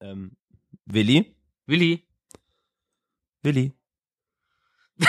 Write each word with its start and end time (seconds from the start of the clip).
Ähm, 0.00 0.36
Willi? 0.84 1.34
Willi. 1.66 2.06
Willi? 3.42 3.72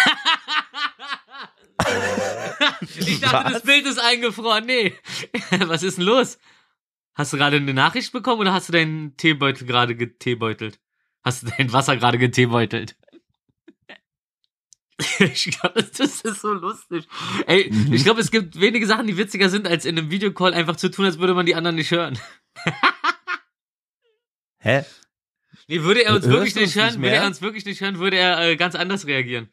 ich 2.99 3.19
dachte, 3.21 3.45
Was? 3.45 3.53
das 3.53 3.61
Bild 3.63 3.85
ist 3.85 3.99
eingefroren. 3.99 4.65
Nee. 4.65 4.93
Was 5.65 5.83
ist 5.83 5.97
denn 5.97 6.05
los? 6.05 6.37
Hast 7.13 7.33
du 7.33 7.37
gerade 7.37 7.57
eine 7.57 7.73
Nachricht 7.73 8.11
bekommen 8.11 8.41
oder 8.41 8.53
hast 8.53 8.69
du 8.69 8.73
deinen 8.73 9.17
Teebeutel 9.17 9.65
gerade 9.65 9.95
geteebeutelt? 9.95 10.79
Hast 11.23 11.43
du 11.43 11.47
dein 11.57 11.73
Wasser 11.73 11.97
gerade 11.97 12.17
geteebeutelt? 12.17 12.95
Ich 15.19 15.51
glaube, 15.51 15.83
das 15.83 16.21
ist 16.21 16.41
so 16.41 16.53
lustig. 16.53 17.07
Ey, 17.45 17.69
Mhm. 17.71 17.93
ich 17.93 18.03
glaube, 18.03 18.19
es 18.19 18.31
gibt 18.31 18.59
wenige 18.59 18.87
Sachen, 18.87 19.05
die 19.05 19.15
witziger 19.15 19.47
sind, 19.47 19.67
als 19.67 19.85
in 19.85 19.95
einem 19.95 20.09
Videocall 20.09 20.55
einfach 20.55 20.75
zu 20.75 20.89
tun, 20.89 21.05
als 21.05 21.19
würde 21.19 21.35
man 21.35 21.45
die 21.45 21.53
anderen 21.53 21.75
nicht 21.75 21.91
hören. 21.91 22.17
Hä? 24.67 24.83
Nee, 25.67 25.81
würde 25.81 26.03
er 26.03 26.13
uns 26.13 26.25
Hörst 26.25 26.37
wirklich 26.37 26.55
nicht 26.55 26.75
hören, 26.75 26.87
nicht 26.95 27.01
würde 27.01 27.15
er 27.15 27.25
uns 27.25 27.41
wirklich 27.41 27.63
nicht 27.65 27.79
hören, 27.81 27.99
würde 27.99 28.17
er 28.17 28.39
äh, 28.41 28.55
ganz 28.57 28.75
anders 28.75 29.05
reagieren. 29.07 29.49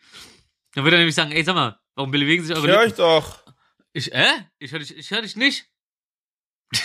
Dann 0.73 0.83
würde 0.85 0.97
er 0.97 0.99
nämlich 0.99 1.15
sagen, 1.15 1.31
ey, 1.31 1.45
sag 1.45 1.55
mal, 1.55 1.79
warum 1.95 2.11
bewegen 2.11 2.43
sich 2.43 2.51
Ich 2.51 2.57
eure 2.59 2.67
höre 2.69 2.85
Lippen? 2.87 2.93
euch 2.93 2.97
doch. 2.99 3.45
Ich, 3.93 4.13
äh? 4.13 4.27
Ich 4.59 4.73
höre 4.73 4.81
dich, 4.81 4.97
ich 4.97 5.11
hör 5.13 5.23
dich 5.23 5.37
nicht. 5.37 5.71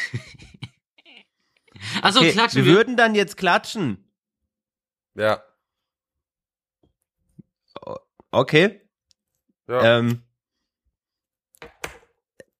Achso, 2.03 2.19
Okay, 2.19 2.31
klatschen 2.33 2.57
wir 2.65 2.65
wir. 2.71 2.75
würden 2.77 2.97
dann 2.97 3.15
jetzt 3.15 3.35
klatschen. 3.35 4.11
Ja. 5.15 5.43
Okay. 8.31 8.87
ja. 9.67 9.97
Ähm. 9.99 10.21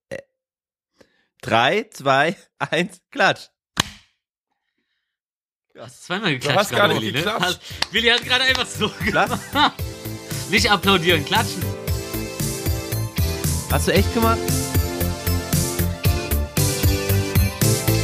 Äh, 0.10 0.18
Drei, 1.42 1.84
zwei, 1.92 2.36
eins, 2.58 3.02
klatsch. 3.12 3.50
Du 5.80 5.86
hast 5.86 6.04
zweimal 6.08 6.32
geklatscht. 6.34 6.58
hast 6.60 6.72
gar 6.72 6.90
gerade, 6.90 6.94
nicht 6.96 7.04
Willi, 7.04 7.12
ne? 7.14 7.20
geklatscht. 7.20 7.46
Hast- 7.46 7.94
Willi 7.94 8.10
hat 8.10 8.26
gerade 8.26 8.44
einfach 8.44 8.66
so 8.66 8.90
Klatsch. 8.90 9.32
Nicht 10.50 10.70
applaudieren, 10.70 11.24
klatschen. 11.24 11.64
Hast 13.72 13.88
du 13.88 13.94
echt 13.94 14.14
gemacht? 14.14 14.40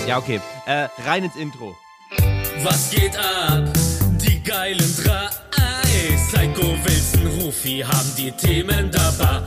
Ja, 0.07 0.19
okay. 0.19 0.39
Äh, 0.67 0.87
rein 1.05 1.25
ins 1.25 1.35
Intro. 1.35 1.75
Was 2.63 2.91
geht 2.91 3.17
ab? 3.17 3.67
Die 4.21 4.41
geilen 4.41 4.95
drei. 5.03 5.27
Psycho, 6.29 6.77
Wilson, 6.85 7.27
Rufi 7.41 7.79
haben 7.85 8.11
die 8.17 8.31
Themen 8.31 8.89
dabei. 8.89 9.41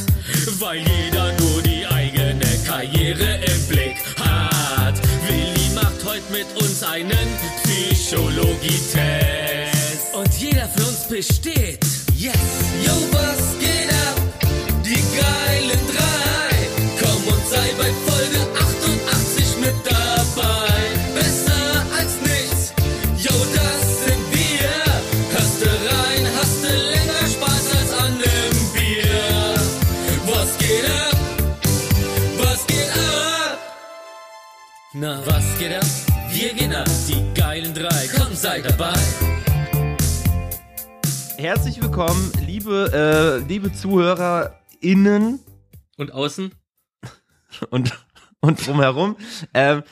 weil 0.58 0.78
jeder 0.78 1.33
nur 1.41 1.62
die 1.62 1.86
eigene 1.86 2.45
Karriere 2.67 3.41
im 3.45 3.67
Blick 3.69 3.97
hat. 4.19 4.95
Willi 5.27 5.70
macht 5.75 6.05
heute 6.05 6.31
mit 6.33 6.47
uns 6.61 6.83
einen 6.83 7.28
Psychologietest. 7.64 10.14
Und 10.14 10.34
jeder 10.39 10.69
für 10.69 10.86
uns 10.86 11.08
besteht. 11.08 11.80
Yes! 12.17 12.66
Herzlich 41.56 41.83
willkommen, 41.83 42.33
liebe, 42.46 43.40
äh, 43.42 43.48
liebe 43.48 43.72
ZuhörerInnen 43.72 45.40
Und 45.96 46.12
außen? 46.12 46.55
und, 47.70 47.98
und 48.40 48.67
drumherum. 48.67 49.17
Ähm, 49.55 49.83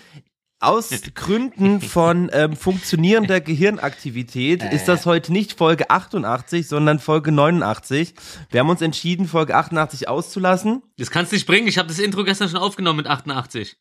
aus 0.60 0.91
Gründen 1.14 1.80
von 1.80 2.28
ähm, 2.34 2.54
funktionierender 2.54 3.41
Gehirnaktivität 3.41 4.62
ist 4.62 4.88
das 4.88 5.06
heute 5.06 5.32
nicht 5.32 5.54
Folge 5.54 5.88
88, 5.88 6.69
sondern 6.69 6.98
Folge 6.98 7.32
89. 7.32 8.12
Wir 8.50 8.60
haben 8.60 8.69
uns 8.69 8.82
entschieden, 8.82 9.26
Folge 9.26 9.54
88 9.56 10.06
auszulassen. 10.06 10.82
Das 10.98 11.10
kannst 11.10 11.32
du 11.32 11.36
nicht 11.36 11.46
bringen. 11.46 11.66
Ich 11.66 11.78
habe 11.78 11.88
das 11.88 11.98
Intro 11.98 12.25
gestern 12.25 12.50
schon 12.50 12.60
aufgenommen 12.60 12.98
mit 12.98 13.06
88. 13.06 13.78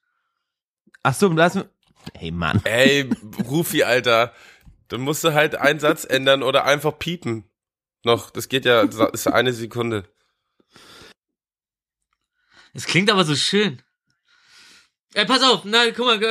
Ach 1.04 1.14
so, 1.14 1.28
lassen 1.28 1.66
Hey 2.14 2.32
Mann. 2.32 2.62
Ey, 2.64 3.10
Rufi, 3.46 3.84
Alter. 3.84 4.32
Dann 4.88 5.02
musst 5.02 5.26
du 5.26 5.34
halt 5.34 5.56
einen 5.56 5.82
Satz 5.82 6.06
ändern 6.06 6.44
oder 6.44 6.64
einfach 6.64 6.98
piepen. 6.98 7.44
Noch, 8.04 8.30
das 8.32 8.50
geht 8.50 8.66
ja, 8.66 8.86
das 8.86 9.12
ist 9.14 9.28
eine 9.28 9.54
Sekunde. 9.54 10.10
Es 12.74 12.86
klingt 12.86 13.10
aber 13.12 13.24
so 13.24 13.36
schön. 13.36 13.82
Ey, 15.14 15.26
pass 15.26 15.44
auf, 15.44 15.64
nein, 15.64 15.94
guck 15.96 16.08
mal, 16.08 16.22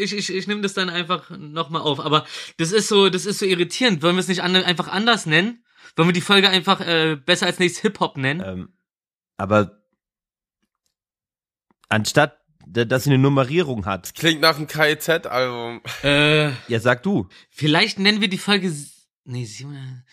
ich, 0.00 0.12
ich, 0.12 0.30
ich 0.34 0.46
nehme 0.48 0.62
das 0.62 0.74
dann 0.74 0.90
einfach 0.90 1.30
nochmal 1.30 1.82
auf. 1.82 2.00
Aber 2.00 2.26
das 2.58 2.72
ist 2.72 2.88
so, 2.88 3.08
das 3.08 3.24
ist 3.24 3.38
so 3.38 3.46
irritierend. 3.46 4.02
Wollen 4.02 4.16
wir 4.16 4.20
es 4.20 4.28
nicht 4.28 4.42
an, 4.42 4.56
einfach 4.56 4.88
anders 4.88 5.26
nennen? 5.26 5.64
Wollen 5.94 6.08
wir 6.08 6.12
die 6.12 6.20
Folge 6.20 6.48
einfach 6.50 6.80
äh, 6.80 7.14
besser 7.16 7.46
als 7.46 7.60
nächstes 7.60 7.82
Hip-Hop 7.82 8.16
nennen? 8.16 8.42
Ähm, 8.44 8.76
aber 9.36 9.80
anstatt, 11.88 12.40
dass 12.66 13.04
sie 13.04 13.10
eine 13.10 13.18
Nummerierung 13.18 13.86
hat. 13.86 14.12
Klingt 14.16 14.40
nach 14.40 14.56
einem 14.56 14.66
KIZ-Album. 14.66 15.82
Äh, 16.02 16.50
Ja, 16.66 16.80
sag 16.80 17.04
du. 17.04 17.28
vielleicht 17.50 18.00
nennen 18.00 18.20
wir 18.20 18.28
die 18.28 18.38
Folge. 18.38 18.74
Nee, 19.24 19.44
sieben. 19.44 20.04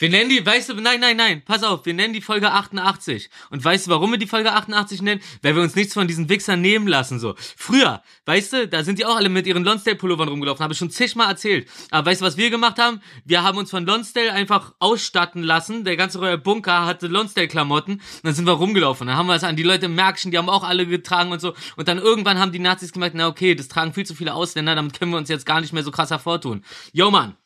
Wir 0.00 0.10
nennen 0.10 0.30
die, 0.30 0.46
weißt 0.46 0.68
du, 0.68 0.74
nein, 0.74 1.00
nein, 1.00 1.16
nein, 1.16 1.42
pass 1.44 1.64
auf, 1.64 1.84
wir 1.84 1.92
nennen 1.92 2.14
die 2.14 2.20
Folge 2.20 2.52
88. 2.52 3.28
Und 3.50 3.64
weißt 3.64 3.86
du, 3.88 3.90
warum 3.90 4.12
wir 4.12 4.18
die 4.18 4.28
Folge 4.28 4.52
88 4.52 5.02
nennen? 5.02 5.20
Weil 5.42 5.56
wir 5.56 5.62
uns 5.62 5.74
nichts 5.74 5.92
von 5.92 6.06
diesen 6.06 6.28
Wichsern 6.28 6.60
nehmen 6.60 6.86
lassen, 6.86 7.18
so. 7.18 7.34
Früher, 7.56 8.00
weißt 8.26 8.52
du, 8.52 8.68
da 8.68 8.84
sind 8.84 9.00
die 9.00 9.06
auch 9.06 9.16
alle 9.16 9.28
mit 9.28 9.48
ihren 9.48 9.64
Lonsdale-Pullovern 9.64 10.28
rumgelaufen, 10.28 10.62
habe 10.62 10.72
ich 10.72 10.78
schon 10.78 10.90
zigmal 10.90 11.28
erzählt. 11.28 11.68
Aber 11.90 12.08
weißt 12.08 12.20
du, 12.20 12.26
was 12.26 12.36
wir 12.36 12.48
gemacht 12.48 12.78
haben? 12.78 13.00
Wir 13.24 13.42
haben 13.42 13.58
uns 13.58 13.70
von 13.70 13.84
Lonsdale 13.84 14.32
einfach 14.32 14.72
ausstatten 14.78 15.42
lassen. 15.42 15.82
Der 15.82 15.96
ganze 15.96 16.18
neue 16.18 16.38
Bunker 16.38 16.86
hatte 16.86 17.08
Lonsdale-Klamotten. 17.08 17.94
Und 17.94 18.02
dann 18.22 18.34
sind 18.34 18.46
wir 18.46 18.52
rumgelaufen. 18.52 19.08
Dann 19.08 19.16
haben 19.16 19.26
wir 19.26 19.34
es 19.34 19.42
an 19.42 19.56
die 19.56 19.64
Leute 19.64 19.86
im 19.86 19.96
Märkchen, 19.96 20.30
die 20.30 20.38
haben 20.38 20.48
auch 20.48 20.62
alle 20.62 20.86
getragen 20.86 21.32
und 21.32 21.40
so. 21.40 21.54
Und 21.74 21.88
dann 21.88 21.98
irgendwann 21.98 22.38
haben 22.38 22.52
die 22.52 22.60
Nazis 22.60 22.92
gemerkt, 22.92 23.16
na 23.16 23.26
okay, 23.26 23.56
das 23.56 23.66
tragen 23.66 23.92
viel 23.92 24.06
zu 24.06 24.14
viele 24.14 24.34
Ausländer, 24.34 24.76
damit 24.76 24.96
können 24.96 25.10
wir 25.10 25.18
uns 25.18 25.28
jetzt 25.28 25.44
gar 25.44 25.60
nicht 25.60 25.72
mehr 25.72 25.82
so 25.82 25.90
krass 25.90 26.10
hervortun. 26.10 26.64
Yo, 26.92 27.10
Mann. 27.10 27.36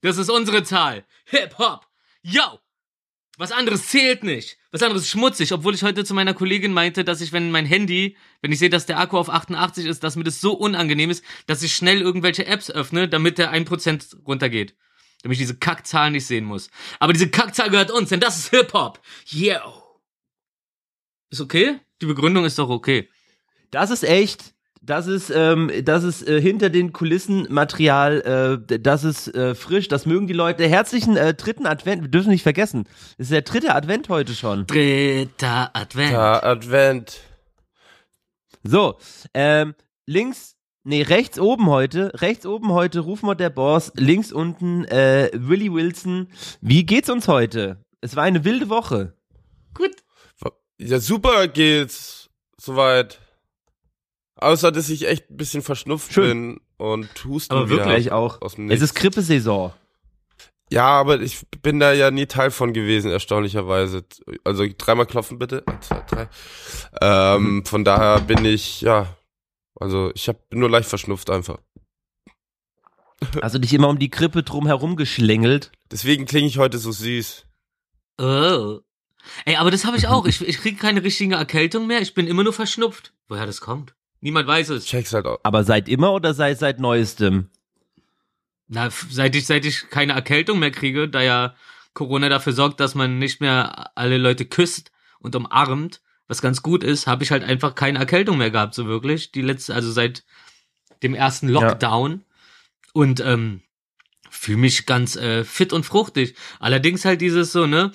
Das 0.00 0.16
ist 0.16 0.30
unsere 0.30 0.62
Zahl. 0.62 1.04
Hip-Hop. 1.24 1.87
Yo. 2.22 2.60
Was 3.38 3.52
anderes 3.52 3.86
zählt 3.86 4.24
nicht. 4.24 4.58
Was 4.72 4.82
anderes 4.82 5.04
ist 5.04 5.10
schmutzig, 5.10 5.52
obwohl 5.52 5.74
ich 5.74 5.84
heute 5.84 6.04
zu 6.04 6.12
meiner 6.12 6.34
Kollegin 6.34 6.72
meinte, 6.72 7.04
dass 7.04 7.20
ich, 7.20 7.32
wenn 7.32 7.52
mein 7.52 7.66
Handy, 7.66 8.16
wenn 8.42 8.50
ich 8.50 8.58
sehe, 8.58 8.68
dass 8.68 8.86
der 8.86 8.98
Akku 8.98 9.16
auf 9.16 9.30
88 9.30 9.86
ist, 9.86 10.02
dass 10.02 10.16
mir 10.16 10.24
das 10.24 10.40
so 10.40 10.54
unangenehm 10.54 11.08
ist, 11.08 11.24
dass 11.46 11.62
ich 11.62 11.72
schnell 11.72 12.00
irgendwelche 12.00 12.46
Apps 12.46 12.68
öffne, 12.68 13.08
damit 13.08 13.38
der 13.38 13.52
1% 13.52 14.24
runtergeht. 14.24 14.74
Damit 15.22 15.36
ich 15.36 15.42
diese 15.42 15.56
Kackzahl 15.56 16.10
nicht 16.10 16.26
sehen 16.26 16.44
muss. 16.44 16.68
Aber 16.98 17.12
diese 17.12 17.30
Kackzahl 17.30 17.70
gehört 17.70 17.92
uns, 17.92 18.08
denn 18.08 18.20
das 18.20 18.38
ist 18.38 18.50
Hip-Hop. 18.50 19.00
Yo. 19.26 20.00
Ist 21.30 21.40
okay? 21.40 21.78
Die 22.00 22.06
Begründung 22.06 22.44
ist 22.44 22.58
doch 22.58 22.70
okay. 22.70 23.08
Das 23.70 23.90
ist 23.90 24.02
echt. 24.02 24.54
Das 24.80 25.06
ist, 25.06 25.30
ähm, 25.34 25.70
das 25.82 26.04
ist 26.04 26.26
äh, 26.26 26.40
hinter 26.40 26.70
den 26.70 26.92
Kulissen 26.92 27.46
Material, 27.50 28.60
äh, 28.70 28.78
das 28.78 29.04
ist 29.04 29.28
äh, 29.34 29.54
frisch, 29.54 29.88
das 29.88 30.06
mögen 30.06 30.26
die 30.26 30.34
Leute. 30.34 30.68
Herzlichen 30.68 31.16
äh, 31.16 31.34
dritten 31.34 31.66
Advent, 31.66 32.02
wir 32.02 32.08
dürfen 32.08 32.30
nicht 32.30 32.42
vergessen. 32.42 32.84
Es 33.18 33.26
ist 33.26 33.32
der 33.32 33.42
dritte 33.42 33.74
Advent 33.74 34.08
heute 34.08 34.34
schon. 34.34 34.66
Dritter 34.66 35.70
Advent. 35.74 36.12
Ja, 36.12 36.42
Advent. 36.42 37.20
So, 38.62 38.98
ähm, 39.34 39.74
links, 40.06 40.56
nee, 40.84 41.02
rechts 41.02 41.38
oben 41.38 41.66
heute, 41.66 42.12
rechts 42.16 42.46
oben 42.46 42.72
heute 42.72 43.00
Rufmord 43.00 43.40
der 43.40 43.50
Boss, 43.50 43.92
links 43.96 44.32
unten 44.32 44.84
äh, 44.84 45.30
Willy 45.34 45.72
Wilson. 45.72 46.28
Wie 46.60 46.86
geht's 46.86 47.10
uns 47.10 47.28
heute? 47.28 47.84
Es 48.00 48.14
war 48.14 48.24
eine 48.24 48.44
wilde 48.44 48.68
Woche. 48.68 49.14
Gut. 49.74 49.90
Ja, 50.80 51.00
super 51.00 51.48
geht's. 51.48 52.30
Soweit. 52.56 53.18
Außer, 54.38 54.70
dass 54.70 54.88
ich 54.88 55.06
echt 55.08 55.30
ein 55.30 55.36
bisschen 55.36 55.62
verschnupft 55.62 56.12
Schön. 56.12 56.54
bin 56.56 56.60
und 56.76 57.24
husten 57.24 57.52
Aber 57.52 57.68
Wirklich 57.68 58.12
auch. 58.12 58.40
aus 58.40 58.54
dem 58.54 58.70
Es 58.70 58.80
ist 58.80 58.94
Grippesaison. 58.94 59.72
Ja, 60.70 60.86
aber 60.86 61.20
ich 61.20 61.46
bin 61.62 61.80
da 61.80 61.92
ja 61.92 62.10
nie 62.10 62.26
Teil 62.26 62.50
von 62.50 62.72
gewesen, 62.72 63.10
erstaunlicherweise. 63.10 64.04
Also 64.44 64.64
dreimal 64.76 65.06
klopfen 65.06 65.38
bitte. 65.38 65.64
Eins, 65.66 65.88
zwei, 65.88 66.04
drei. 66.08 66.28
Ähm, 67.00 67.64
von 67.64 67.84
daher 67.84 68.20
bin 68.20 68.44
ich, 68.44 68.82
ja, 68.82 69.16
also 69.80 70.12
ich 70.14 70.28
hab, 70.28 70.48
bin 70.50 70.60
nur 70.60 70.70
leicht 70.70 70.88
verschnupft 70.88 71.30
einfach. 71.30 71.58
Du 73.50 73.58
dich 73.58 73.74
immer 73.74 73.88
um 73.88 73.98
die 73.98 74.10
Krippe 74.10 74.44
drum 74.44 74.66
herum 74.68 74.94
geschlängelt? 74.94 75.72
Deswegen 75.90 76.24
klinge 76.24 76.46
ich 76.46 76.58
heute 76.58 76.78
so 76.78 76.92
süß. 76.92 77.46
Oh. 78.20 78.78
Ey, 79.44 79.56
aber 79.56 79.72
das 79.72 79.84
habe 79.84 79.96
ich 79.96 80.06
auch. 80.06 80.24
Ich, 80.28 80.40
ich 80.46 80.58
kriege 80.58 80.76
keine 80.76 81.02
richtige 81.02 81.34
Erkältung 81.34 81.88
mehr. 81.88 82.00
Ich 82.00 82.14
bin 82.14 82.28
immer 82.28 82.44
nur 82.44 82.52
verschnupft. 82.52 83.12
Woher 83.26 83.46
das 83.46 83.60
kommt? 83.60 83.94
Niemand 84.20 84.48
weiß 84.48 84.70
es. 84.70 84.84
Check's 84.86 85.12
halt 85.12 85.26
auch. 85.26 85.38
Aber 85.42 85.64
seit 85.64 85.88
immer 85.88 86.12
oder 86.12 86.34
seit 86.34 86.58
seit 86.58 86.80
neuestem? 86.80 87.48
Na, 88.66 88.90
seit 88.90 89.34
ich, 89.34 89.46
seit 89.46 89.64
ich 89.64 89.88
keine 89.90 90.12
Erkältung 90.12 90.58
mehr 90.58 90.70
kriege, 90.70 91.08
da 91.08 91.22
ja 91.22 91.54
Corona 91.94 92.28
dafür 92.28 92.52
sorgt, 92.52 92.80
dass 92.80 92.94
man 92.94 93.18
nicht 93.18 93.40
mehr 93.40 93.90
alle 93.96 94.18
Leute 94.18 94.44
küsst 94.44 94.92
und 95.20 95.34
umarmt, 95.34 96.00
was 96.26 96.42
ganz 96.42 96.62
gut 96.62 96.84
ist, 96.84 97.06
habe 97.06 97.24
ich 97.24 97.30
halt 97.30 97.42
einfach 97.42 97.74
keine 97.74 97.98
Erkältung 97.98 98.36
mehr 98.38 98.50
gehabt, 98.50 98.74
so 98.74 98.86
wirklich. 98.86 99.32
Die 99.32 99.40
letzte, 99.40 99.74
also 99.74 99.90
seit 99.90 100.24
dem 101.02 101.14
ersten 101.14 101.48
Lockdown. 101.48 102.24
Und 102.92 103.20
ähm, 103.20 103.62
fühle 104.30 104.58
mich 104.58 104.86
ganz 104.86 105.16
äh, 105.16 105.44
fit 105.44 105.72
und 105.72 105.84
fruchtig. 105.84 106.34
Allerdings 106.60 107.04
halt 107.04 107.20
dieses 107.20 107.52
so, 107.52 107.66
ne? 107.66 107.92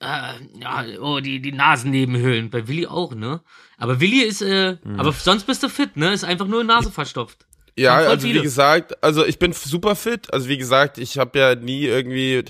Äh, 0.00 0.60
ja, 0.60 0.84
oh, 1.00 1.20
die, 1.20 1.40
die 1.40 1.52
Nasennebenhöhlen. 1.52 2.50
Bei 2.50 2.66
Willi 2.66 2.86
auch, 2.86 3.14
ne? 3.14 3.42
Aber 3.76 4.00
Willi 4.00 4.22
ist, 4.22 4.42
äh, 4.42 4.78
aber 4.96 5.12
sonst 5.12 5.44
bist 5.44 5.62
du 5.62 5.68
fit, 5.68 5.96
ne? 5.96 6.12
Ist 6.12 6.24
einfach 6.24 6.46
nur 6.46 6.64
Nase 6.64 6.90
verstopft. 6.90 7.46
Ja, 7.76 7.96
also 7.96 8.26
wie 8.26 8.40
gesagt, 8.40 9.02
also 9.02 9.24
ich 9.24 9.38
bin 9.38 9.52
super 9.52 9.96
fit. 9.96 10.32
Also 10.32 10.48
wie 10.48 10.58
gesagt, 10.58 10.98
ich 10.98 11.18
habe 11.18 11.38
ja 11.38 11.54
nie 11.54 11.84
irgendwie, 11.84 12.44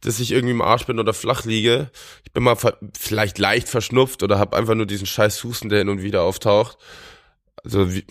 dass 0.00 0.20
ich 0.20 0.32
irgendwie 0.32 0.52
im 0.52 0.62
Arsch 0.62 0.86
bin 0.86 0.98
oder 0.98 1.12
flach 1.12 1.44
liege. 1.44 1.90
Ich 2.24 2.32
bin 2.32 2.42
mal 2.42 2.56
vielleicht 2.98 3.38
leicht 3.38 3.68
verschnupft 3.68 4.22
oder 4.22 4.38
habe 4.38 4.56
einfach 4.56 4.74
nur 4.74 4.86
diesen 4.86 5.06
scheiß 5.06 5.42
Husten, 5.44 5.68
der 5.68 5.80
hin 5.80 5.88
und 5.88 6.02
wieder 6.02 6.22
auftaucht. 6.22 6.78
Also 7.62 7.92
wie, 7.92 8.04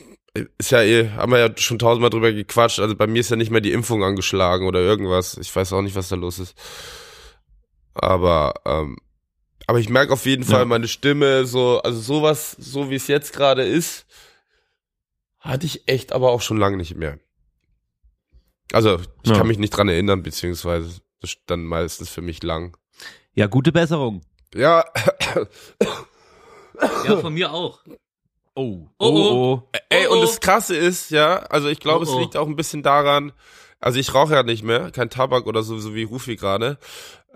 ist 0.58 0.72
ja 0.72 0.84
eh, 0.84 1.10
haben 1.12 1.32
wir 1.32 1.40
ja 1.40 1.50
schon 1.58 1.80
tausendmal 1.80 2.10
drüber 2.12 2.32
gequatscht. 2.32 2.80
Also 2.80 2.96
bei 2.96 3.08
mir 3.08 3.20
ist 3.20 3.32
ja 3.32 3.36
nicht 3.36 3.52
mehr 3.52 3.62
die 3.62 3.72
Impfung 3.72 4.04
angeschlagen 4.04 4.68
oder 4.68 4.80
irgendwas. 4.80 5.38
Ich 5.38 5.56
weiß 5.56 5.74
auch 5.74 5.82
nicht, 5.82 5.96
was 5.96 6.10
da 6.10 6.16
los 6.16 6.38
ist. 6.40 6.56
Aber 7.94 8.54
ähm, 8.66 8.98
aber 9.68 9.80
ich 9.80 9.90
merke 9.90 10.14
auf 10.14 10.26
jeden 10.26 10.44
Ja. 10.44 10.50
Fall 10.50 10.66
meine 10.66 10.88
Stimme 10.88 11.46
so, 11.46 11.80
also 11.82 12.00
sowas, 12.00 12.56
so 12.58 12.90
wie 12.90 12.96
es 12.96 13.08
jetzt 13.08 13.34
gerade 13.34 13.64
ist, 13.64 14.06
hatte 15.40 15.66
ich 15.68 15.88
echt 15.88 16.12
aber 16.12 16.32
auch 16.32 16.42
schon 16.42 16.58
lange 16.58 16.78
nicht 16.78 16.96
mehr. 16.96 17.20
Also, 18.72 19.00
ich 19.24 19.30
Ja. 19.32 19.38
kann 19.38 19.48
mich 19.48 19.58
nicht 19.60 19.72
dran 19.72 19.90
erinnern, 19.90 20.24
beziehungsweise 20.24 20.88
das 21.22 21.32
ist 21.32 21.40
dann 21.48 21.64
meistens 21.66 22.10
für 22.10 22.22
mich 22.22 22.42
lang. 22.44 22.78
Ja, 23.34 23.48
gute 23.48 23.72
Besserung. 23.72 24.22
Ja, 24.56 24.86
Ja, 27.06 27.18
von 27.18 27.34
mir 27.34 27.52
auch. 27.54 27.80
Oh, 28.56 28.88
Oh, 28.98 29.62
oh. 29.64 29.70
ey, 29.90 30.08
Oh, 30.08 30.14
und 30.14 30.18
oh. 30.20 30.22
das 30.22 30.40
Krasse 30.40 30.76
ist, 30.76 31.12
ja, 31.12 31.38
also 31.38 31.68
ich 31.70 31.80
glaube, 31.80 32.00
Oh, 32.06 32.10
es 32.10 32.10
oh. 32.10 32.20
liegt 32.20 32.38
auch 32.38 32.48
ein 32.48 32.56
bisschen 32.56 32.84
daran, 32.84 33.32
also 33.80 34.00
ich 34.00 34.14
rauche 34.14 34.34
ja 34.34 34.44
nicht 34.44 34.64
mehr, 34.64 34.92
kein 34.92 35.10
Tabak 35.10 35.46
oder 35.46 35.64
so, 35.64 35.80
so 35.80 35.96
wie 35.96 36.04
Rufi 36.04 36.36
gerade. 36.36 36.78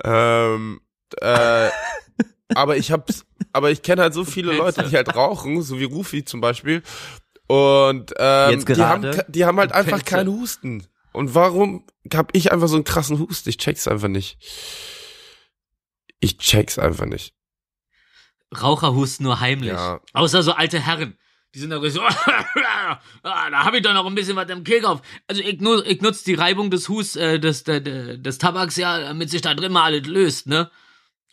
Ähm, 0.04 0.82
äh, 1.20 1.70
aber 2.56 2.78
ich 2.78 2.92
hab's, 2.92 3.26
aber 3.52 3.72
ich 3.72 3.82
kenne 3.82 4.02
halt 4.02 4.14
so 4.14 4.26
viele. 4.26 4.54
Leute, 4.54 4.84
die 4.84 4.96
halt 4.96 5.16
rauchen, 5.16 5.62
so 5.62 5.80
wie 5.80 5.86
Rufi 5.86 6.26
zum 6.26 6.42
Beispiel. 6.42 6.84
Und 7.48 8.14
ähm, 8.18 8.52
Jetzt 8.52 8.70
die, 8.70 8.82
haben, 8.82 9.12
die 9.28 9.46
haben 9.46 9.60
halt 9.60 9.72
einfach 9.72 10.04
keinen 10.04 10.30
Husten. 10.30 10.88
Und 11.12 11.36
warum 11.36 11.86
hab 12.14 12.36
ich 12.36 12.52
einfach 12.52 12.68
so 12.68 12.76
einen 12.76 12.84
krassen 12.84 13.20
Husten? 13.20 13.50
Ich 13.50 13.58
check's 13.58 13.88
einfach 13.88 14.08
nicht. 14.08 14.38
Ich 16.20 16.38
check's 16.38 16.80
einfach 16.80 17.06
nicht. 17.06 17.36
Raucher 18.62 18.94
husten 18.94 19.24
nur 19.24 19.40
heimlich. 19.40 19.74
Ja. 19.74 20.00
Außer 20.14 20.44
so 20.44 20.54
alte 20.54 20.80
Herren. 20.80 21.18
Die 21.54 21.60
sind 21.60 21.70
da 21.70 21.88
so, 21.88 22.02
ah, 22.02 23.00
da 23.22 23.64
habe 23.64 23.78
ich 23.78 23.84
doch 23.84 23.94
noch 23.94 24.08
ein 24.08 24.16
bisschen 24.16 24.36
was 24.36 24.50
im 24.50 24.64
Kehlkopf. 24.64 25.06
Also 25.28 25.44
ich, 25.44 25.62
nu, 25.62 25.82
ich 25.84 26.02
nutze 26.02 26.26
die 26.26 26.34
Reibung 26.34 26.72
des 26.72 26.90
Hus, 26.90 27.16
äh, 27.16 27.40
des, 27.40 27.64
des, 27.64 27.84
des 27.84 28.38
Tabaks 28.40 28.76
ja, 28.76 29.00
damit 29.00 29.30
sich 29.30 29.42
da 29.42 29.54
drin 29.54 29.72
mal 29.72 29.84
alles 29.84 30.08
löst, 30.08 30.48
ne? 30.48 30.72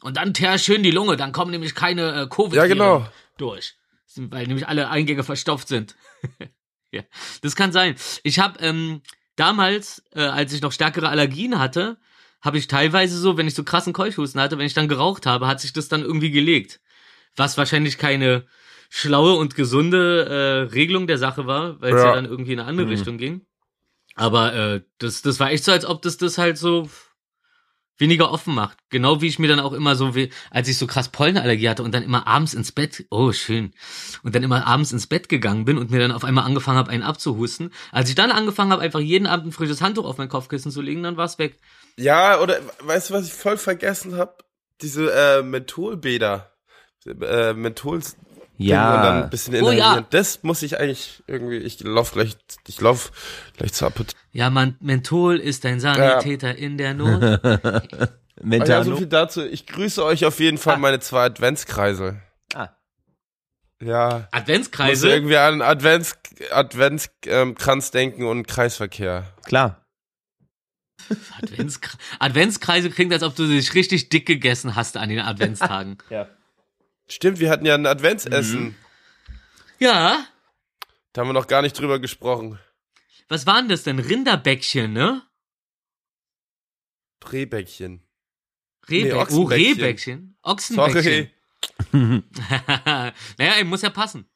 Und 0.03 0.17
dann 0.17 0.35
teer 0.35 0.59
schön 0.59 0.83
die 0.83 0.91
Lunge, 0.91 1.17
dann 1.17 1.33
kommen 1.33 1.51
nämlich 1.51 1.75
keine 1.75 2.23
äh, 2.23 2.27
covid 2.27 2.57
Ja, 2.57 2.67
genau. 2.67 3.07
durch. 3.39 3.77
Weil 4.17 4.47
nämlich 4.47 4.67
alle 4.67 4.91
Eingänge 4.91 5.25
verstopft 5.25 5.69
sind. 5.69 5.95
ja, 6.91 7.03
das 7.43 7.57
kann 7.57 7.73
sein. 7.73 7.97
Ich 8.23 8.39
habe 8.39 8.59
ähm, 8.61 9.03
damals, 9.37 10.03
äh, 10.15 10.21
als 10.23 10.53
ich 10.53 10.61
noch 10.61 10.73
stärkere 10.73 11.09
Allergien 11.09 11.59
hatte, 11.59 11.99
habe 12.43 12.59
ich 12.59 12.67
teilweise 12.67 13.17
so, 13.19 13.37
wenn 13.37 13.47
ich 13.47 13.55
so 13.55 13.65
krassen 13.65 13.93
Keuchhusten 13.93 14.41
hatte, 14.41 14.59
wenn 14.59 14.67
ich 14.67 14.75
dann 14.75 14.89
geraucht 14.89 15.27
habe, 15.27 15.47
hat 15.47 15.61
sich 15.61 15.73
das 15.73 15.89
dann 15.89 16.03
irgendwie 16.03 16.31
gelegt. 16.31 16.81
Was 17.37 17.57
wahrscheinlich 17.57 17.97
keine 17.97 18.47
schlaue 18.91 19.35
und 19.35 19.55
gesunde 19.55 20.27
äh, 20.69 20.73
Regelung 20.75 21.07
der 21.07 21.17
Sache 21.17 21.47
war, 21.47 21.81
weil 21.81 21.95
es 21.95 22.03
ja. 22.03 22.09
Ja. 22.09 22.15
dann 22.17 22.27
irgendwie 22.27 22.53
in 22.53 22.59
eine 22.61 22.69
andere 22.69 22.87
Mhm. 22.87 22.93
Richtung 22.93 23.17
ging. 23.17 23.47
Aber 24.17 24.53
äh, 24.53 24.81
das, 24.99 25.23
das 25.23 25.41
war 25.41 25.51
echt 25.51 25.65
so, 25.65 25.73
als 25.73 25.87
ob 25.87 26.03
das 26.03 26.19
das 26.19 26.37
halt 26.37 26.59
so 26.59 26.91
weniger 27.97 28.33
offen 28.33 28.55
macht. 28.55 28.79
Genau 28.89 29.21
wie 29.21 29.27
ich 29.29 29.39
mir 29.39 29.47
dann 29.49 29.61
auch 29.61 29.73
immer 29.75 29.95
so, 29.95 30.15
wie, 30.15 30.31
als 30.51 30.69
ich 30.69 30.77
so 30.79 30.87
krass 30.87 31.11
Pollenallergie 31.11 31.69
hatte 31.69 31.83
und 31.83 31.93
dann 31.95 32.03
immer 32.03 32.27
abends 32.27 32.55
ins 32.55 32.73
Bett, 32.73 33.05
oh 33.11 33.31
schön, 33.33 33.73
und 34.23 34.35
dann 34.35 34.43
immer 34.43 34.67
abends 34.67 34.91
ins 34.93 35.07
Bett 35.07 35.29
gegangen 35.29 35.65
bin 35.67 35.77
und 35.79 35.91
mir 35.91 36.01
dann 36.01 36.11
auf 36.13 36.25
einmal 36.25 36.45
angefangen 36.45 36.79
habe, 36.79 36.91
einen 36.91 37.03
abzuhusten. 37.03 37.73
Als 37.93 38.09
ich 38.09 38.15
dann 38.15 38.31
angefangen 38.33 38.73
habe, 38.73 38.83
einfach 38.83 39.01
jeden 39.01 39.27
Abend 39.27 39.47
ein 39.47 39.53
frisches 39.53 39.83
Handtuch 39.83 40.07
auf 40.07 40.19
mein 40.19 40.29
Kopfkissen 40.31 40.73
zu 40.73 40.81
legen, 40.81 41.03
dann 41.03 41.17
war's 41.19 41.39
weg. 41.39 41.59
Ja, 41.97 42.41
oder 42.41 42.59
weißt 42.81 43.11
du, 43.11 43.15
was 43.15 43.27
ich 43.27 43.35
voll 43.35 43.59
vergessen 43.59 44.17
habe? 44.17 44.35
Diese 44.81 45.13
äh, 45.13 45.43
Mentholbäder. 45.43 46.51
Äh, 47.07 47.53
Menthol 48.61 48.97
und 48.97 49.03
dann 49.03 49.17
Ja, 49.19 49.25
ein 49.25 49.31
bisschen 49.31 49.63
Oh, 49.63 49.71
ja. 49.73 50.07
Das 50.11 50.43
muss 50.43 50.63
ich 50.63 50.79
eigentlich 50.79 51.23
irgendwie, 51.27 51.57
ich 51.59 51.81
lauf 51.81 52.13
gleich, 52.13 52.37
ich 52.67 52.81
lauf 52.81 53.13
gleich 53.57 53.73
zur 53.73 53.89
Apotheke. 53.89 54.19
Ja, 54.33 54.51
man, 54.51 54.77
Menthol 54.81 55.39
ist 55.39 55.65
ein 55.67 55.81
Sanitäter 55.81 56.57
in 56.57 56.77
der 56.79 56.95
Not. 56.95 57.41
Ah, 58.43 58.65
ja, 58.65 58.83
so 58.85 58.97
viel 58.97 59.07
dazu. 59.07 59.45
Ich 59.45 59.67
grüße 59.67 60.03
euch 60.03 60.25
auf 60.25 60.41
jeden 60.41 60.57
Fall 60.57 60.77
Ah. 60.77 60.79
meine 60.79 60.99
zwei 61.01 61.25
Adventskreisel. 61.27 62.23
Ah. 62.55 62.71
Ja. 63.83 64.09
Muss 64.09 64.25
Adventskreise. 64.33 65.11
irgendwie 65.11 65.37
an 65.37 65.61
Advents, 65.61 66.17
Adventskranz 66.51 67.59
Kranz 67.59 67.91
denken 67.91 68.25
und 68.25 68.49
Kreisverkehr. 68.49 69.27
Klar. 69.45 69.85
Adventskre 71.43 71.99
Adventskreise 72.19 72.89
klingt, 72.89 73.13
als 73.13 73.23
ob 73.25 73.35
du 73.37 73.47
dich 73.47 73.75
richtig 73.75 74.09
dick 74.09 74.25
gegessen 74.27 74.75
hast 74.75 74.97
an 74.97 75.11
den 75.11 75.21
Adventstagen. 75.21 75.99
Ja. 76.11 76.27
Stimmt, 77.11 77.41
wir 77.41 77.51
hatten 77.51 77.67
ja 77.67 77.75
ein 77.75 77.87
Adventsessen. 77.87 78.77
ja. 79.79 80.27
Da 81.13 81.21
haben 81.21 81.29
wir 81.29 81.33
noch 81.33 81.49
gar 81.49 81.63
nicht 81.63 81.79
drüber 81.79 81.99
gesprochen. 81.99 82.59
Was 83.29 83.47
waren 83.47 83.69
das 83.69 83.83
denn? 83.83 83.99
Rinderbäckchen, 83.99 84.93
ne? 84.93 85.23
Rehbäckchen. 87.31 88.03
Rehbäck 88.89 89.15
oh, 89.15 89.21
Ochsenbäckchen. 89.21 89.75
Rehbäckchen. 89.75 90.37
Ochsenbäckchen. 90.43 91.31
Sorry. 91.93 92.23
naja, 93.39 93.61
ihm 93.61 93.69
muss 93.69 93.83
ja 93.83 93.91
passen. 93.91 94.29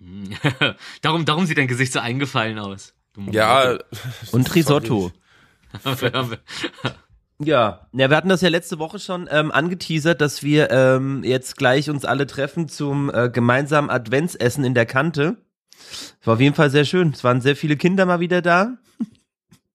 darum, 1.02 1.24
darum 1.24 1.46
sieht 1.46 1.58
dein 1.58 1.68
Gesicht 1.68 1.92
so 1.92 1.98
eingefallen 1.98 2.58
aus. 2.58 2.94
Ja. 3.16 3.78
Und 4.32 4.54
Risotto. 4.54 5.12
Ja, 7.40 7.86
ja, 7.92 8.10
wir 8.10 8.16
hatten 8.16 8.28
das 8.28 8.40
ja 8.40 8.48
letzte 8.48 8.78
Woche 8.80 8.98
schon 8.98 9.28
ähm, 9.30 9.52
angeteasert, 9.52 10.20
dass 10.20 10.42
wir 10.42 10.70
ähm, 10.72 11.22
jetzt 11.22 11.56
gleich 11.56 11.88
uns 11.88 12.04
alle 12.04 12.26
treffen 12.26 12.68
zum 12.68 13.12
äh, 13.14 13.30
gemeinsamen 13.30 13.90
Adventsessen 13.90 14.64
in 14.64 14.74
der 14.74 14.86
Kante. 14.86 15.36
War 16.24 16.34
auf 16.34 16.40
jeden 16.40 16.56
Fall 16.56 16.70
sehr 16.70 16.84
schön. 16.84 17.10
Es 17.10 17.22
waren 17.22 17.40
sehr 17.40 17.54
viele 17.54 17.76
Kinder 17.76 18.06
mal 18.06 18.20
wieder 18.20 18.42
da. 18.42 18.76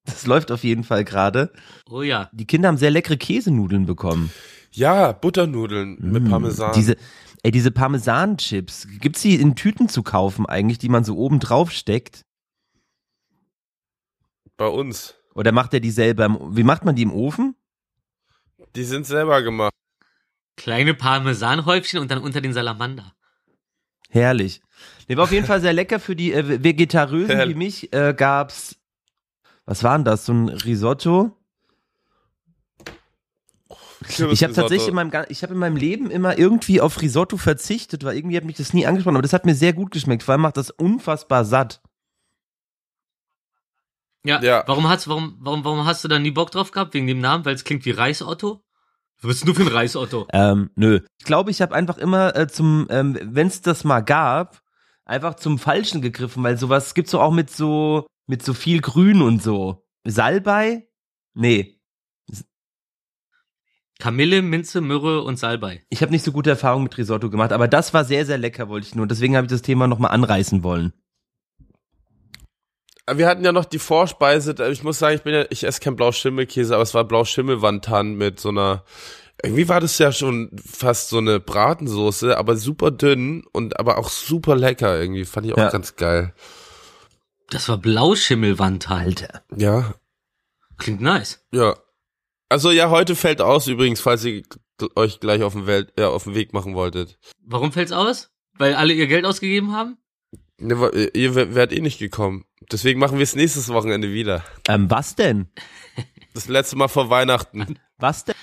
Das 0.05 0.25
läuft 0.27 0.51
auf 0.51 0.65
jeden 0.65 0.83
Fall 0.83 1.05
gerade. 1.05 1.53
oh 1.89 2.01
ja. 2.01 2.29
Die 2.33 2.45
Kinder 2.45 2.67
haben 2.67 2.75
sehr 2.77 2.91
leckere 2.91 3.15
Käsenudeln 3.15 3.85
bekommen. 3.85 4.33
Ja, 4.71 5.13
Butternudeln 5.13 5.97
mit 6.01 6.23
Mm, 6.23 6.29
Parmesan. 6.29 6.73
Diese, 6.73 6.97
ey, 7.41 7.51
diese 7.51 7.71
Parmesan-Chips, 7.71 8.87
gibt's 8.99 9.21
die 9.21 9.35
in 9.35 9.55
Tüten 9.55 9.87
zu 9.87 10.03
kaufen 10.03 10.45
eigentlich, 10.45 10.77
die 10.77 10.89
man 10.89 11.05
so 11.05 11.15
oben 11.15 11.39
drauf 11.39 11.71
steckt? 11.71 12.25
bei 14.57 14.67
uns. 14.67 15.15
Oder 15.33 15.51
macht 15.51 15.73
er 15.73 15.79
die 15.79 15.91
selber? 15.91 16.25
Im, 16.25 16.55
wie 16.55 16.63
macht 16.63 16.85
man 16.85 16.95
die 16.95 17.03
im 17.03 17.11
Ofen? 17.11 17.55
Die 18.75 18.83
sind 18.83 19.05
selber 19.05 19.41
gemacht. 19.41 19.73
Kleine 20.55 20.93
Parmesanhäufchen 20.93 21.99
und 21.99 22.11
dann 22.11 22.19
unter 22.19 22.41
den 22.41 22.53
Salamander. 22.53 23.13
Herrlich. 24.09 24.61
Nee, 25.07 25.17
war 25.17 25.23
auf 25.23 25.31
jeden 25.31 25.47
Fall 25.47 25.61
sehr 25.61 25.73
lecker 25.73 25.99
für 25.99 26.15
die 26.15 26.33
äh, 26.33 26.63
Vegetarösen 26.63 27.49
wie 27.49 27.55
mich. 27.55 27.91
Äh, 27.93 28.13
gab's, 28.15 28.75
was 29.65 29.83
war 29.83 29.97
denn 29.97 30.05
das? 30.05 30.25
So 30.25 30.33
ein 30.33 30.49
Risotto? 30.49 31.35
Ich 34.09 34.43
habe 34.43 34.53
tatsächlich 34.53 34.89
in 34.89 34.95
meinem, 34.95 35.11
ich 35.29 35.43
habe 35.43 35.53
in 35.53 35.59
meinem 35.59 35.77
Leben 35.77 36.11
immer 36.11 36.37
irgendwie 36.37 36.81
auf 36.81 37.01
Risotto 37.01 37.37
verzichtet, 37.37 38.03
weil 38.03 38.17
irgendwie 38.17 38.37
hat 38.37 38.43
mich 38.43 38.57
das 38.57 38.73
nie 38.73 38.85
angesprochen, 38.85 39.15
aber 39.15 39.21
das 39.21 39.33
hat 39.33 39.45
mir 39.45 39.55
sehr 39.55 39.73
gut 39.73 39.91
geschmeckt. 39.91 40.23
Vor 40.23 40.33
allem 40.33 40.41
macht 40.41 40.57
das 40.57 40.71
unfassbar 40.71 41.45
satt. 41.45 41.81
Ja. 44.25 44.41
Ja. 44.41 44.63
Warum 44.67 44.87
hast, 44.87 45.07
warum, 45.07 45.37
warum, 45.39 45.63
warum 45.65 45.85
hast 45.85 46.03
du 46.03 46.07
da 46.07 46.19
nie 46.19 46.31
Bock 46.31 46.51
drauf 46.51 46.71
gehabt? 46.71 46.93
Wegen 46.93 47.07
dem 47.07 47.19
Namen? 47.19 47.45
Weil 47.45 47.55
es 47.55 47.63
klingt 47.63 47.85
wie 47.85 47.91
Reisotto? 47.91 48.63
Was 49.21 49.27
bist 49.27 49.47
du 49.47 49.53
für 49.53 49.63
ein 49.63 49.67
Reisotto? 49.67 50.27
Ähm, 50.33 50.69
nö. 50.75 50.99
Ich 51.17 51.25
glaube, 51.25 51.51
ich 51.51 51.61
habe 51.61 51.75
einfach 51.75 51.97
immer 51.97 52.35
äh, 52.35 52.47
zum, 52.47 52.87
ähm, 52.89 53.17
wenn 53.21 53.47
es 53.47 53.61
das 53.61 53.83
mal 53.83 54.01
gab, 54.01 54.61
einfach 55.05 55.35
zum 55.35 55.59
Falschen 55.59 56.01
gegriffen, 56.01 56.43
weil 56.43 56.57
sowas 56.57 56.93
gibt's 56.93 57.11
so 57.11 57.19
auch 57.19 57.31
mit 57.31 57.49
so 57.49 58.05
Mit 58.25 58.43
so 58.43 58.53
viel 58.53 58.79
Grün 58.79 59.21
und 59.21 59.43
so. 59.43 59.85
Salbei? 60.05 60.87
Nee. 61.33 61.79
Kamille, 63.99 64.41
Minze, 64.41 64.81
Myrrhe 64.81 65.21
und 65.21 65.37
Salbei. 65.37 65.85
Ich 65.89 66.01
habe 66.01 66.11
nicht 66.11 66.23
so 66.23 66.31
gute 66.31 66.49
Erfahrungen 66.49 66.83
mit 66.83 66.97
Risotto 66.97 67.29
gemacht, 67.29 67.51
aber 67.51 67.67
das 67.67 67.93
war 67.93 68.03
sehr, 68.05 68.25
sehr 68.25 68.37
lecker, 68.37 68.67
wollte 68.69 68.87
ich 68.87 68.95
nur. 68.95 69.07
Deswegen 69.07 69.35
habe 69.35 69.45
ich 69.45 69.51
das 69.51 69.61
Thema 69.61 69.87
nochmal 69.87 70.11
anreißen 70.11 70.63
wollen. 70.63 70.93
Wir 73.11 73.27
hatten 73.27 73.43
ja 73.43 73.51
noch 73.51 73.65
die 73.65 73.79
Vorspeise. 73.79 74.55
Ich 74.71 74.83
muss 74.83 74.99
sagen, 74.99 75.15
ich 75.17 75.23
bin 75.23 75.33
ja, 75.33 75.45
ich 75.49 75.63
esse 75.65 75.81
kein 75.81 75.95
Blauschimmelkäse, 75.95 76.73
aber 76.73 76.83
es 76.83 76.93
war 76.93 77.03
Blauschimmelwantan 77.03 78.15
mit 78.15 78.39
so 78.39 78.49
einer. 78.49 78.83
Irgendwie 79.43 79.67
war 79.67 79.81
das 79.81 79.97
ja 79.97 80.11
schon 80.13 80.51
fast 80.65 81.09
so 81.09 81.17
eine 81.17 81.39
Bratensoße, 81.41 82.37
aber 82.37 82.55
super 82.55 82.91
dünn 82.91 83.43
und 83.51 83.77
aber 83.79 83.97
auch 83.97 84.07
super 84.07 84.55
lecker 84.55 84.97
irgendwie. 84.99 85.25
Fand 85.25 85.47
ich 85.47 85.53
auch 85.53 85.57
Ja. 85.57 85.69
ganz 85.69 85.95
geil. 85.97 86.33
Das 87.49 87.67
war 87.67 87.77
Blauschimmelwand 87.77 88.87
halt. 88.89 89.23
Alter. 89.23 89.43
Ja, 89.55 89.95
Klingt 90.77 91.01
nice. 91.01 91.45
ja. 91.51 91.75
Also 92.49 92.69
ja, 92.71 92.89
heute 92.91 93.15
fällt 93.15 93.41
aus 93.41 93.65
übrigens, 93.67 93.99
falls 93.99 94.23
ihr 94.25 94.43
euch 94.95 95.19
gleich 95.19 95.41
auf 95.41 95.53
den, 95.53 95.65
Welt, 95.65 95.91
ja, 95.97 96.09
auf 96.09 96.25
den 96.25 96.35
Weg 96.35 96.53
machen 96.53 96.75
wolltet. 96.75 97.17
Warum 97.43 97.71
fällt's 97.71 97.91
aus? 97.91 98.29
Weil 98.59 98.75
alle 98.75 98.93
ihr 98.93 99.07
Geld 99.07 99.25
ausgegeben 99.25 99.71
haben? 99.75 99.97
Ne, 100.63 101.09
ihr 101.13 101.35
wärt 101.35 101.71
eh 101.73 101.81
nicht 101.81 101.99
gekommen. 101.99 102.45
Deswegen 102.71 102.99
machen 102.99 103.17
wir 103.17 103.23
es 103.23 103.35
nächstes 103.35 103.69
Wochenende 103.69 104.11
wieder. 104.13 104.43
Ähm, 104.67 104.89
was 104.89 105.15
denn? 105.15 105.47
Das 106.33 106.47
letzte 106.47 106.75
Mal 106.77 106.87
vor 106.87 107.09
Weihnachten. 107.09 107.77
Was 107.97 108.25
denn? 108.25 108.35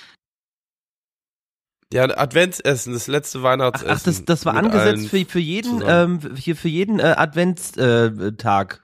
Ja, 1.93 2.03
Adventsessen, 2.03 2.93
das 2.93 3.07
letzte 3.07 3.39
Ach, 3.39 3.43
Weihnachtsessen. 3.43 3.91
ach 3.93 4.01
das, 4.03 4.23
das 4.25 4.45
war 4.45 4.55
angesetzt 4.55 5.07
für, 5.09 5.25
für 5.25 5.39
jeden, 5.39 5.81
ähm, 5.85 6.19
hier 6.37 6.55
für 6.55 6.69
jeden 6.69 6.99
äh, 6.99 7.15
Adventstag. 7.17 8.37
Tag. 8.37 8.83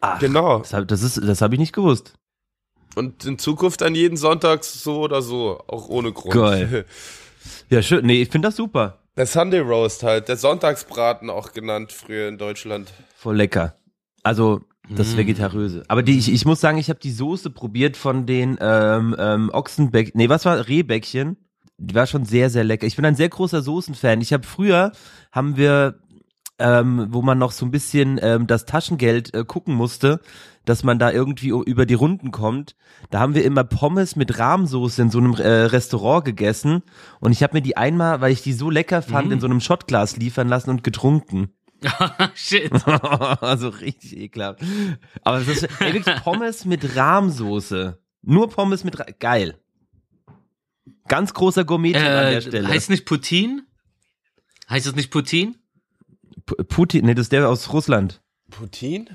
Ach, 0.00 0.18
Genau. 0.18 0.58
Das, 0.58 0.72
hab- 0.72 0.88
das 0.88 1.02
ist, 1.02 1.18
das 1.22 1.40
habe 1.42 1.54
ich 1.54 1.60
nicht 1.60 1.72
gewusst. 1.74 2.14
Und 2.96 3.24
in 3.24 3.38
Zukunft 3.38 3.82
dann 3.82 3.94
jeden 3.94 4.16
Sonntag 4.16 4.64
so 4.64 5.00
oder 5.00 5.22
so, 5.22 5.62
auch 5.68 5.88
ohne 5.88 6.12
Grund. 6.12 6.34
Geil. 6.34 6.86
Ja, 7.70 7.82
schön. 7.82 8.06
Nee, 8.06 8.22
ich 8.22 8.28
finde 8.30 8.46
das 8.48 8.56
super. 8.56 9.01
Der 9.16 9.26
Sunday 9.26 9.60
Roast 9.60 10.02
halt, 10.02 10.28
der 10.28 10.36
Sonntagsbraten 10.36 11.28
auch 11.28 11.52
genannt 11.52 11.92
früher 11.92 12.28
in 12.28 12.38
Deutschland. 12.38 12.92
Voll 13.14 13.36
lecker. 13.36 13.76
Also 14.22 14.62
das 14.88 15.14
Mm. 15.14 15.18
Vegetaröse. 15.18 15.84
Aber 15.88 16.02
die, 16.02 16.18
ich, 16.18 16.32
ich 16.32 16.44
muss 16.44 16.60
sagen, 16.60 16.78
ich 16.78 16.88
habe 16.88 16.98
die 16.98 17.12
Soße 17.12 17.50
probiert 17.50 17.96
von 17.96 18.26
den 18.26 18.58
ähm, 18.60 19.14
ähm, 19.18 19.50
Ochsenbäck. 19.52 20.14
Nee, 20.14 20.28
was 20.28 20.44
war 20.44 20.66
Rehbäckchen? 20.66 21.36
Die 21.78 21.94
war 21.94 22.06
schon 22.06 22.24
sehr, 22.24 22.50
sehr 22.50 22.64
lecker. 22.64 22.86
Ich 22.86 22.96
bin 22.96 23.04
ein 23.04 23.16
sehr 23.16 23.28
großer 23.28 23.62
Soßenfan. 23.62 24.20
Ich 24.20 24.32
habe 24.32 24.46
früher 24.46 24.92
haben 25.30 25.56
wir, 25.56 25.98
ähm, 26.58 27.06
wo 27.10 27.22
man 27.22 27.38
noch 27.38 27.52
so 27.52 27.64
ein 27.66 27.70
bisschen 27.70 28.18
ähm, 28.22 28.46
das 28.46 28.66
Taschengeld 28.66 29.34
äh, 29.34 29.44
gucken 29.44 29.74
musste, 29.74 30.20
dass 30.64 30.84
man 30.84 30.98
da 30.98 31.10
irgendwie 31.10 31.48
über 31.48 31.86
die 31.86 31.94
Runden 31.94 32.30
kommt. 32.30 32.76
Da 33.10 33.18
haben 33.18 33.34
wir 33.34 33.44
immer 33.44 33.64
Pommes 33.64 34.14
mit 34.14 34.38
Rahmsoße 34.38 35.02
in 35.02 35.10
so 35.10 35.18
einem 35.18 35.34
äh, 35.34 35.48
Restaurant 35.48 36.24
gegessen. 36.24 36.82
Und 37.18 37.32
ich 37.32 37.42
habe 37.42 37.54
mir 37.56 37.62
die 37.62 37.76
einmal, 37.76 38.20
weil 38.20 38.32
ich 38.32 38.42
die 38.42 38.52
so 38.52 38.70
lecker 38.70 39.02
fand, 39.02 39.28
Mm. 39.28 39.32
in 39.32 39.40
so 39.40 39.46
einem 39.46 39.60
Shotglas 39.60 40.16
liefern 40.18 40.48
lassen 40.48 40.70
und 40.70 40.84
getrunken. 40.84 41.50
Shit. 42.34 42.70
also 42.86 43.68
richtig 43.70 44.16
ekelhaft. 44.16 44.60
Aber 45.24 45.40
das 45.40 45.48
ist 45.48 45.62
ey, 45.80 45.94
wirklich 45.94 46.16
Pommes 46.22 46.64
mit 46.64 46.94
Rahmsoße. 46.94 47.98
Nur 48.22 48.48
Pommes 48.48 48.84
mit 48.84 49.00
Ra 49.00 49.06
geil. 49.18 49.58
Ganz 51.08 51.34
großer 51.34 51.64
Gourmet 51.64 51.96
an 51.96 52.02
der 52.04 52.36
Äh, 52.36 52.40
Stelle. 52.42 52.68
heißt 52.68 52.88
nicht 52.90 53.04
Putin? 53.04 53.62
Heißt 54.70 54.86
es 54.86 54.94
nicht 54.94 55.10
Putin? 55.10 55.56
Putin, 56.68 57.06
nee, 57.06 57.14
das 57.14 57.24
ist 57.26 57.32
der 57.32 57.48
aus 57.48 57.72
Russland. 57.72 58.20
Putin? 58.50 59.08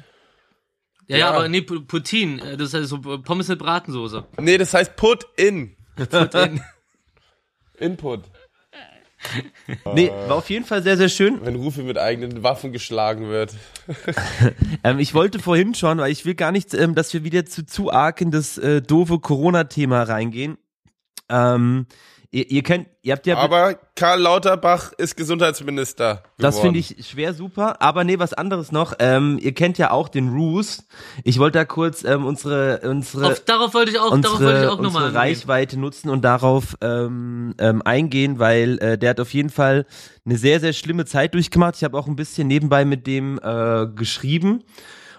Ja, 1.07 1.17
ja, 1.17 1.17
Ja. 1.17 1.31
aber 1.31 1.47
nee, 1.49 1.59
Pu- 1.59 1.85
Putin. 1.85 2.39
äh, 2.39 2.57
Das 2.57 2.73
heißt 2.73 2.89
so 2.89 2.99
Pommes 2.99 3.47
mit 3.47 3.59
Bratensoße. 3.59 4.25
Nee, 4.39 4.57
das 4.57 4.73
heißt 4.73 4.95
Put 4.95 5.25
in. 5.37 5.75
Putin. 5.95 6.61
Input. 7.79 8.23
Nee, 9.95 10.09
war 10.27 10.35
auf 10.35 10.49
jeden 10.51 10.63
Fall 10.63 10.83
sehr, 10.83 10.95
sehr 10.95 11.09
schön. 11.09 11.39
Wenn 11.43 11.55
Rufi 11.55 11.81
mit 11.81 11.97
eigenen 11.97 12.43
Waffen 12.43 12.71
geschlagen 12.71 13.29
wird. 13.29 13.53
Ähm, 14.83 14.99
ich 14.99 15.13
wollte 15.15 15.39
vorhin 15.39 15.73
schon, 15.73 15.97
weil 15.97 16.11
ich 16.11 16.23
will 16.23 16.35
gar 16.35 16.51
nicht, 16.51 16.73
ähm, 16.75 16.93
dass 16.93 17.13
wir 17.13 17.23
wieder 17.23 17.45
zu, 17.45 17.65
zu 17.65 17.91
arg 17.91 18.21
in 18.21 18.29
das 18.31 18.57
äh, 18.59 18.81
doofe 18.81 19.19
Corona-Thema 19.19 20.03
reingehen. 20.03 20.57
Ähm, 21.29 21.87
ihr, 22.31 22.49
ihr 22.49 22.63
kennt, 22.63 22.87
ihr 23.01 23.13
habt 23.13 23.25
ja 23.25 23.37
Aber 23.37 23.75
Karl 23.95 24.21
Lauterbach 24.21 24.93
ist 24.93 25.15
Gesundheitsminister. 25.15 26.23
Das 26.37 26.55
geworden. 26.55 26.75
finde 26.75 26.79
ich 26.79 27.07
schwer 27.07 27.33
super. 27.33 27.81
Aber 27.81 28.03
nee, 28.03 28.19
was 28.19 28.33
anderes 28.33 28.71
noch. 28.71 28.93
Ähm, 28.99 29.39
ihr 29.41 29.53
kennt 29.53 29.77
ja 29.77 29.91
auch 29.91 30.09
den 30.09 30.29
Roos. 30.29 30.87
Ich 31.23 31.39
wollte 31.39 31.59
da 31.59 31.65
kurz 31.65 32.03
ähm, 32.03 32.25
unsere 32.25 32.81
unsere 32.83 33.31
Auf, 33.31 33.39
darauf 33.41 33.73
wollte 33.73 33.91
ich 33.91 33.99
auch, 33.99 34.09
darauf 34.19 34.39
wollte 34.39 34.45
ich 34.45 34.49
unsere, 34.49 34.71
auch 34.71 34.81
nochmal 34.81 35.05
unsere 35.05 35.19
Reichweite 35.19 35.79
nutzen 35.79 36.09
und 36.09 36.23
darauf 36.23 36.75
ähm, 36.81 37.53
ähm, 37.59 37.81
eingehen, 37.83 38.39
weil 38.39 38.77
äh, 38.79 38.97
der 38.97 39.11
hat 39.11 39.19
auf 39.19 39.33
jeden 39.33 39.49
Fall 39.49 39.85
eine 40.25 40.37
sehr, 40.37 40.59
sehr 40.59 40.73
schlimme 40.73 41.05
Zeit 41.05 41.33
durchgemacht. 41.33 41.75
Ich 41.77 41.83
habe 41.83 41.97
auch 41.97 42.07
ein 42.07 42.15
bisschen 42.15 42.47
nebenbei 42.47 42.85
mit 42.85 43.07
dem 43.07 43.39
äh, 43.41 43.87
geschrieben. 43.87 44.63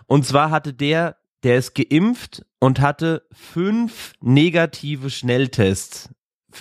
Und 0.07 0.27
zwar 0.27 0.51
hatte 0.51 0.73
der, 0.73 1.17
der 1.43 1.59
ist 1.59 1.75
geimpft 1.75 2.45
und 2.61 2.81
hatte 2.81 3.23
fünf 3.33 4.13
negative 4.21 5.11
Schnelltests. 5.11 6.11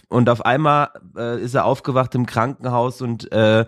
Und 0.10 0.29
auf 0.29 0.46
einmal 0.46 0.89
äh, 1.15 1.41
ist 1.41 1.53
er 1.53 1.65
aufgewacht 1.65 2.13
im 2.15 2.25
Krankenhaus 2.25 3.01
und 3.01 3.32
äh, 3.32 3.65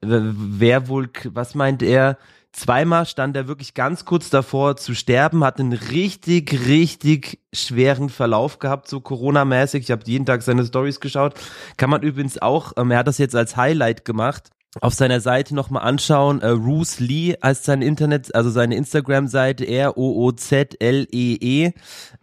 wer 0.00 0.88
wohl, 0.88 1.10
was 1.24 1.54
meint 1.54 1.82
er? 1.82 2.18
Zweimal 2.52 3.04
stand 3.06 3.36
er 3.36 3.46
wirklich 3.46 3.74
ganz 3.74 4.04
kurz 4.04 4.30
davor 4.30 4.76
zu 4.76 4.94
sterben, 4.94 5.44
hat 5.44 5.60
einen 5.60 5.74
richtig, 5.74 6.66
richtig 6.66 7.40
schweren 7.52 8.08
Verlauf 8.08 8.58
gehabt, 8.58 8.88
so 8.88 9.00
Corona-mäßig. 9.00 9.84
Ich 9.84 9.90
habe 9.90 10.02
jeden 10.06 10.24
Tag 10.24 10.42
seine 10.42 10.64
Stories 10.64 11.00
geschaut. 11.00 11.34
Kann 11.76 11.90
man 11.90 12.02
übrigens 12.02 12.40
auch, 12.40 12.72
ähm, 12.76 12.90
er 12.90 12.98
hat 12.98 13.06
das 13.06 13.18
jetzt 13.18 13.36
als 13.36 13.56
Highlight 13.56 14.04
gemacht, 14.04 14.50
auf 14.80 14.94
seiner 14.94 15.20
Seite 15.20 15.54
nochmal 15.54 15.82
anschauen. 15.82 16.42
Äh, 16.42 16.54
Bruce 16.54 17.00
Lee 17.00 17.36
heißt 17.42 17.64
sein 17.64 17.82
Internet, 17.82 18.34
also 18.34 18.50
seine 18.50 18.76
Instagram-Seite, 18.76 19.66
R-O-O-Z-L-E-E. 19.66 21.72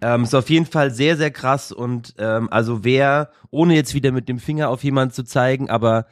Ähm, 0.02 0.24
ist 0.24 0.36
auf 0.36 0.50
jeden 0.50 0.66
Fall 0.66 0.92
sehr, 0.92 1.18
sehr 1.18 1.32
krass 1.32 1.72
und 1.72 2.14
ähm, 2.18 2.48
also 2.52 2.84
wer, 2.84 3.32
ohne 3.50 3.76
jetzt 3.76 3.94
wieder 3.94 4.12
mit 4.12 4.30
dem 4.30 4.40
Finger 4.40 4.70
auf 4.70 4.84
jemanden 4.84 5.14
zu 5.14 5.24
zeigen, 5.24 5.70
aber 5.70 6.08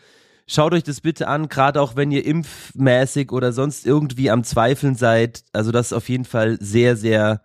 Schaut 0.45 0.73
euch 0.73 0.83
das 0.83 0.99
bitte 0.99 1.29
an, 1.29 1.47
gerade 1.47 1.81
auch 1.81 1.95
wenn 1.95 2.11
ihr 2.11 2.25
impfmäßig 2.25 3.31
oder 3.31 3.53
sonst 3.53 3.85
irgendwie 3.85 4.29
am 4.29 4.43
Zweifeln 4.43 4.95
seid. 4.95 5.45
Also 5.53 5.71
das 5.71 5.87
ist 5.87 5.93
auf 5.93 6.09
jeden 6.09 6.25
Fall 6.25 6.57
sehr, 6.59 6.97
sehr 6.97 7.41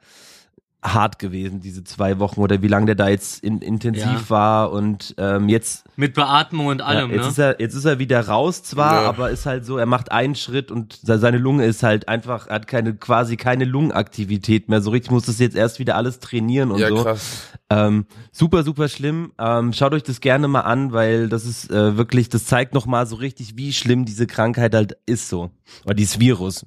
hart 0.95 1.19
gewesen, 1.19 1.61
diese 1.61 1.85
zwei 1.85 2.19
Wochen 2.19 2.41
oder 2.41 2.61
wie 2.63 2.69
lange 2.69 2.87
der 2.87 2.95
da 2.95 3.09
jetzt 3.09 3.43
in, 3.45 3.61
intensiv 3.61 4.05
Ja. 4.05 4.31
war 4.31 4.73
und 4.73 5.15
ähm, 5.19 5.49
jetzt, 5.49 5.85
Mit 5.97 6.15
Beatmung 6.15 6.67
und 6.67 6.81
allem, 6.83 7.11
ja, 7.11 7.17
jetzt, 7.17 7.25
ne? 7.25 7.29
ist 7.31 7.39
er, 7.39 7.61
jetzt 7.61 7.75
ist 7.75 7.85
er 7.85 7.99
wieder 7.99 8.27
raus 8.27 8.63
zwar, 8.63 9.03
Ja. 9.03 9.09
aber 9.09 9.31
ist 9.31 9.47
halt 9.47 9.65
so, 9.67 9.77
er 9.79 9.87
macht 9.87 10.13
einen 10.13 10.35
Schritt 10.35 10.71
und 10.71 10.99
se- 11.03 11.19
seine 11.19 11.39
Lunge 11.39 11.65
ist 11.65 11.83
halt 11.83 12.09
einfach, 12.09 12.47
er 12.49 12.57
hat 12.57 12.67
keine, 12.67 12.95
quasi 12.95 13.37
keine 13.37 13.65
Lungenaktivität 13.65 14.69
mehr. 14.69 14.81
So 14.81 14.91
richtig 14.91 15.11
muss 15.11 15.27
das 15.27 15.39
jetzt 15.39 15.57
erst 15.57 15.79
wieder 15.79 15.97
alles 15.97 16.19
trainieren 16.21 16.71
und 16.71 16.79
Ja, 16.81 16.89
so. 16.89 17.03
krass. 17.03 17.49
Ähm, 17.71 18.07
super, 18.33 18.63
super 18.63 18.89
schlimm. 18.89 19.33
Ähm, 19.39 19.73
schaut 19.73 19.93
euch 19.93 20.03
das 20.03 20.21
gerne 20.21 20.49
mal 20.49 20.63
an, 20.63 20.93
weil 20.93 21.29
das 21.29 21.45
ist 21.45 21.71
äh, 21.71 21.97
wirklich, 21.97 22.29
das 22.31 22.47
zeigt 22.47 22.73
nochmal 22.75 23.07
so 23.07 23.17
richtig, 23.17 23.57
wie 23.57 23.73
schlimm 23.73 24.05
diese 24.07 24.27
Krankheit 24.27 24.75
halt 24.75 24.97
ist 25.07 25.29
so. 25.29 25.51
Oder 25.85 25.95
dieses 25.95 26.19
Virus. 26.19 26.65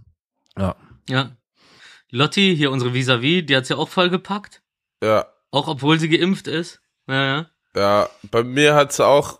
Ja. 0.57 0.75
Ja. 1.09 1.31
Lotti, 2.11 2.55
hier 2.55 2.71
unsere 2.71 2.93
Vis-a-vis, 2.93 3.45
die 3.45 3.55
hat's 3.55 3.69
ja 3.69 3.77
auch 3.77 3.89
vollgepackt. 3.89 4.61
Ja. 5.01 5.27
Auch 5.49 5.67
obwohl 5.67 5.97
sie 5.97 6.09
geimpft 6.09 6.47
ist. 6.47 6.81
Ja, 7.07 7.25
ja. 7.25 7.49
Ja, 7.75 8.09
bei 8.29 8.43
mir 8.43 8.75
hat's 8.75 8.99
auch 8.99 9.39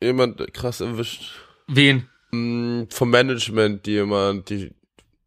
jemand 0.00 0.54
krass 0.54 0.80
erwischt. 0.80 1.32
Wen? 1.66 2.08
Mm, 2.30 2.84
Vom 2.90 3.10
Management 3.10 3.86
jemand, 3.88 4.48
die, 4.48 4.72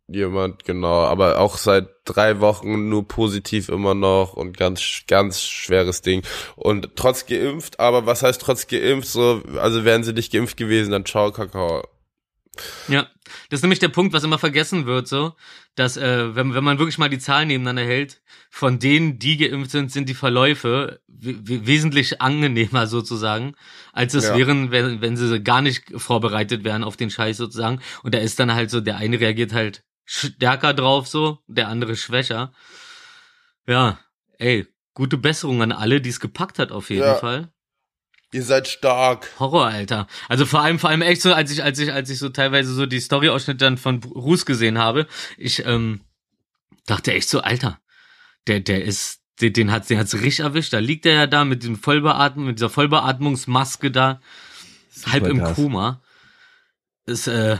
jemand, 0.08 0.64
genau, 0.64 1.02
aber 1.04 1.40
auch 1.40 1.58
seit 1.58 1.90
drei 2.06 2.40
Wochen 2.40 2.88
nur 2.88 3.06
positiv 3.06 3.68
immer 3.68 3.94
noch 3.94 4.34
und 4.34 4.56
ganz, 4.58 5.02
ganz 5.08 5.42
schweres 5.42 6.02
Ding. 6.02 6.24
Und 6.56 6.96
trotz 6.96 7.26
geimpft, 7.26 7.82
aber 7.82 8.06
was 8.06 8.24
heißt 8.24 8.42
trotz 8.42 8.68
geimpft? 8.68 9.10
So, 9.10 9.44
also 9.58 9.84
wären 9.84 10.04
sie 10.04 10.14
nicht 10.14 10.32
geimpft 10.32 10.56
gewesen, 10.56 10.92
dann 10.92 11.06
ciao, 11.06 11.32
Kakao. 11.34 11.84
Ja, 12.88 13.08
das 13.50 13.60
ist 13.60 13.62
nämlich 13.64 13.80
der 13.80 13.90
Punkt, 13.90 14.14
was 14.14 14.24
immer 14.24 14.40
vergessen 14.40 14.86
wird, 14.86 15.08
so, 15.08 15.36
dass 15.76 15.98
äh, 15.98 16.36
wenn, 16.36 16.54
wenn 16.54 16.64
man 16.64 16.80
wirklich 16.80 16.98
mal 16.98 17.10
die 17.10 17.20
Zahlen 17.20 17.50
nebeneinander 17.50 17.84
hält, 17.84 18.22
von 18.50 18.80
denen, 18.80 19.20
die 19.20 19.38
geimpft 19.38 19.72
sind, 19.72 19.92
sind 19.92 20.08
die 20.08 20.14
Verläufe 20.14 21.02
we 21.08 21.36
we 21.48 21.68
wesentlich 21.68 22.22
angenehmer 22.22 22.88
sozusagen, 22.88 23.56
als 23.92 24.14
es 24.14 24.30
Ja. 24.30 24.38
wären, 24.38 24.72
wenn, 24.72 25.02
wenn 25.02 25.18
sie 25.18 25.42
gar 25.42 25.62
nicht 25.62 25.84
vorbereitet 25.96 26.64
wären 26.64 26.84
auf 26.84 26.96
den 26.98 27.10
Scheiß 27.10 27.38
sozusagen. 27.38 27.82
Und 28.04 28.14
da 28.14 28.20
ist 28.20 28.40
dann 28.40 28.54
halt 28.54 28.70
so, 28.70 28.80
der 28.82 28.98
eine 28.98 29.20
reagiert 29.20 29.54
halt 29.54 29.84
stärker 30.06 30.74
drauf 30.74 31.08
so, 31.08 31.40
der 31.48 31.68
andere 31.68 31.96
schwächer. 31.96 32.54
Ja, 33.68 34.00
ey, 34.38 34.68
gute 34.94 35.18
Besserung 35.18 35.62
an 35.62 35.72
alle, 35.72 36.00
die 36.02 36.10
es 36.10 36.20
gepackt 36.20 36.60
hat 36.60 36.72
auf 36.72 36.90
jeden 36.90 37.02
Ja. 37.04 37.16
Fall. 37.16 37.52
Ihr 38.34 38.44
seid 38.44 38.68
stark. 38.68 39.30
Horror, 39.40 39.68
Alter. 39.68 40.08
Also 40.28 40.46
vor 40.46 40.62
allem, 40.62 40.80
vor 40.80 40.90
allem 40.90 41.02
echt 41.02 41.22
so, 41.22 41.34
als 41.34 41.50
ich, 41.52 41.64
als 41.64 41.80
ich, 41.80 41.94
als 41.94 42.10
ich 42.10 42.20
so 42.20 42.30
teilweise 42.30 42.74
so 42.74 42.86
die 42.86 43.00
Story-Ausschnitte 43.00 43.60
dann 43.60 43.78
von 43.78 44.04
Ruß 44.04 44.46
gesehen 44.46 44.78
habe, 44.78 45.08
ich, 45.38 45.66
ähm, 45.66 46.02
dachte 46.88 47.14
echt 47.14 47.30
so, 47.30 47.42
Alter, 47.42 47.80
der, 48.48 48.60
der 48.60 48.84
ist, 48.84 49.22
den, 49.40 49.54
den 49.54 49.72
hat, 49.72 49.90
den 49.90 50.00
hat's 50.00 50.14
richtig 50.16 50.42
erwischt. 50.42 50.74
Da 50.74 50.80
liegt 50.80 51.06
er 51.06 51.14
ja 51.14 51.28
da 51.28 51.46
mit 51.46 51.64
dem 51.64 51.78
Vollbeatmen, 51.78 52.48
mit 52.48 52.58
dieser 52.58 52.70
Vollbeatmungsmaske 52.70 53.92
da, 53.92 54.20
halb 55.06 55.28
im 55.28 55.40
krass. 55.40 55.56
Koma. 55.56 56.02
Es 57.06 57.28
äh, 57.28 57.58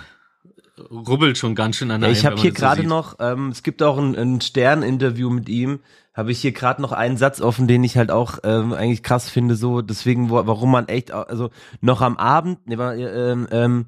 rubbelt 0.90 1.38
schon 1.38 1.56
ganz 1.56 1.78
schön 1.78 1.92
an 1.92 2.02
Ja, 2.02 2.08
einem, 2.08 2.18
ich 2.18 2.26
habe 2.26 2.42
hier 2.42 2.52
so 2.52 2.56
gerade 2.56 2.84
noch, 2.84 3.18
ähm, 3.20 3.50
es 3.50 3.64
gibt 3.64 3.82
auch 3.84 3.98
ein, 3.98 4.16
ein 4.16 4.42
Stern-Interview 4.42 5.30
mit 5.30 5.48
ihm, 5.50 5.80
habe 6.18 6.32
ich 6.32 6.40
hier 6.40 6.52
gerade 6.52 6.82
noch 6.82 6.92
einen 6.92 7.16
Satz 7.16 7.40
offen, 7.40 7.68
den 7.68 7.84
ich 7.84 7.96
halt 7.96 8.10
auch 8.10 8.40
ähm, 8.44 8.74
eigentlich 8.74 9.04
krass 9.04 9.30
finde, 9.30 9.56
so 9.56 9.82
deswegen, 9.82 10.32
wo, 10.32 10.48
warum 10.48 10.72
man 10.72 10.88
echt, 10.88 11.12
also 11.12 11.52
noch 11.80 12.02
am 12.02 12.18
Abend, 12.18 12.68
ne, 12.68 12.76
ähm, 12.76 13.48
ähm, 13.52 13.86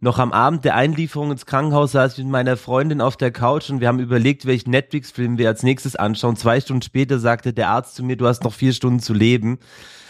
noch 0.00 0.18
am 0.18 0.32
Abend 0.32 0.64
der 0.64 0.74
Einlieferung 0.74 1.30
ins 1.30 1.46
Krankenhaus 1.46 1.92
saß 1.92 2.12
ich 2.12 2.24
mit 2.24 2.32
meiner 2.32 2.56
Freundin 2.56 3.00
auf 3.00 3.16
der 3.16 3.30
Couch 3.30 3.70
und 3.70 3.80
wir 3.80 3.88
haben 3.88 4.00
überlegt, 4.00 4.46
welchen 4.46 4.70
Netflix-Film 4.70 5.38
wir 5.38 5.48
als 5.48 5.62
nächstes 5.62 5.96
anschauen. 5.96 6.36
Zwei 6.36 6.60
Stunden 6.60 6.82
später 6.82 7.18
sagte 7.18 7.52
der 7.52 7.70
Arzt 7.70 7.94
zu 7.94 8.04
mir, 8.04 8.16
du 8.16 8.26
hast 8.26 8.44
noch 8.44 8.52
vier 8.52 8.72
Stunden 8.72 9.00
zu 9.00 9.14
leben. 9.14 9.58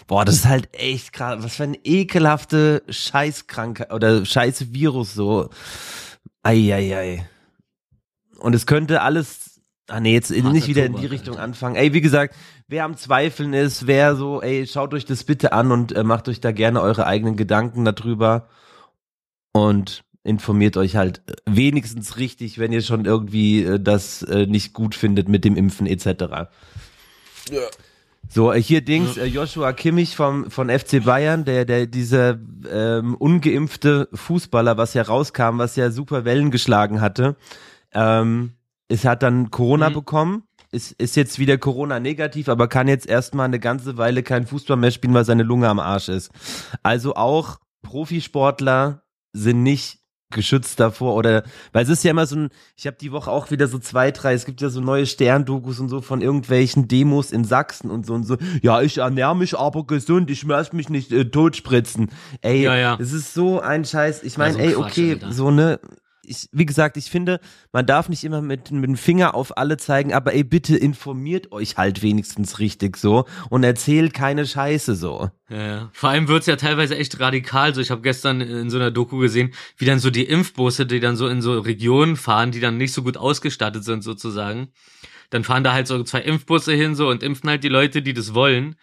Boah, 0.06 0.24
das 0.24 0.36
ist 0.36 0.46
halt 0.46 0.68
echt 0.74 1.12
krass. 1.12 1.42
Was 1.42 1.56
für 1.56 1.64
eine 1.64 1.78
ekelhafte 1.84 2.82
Scheißkrankheit 2.88 3.92
oder 3.92 4.24
scheiße 4.24 4.72
Virus 4.72 5.14
so. 5.14 5.50
Eieiei. 6.42 7.26
Und 8.38 8.54
es 8.54 8.66
könnte 8.66 9.02
alles, 9.02 9.47
ah 9.88 10.00
nee, 10.00 10.12
jetzt 10.12 10.30
Harter 10.30 10.52
nicht 10.52 10.68
wieder 10.68 10.86
in 10.86 10.92
die 10.92 10.98
Tobak, 10.98 11.12
Richtung 11.12 11.34
Alter. 11.34 11.44
anfangen. 11.44 11.76
Ey, 11.76 11.92
wie 11.92 12.00
gesagt, 12.00 12.34
wer 12.68 12.84
am 12.84 12.96
Zweifeln 12.96 13.52
ist, 13.54 13.86
wer 13.86 14.16
so, 14.16 14.40
ey, 14.40 14.66
schaut 14.66 14.94
euch 14.94 15.04
das 15.04 15.24
bitte 15.24 15.52
an 15.52 15.72
und 15.72 15.92
äh, 15.92 16.04
macht 16.04 16.28
euch 16.28 16.40
da 16.40 16.52
gerne 16.52 16.80
eure 16.80 17.06
eigenen 17.06 17.36
Gedanken 17.36 17.84
darüber 17.84 18.48
und 19.52 20.04
informiert 20.22 20.76
euch 20.76 20.96
halt 20.96 21.22
äh, 21.26 21.34
wenigstens 21.46 22.18
richtig, 22.18 22.58
wenn 22.58 22.72
ihr 22.72 22.82
schon 22.82 23.04
irgendwie 23.04 23.64
äh, 23.64 23.80
das 23.80 24.22
äh, 24.22 24.46
nicht 24.46 24.74
gut 24.74 24.94
findet 24.94 25.28
mit 25.28 25.44
dem 25.44 25.56
Impfen 25.56 25.86
etc. 25.86 26.06
Ja. 27.50 27.62
So, 28.28 28.52
äh, 28.52 28.60
hier 28.60 28.82
Dings, 28.82 29.16
äh, 29.16 29.24
Joshua 29.24 29.72
Kimmich 29.72 30.14
vom, 30.14 30.50
von 30.50 30.68
FC 30.68 31.02
Bayern, 31.02 31.46
der, 31.46 31.64
der, 31.64 31.86
dieser 31.86 32.38
ähm, 32.70 33.14
ungeimpfte 33.14 34.08
Fußballer, 34.12 34.76
was 34.76 34.92
ja 34.92 35.02
rauskam, 35.02 35.58
was 35.58 35.76
ja 35.76 35.90
super 35.90 36.26
Wellen 36.26 36.50
geschlagen 36.50 37.00
hatte, 37.00 37.36
ähm, 37.94 38.52
es 38.88 39.04
hat 39.04 39.22
dann 39.22 39.50
Corona 39.50 39.90
Mhm. 39.90 39.94
bekommen, 39.94 40.42
ist, 40.70 40.92
ist 40.92 41.16
jetzt 41.16 41.38
wieder 41.38 41.56
Corona 41.58 41.98
negativ, 42.00 42.48
aber 42.48 42.68
kann 42.68 42.88
jetzt 42.88 43.06
erstmal 43.06 43.46
eine 43.46 43.58
ganze 43.60 43.96
Weile 43.96 44.22
kein 44.22 44.46
Fußball 44.46 44.76
mehr 44.76 44.90
spielen, 44.90 45.14
weil 45.14 45.24
seine 45.24 45.42
Lunge 45.42 45.68
am 45.68 45.78
Arsch 45.78 46.08
ist. 46.08 46.30
Also 46.82 47.14
auch 47.16 47.58
Profisportler 47.82 49.02
sind 49.32 49.62
nicht 49.62 49.98
geschützt 50.30 50.78
davor 50.78 51.14
oder 51.14 51.42
weil 51.72 51.84
es 51.84 51.88
ist 51.88 52.04
ja 52.04 52.10
immer 52.10 52.26
so 52.26 52.36
ein 52.36 52.48
ich 52.76 52.86
habe 52.86 52.98
die 53.00 53.12
Woche 53.12 53.30
auch 53.30 53.50
wieder 53.50 53.66
so 53.66 53.78
zwei 53.78 54.10
drei 54.10 54.34
es 54.34 54.44
gibt 54.44 54.60
ja 54.60 54.68
so 54.68 54.82
neue 54.82 55.06
Sterndokus 55.06 55.80
und 55.80 55.88
so 55.88 56.02
von 56.02 56.20
irgendwelchen 56.20 56.86
Demos 56.86 57.32
in 57.32 57.44
Sachsen 57.44 57.90
und 57.90 58.04
so 58.04 58.12
und 58.12 58.24
so 58.24 58.36
ja 58.60 58.82
ich 58.82 58.98
ernähre 58.98 59.34
mich 59.34 59.58
aber 59.58 59.86
gesund 59.86 60.30
ich 60.30 60.44
muss 60.44 60.74
mich 60.74 60.90
nicht 60.90 61.12
äh, 61.12 61.24
totspritzen 61.30 62.10
ey 62.42 62.62
Ja, 62.62 62.76
ja. 62.76 62.98
es 63.00 63.14
ist 63.14 63.32
so 63.32 63.60
ein 63.60 63.86
Scheiß 63.86 64.22
ich 64.22 64.36
meine 64.36 64.52
so 64.52 64.58
ein 64.58 64.64
ey 64.66 64.72
Quatsch, 64.74 64.84
okay 64.90 65.12
Alter. 65.12 65.32
so 65.32 65.50
ne 65.50 65.80
ich, 66.28 66.48
wie 66.52 66.66
gesagt, 66.66 66.96
ich 66.96 67.10
finde, 67.10 67.40
man 67.72 67.86
darf 67.86 68.08
nicht 68.08 68.24
immer 68.24 68.42
mit, 68.42 68.70
mit 68.70 68.84
dem 68.84 68.96
Finger 68.96 69.34
auf 69.34 69.56
alle 69.56 69.76
zeigen, 69.76 70.12
aber 70.12 70.34
ey, 70.34 70.44
bitte 70.44 70.76
informiert 70.76 71.52
euch 71.52 71.76
halt 71.76 72.02
wenigstens 72.02 72.58
richtig 72.58 72.96
so 72.96 73.24
und 73.50 73.64
erzählt 73.64 74.14
keine 74.14 74.46
Scheiße 74.46 74.94
so. 74.94 75.30
Ja. 75.48 75.90
Vor 75.92 76.10
allem 76.10 76.28
wird's 76.28 76.46
ja 76.46 76.56
teilweise 76.56 76.96
echt 76.96 77.18
radikal. 77.20 77.74
So, 77.74 77.80
ich 77.80 77.90
habe 77.90 78.02
gestern 78.02 78.40
in 78.40 78.70
so 78.70 78.76
einer 78.76 78.90
Doku 78.90 79.18
gesehen, 79.18 79.54
wie 79.76 79.86
dann 79.86 79.98
so 79.98 80.10
die 80.10 80.24
Impfbusse, 80.24 80.86
die 80.86 81.00
dann 81.00 81.16
so 81.16 81.26
in 81.28 81.42
so 81.42 81.58
Regionen 81.58 82.16
fahren, 82.16 82.50
die 82.50 82.60
dann 82.60 82.76
nicht 82.76 82.92
so 82.92 83.02
gut 83.02 83.16
ausgestattet 83.16 83.84
sind 83.84 84.04
sozusagen. 84.04 84.68
Dann 85.30 85.44
fahren 85.44 85.64
da 85.64 85.72
halt 85.72 85.86
so 85.86 86.02
zwei 86.04 86.20
Impfbusse 86.20 86.72
hin 86.72 86.94
so 86.94 87.08
und 87.08 87.22
impfen 87.22 87.50
halt 87.50 87.64
die 87.64 87.68
Leute, 87.68 88.02
die 88.02 88.14
das 88.14 88.34
wollen. 88.34 88.76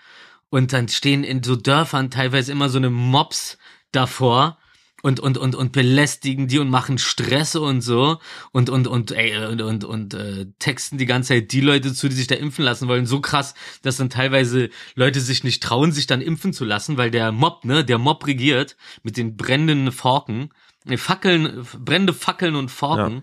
Und 0.50 0.74
dann 0.74 0.88
stehen 0.88 1.24
in 1.24 1.44
so 1.44 1.56
Dörfern 1.56 2.12
teilweise 2.12 2.52
immer 2.52 2.70
so 2.70 2.78
eine 2.78 2.90
Mobs 2.90 3.58
davor 3.92 4.58
und 5.06 5.20
und 5.20 5.38
und 5.38 5.54
und 5.54 5.72
belästigen 5.72 6.48
die 6.48 6.58
und 6.58 6.72
machen 6.72 6.98
Stress 6.98 7.56
und 7.56 7.82
so 7.82 8.18
und 8.52 8.72
und 8.72 8.88
und 8.88 9.12
ey, 9.12 9.38
und 9.46 9.62
und 9.62 9.84
und 9.84 10.16
äh, 10.16 10.48
texten 10.58 10.98
die 10.98 11.06
ganze 11.06 11.36
Zeit 11.36 11.52
die 11.52 11.62
Leute 11.62 11.94
zu, 11.94 12.10
die 12.10 12.16
sich 12.16 12.26
da 12.26 12.34
impfen 12.34 12.66
lassen 12.66 12.88
wollen, 12.88 13.06
so 13.06 13.22
krass, 13.22 13.54
dass 13.84 13.98
dann 13.98 14.10
teilweise 14.10 14.72
Leute 14.96 15.22
sich 15.22 15.44
nicht 15.44 15.62
trauen, 15.62 15.92
sich 15.92 16.08
dann 16.08 16.22
impfen 16.22 16.54
zu 16.54 16.66
lassen, 16.66 16.98
weil 16.98 17.12
der 17.12 17.32
Mob, 17.32 17.66
ne, 17.66 17.86
der 17.86 18.00
Mob 18.00 18.26
regiert 18.26 18.78
mit 19.04 19.16
den 19.16 19.38
brennenden 19.38 19.92
Forken, 19.92 20.50
ne, 20.86 20.98
Fackeln, 20.98 21.68
brennende 21.78 22.14
Fackeln 22.14 22.56
und 22.56 22.72
Forken. 22.72 23.22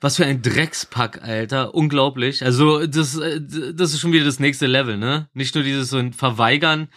Was 0.00 0.16
für 0.16 0.26
ein 0.26 0.42
Dreckspack, 0.42 1.22
Alter. 1.22 1.74
Unglaublich. 1.74 2.44
Also, 2.44 2.86
das, 2.86 3.16
äh, 3.16 3.40
das 3.72 3.94
ist 3.94 4.00
schon 4.00 4.12
wieder 4.12 4.24
das 4.24 4.40
nächste 4.40 4.66
Level, 4.66 4.98
ne? 4.98 5.28
Nicht 5.32 5.54
nur 5.54 5.64
dieses 5.64 5.88
so 5.88 5.96
ein 5.96 6.12
Verweigern 6.12 6.88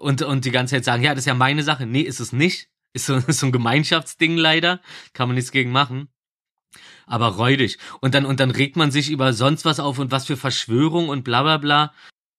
und, 0.00 0.22
und 0.22 0.44
die 0.44 0.50
ganze 0.50 0.74
Zeit 0.74 0.84
sagen, 0.84 1.02
ja, 1.02 1.10
das 1.10 1.20
ist 1.20 1.26
ja 1.26 1.34
meine 1.34 1.62
Sache. 1.62 1.86
Nee, 1.86 2.00
ist 2.00 2.20
es 2.20 2.32
nicht. 2.32 2.68
Ist 2.92 3.06
so, 3.06 3.16
ist 3.26 3.40
so 3.40 3.46
ein 3.46 3.52
Gemeinschaftsding 3.52 4.36
leider. 4.36 4.80
Kann 5.12 5.28
man 5.28 5.36
nichts 5.36 5.52
gegen 5.52 5.70
machen. 5.70 6.08
Aber 7.06 7.28
räudig. 7.28 7.78
Und 8.00 8.14
dann, 8.14 8.24
und 8.24 8.40
dann 8.40 8.50
regt 8.50 8.76
man 8.76 8.90
sich 8.90 9.10
über 9.10 9.32
sonst 9.32 9.64
was 9.64 9.80
auf 9.80 9.98
und 9.98 10.12
was 10.12 10.26
für 10.26 10.36
Verschwörung 10.36 11.08
und 11.08 11.24
bla 11.24 11.42
bla 11.42 11.58
bla. 11.58 11.92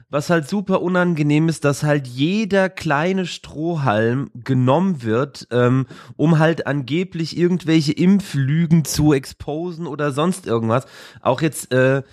Was 0.09 0.29
halt 0.29 0.47
super 0.47 0.81
unangenehm 0.81 1.47
ist, 1.47 1.63
dass 1.63 1.83
halt 1.83 2.05
jeder 2.05 2.69
kleine 2.69 3.25
Strohhalm 3.25 4.29
genommen 4.33 5.03
wird, 5.03 5.47
ähm, 5.51 5.87
um 6.17 6.37
halt 6.37 6.67
angeblich 6.67 7.37
irgendwelche 7.37 7.93
Impflügen 7.93 8.83
zu 8.83 9.13
exposen 9.13 9.87
oder 9.87 10.11
sonst 10.11 10.47
irgendwas. 10.47 10.85
Auch 11.21 11.41
jetzt 11.41 11.71
äh, 11.71 12.03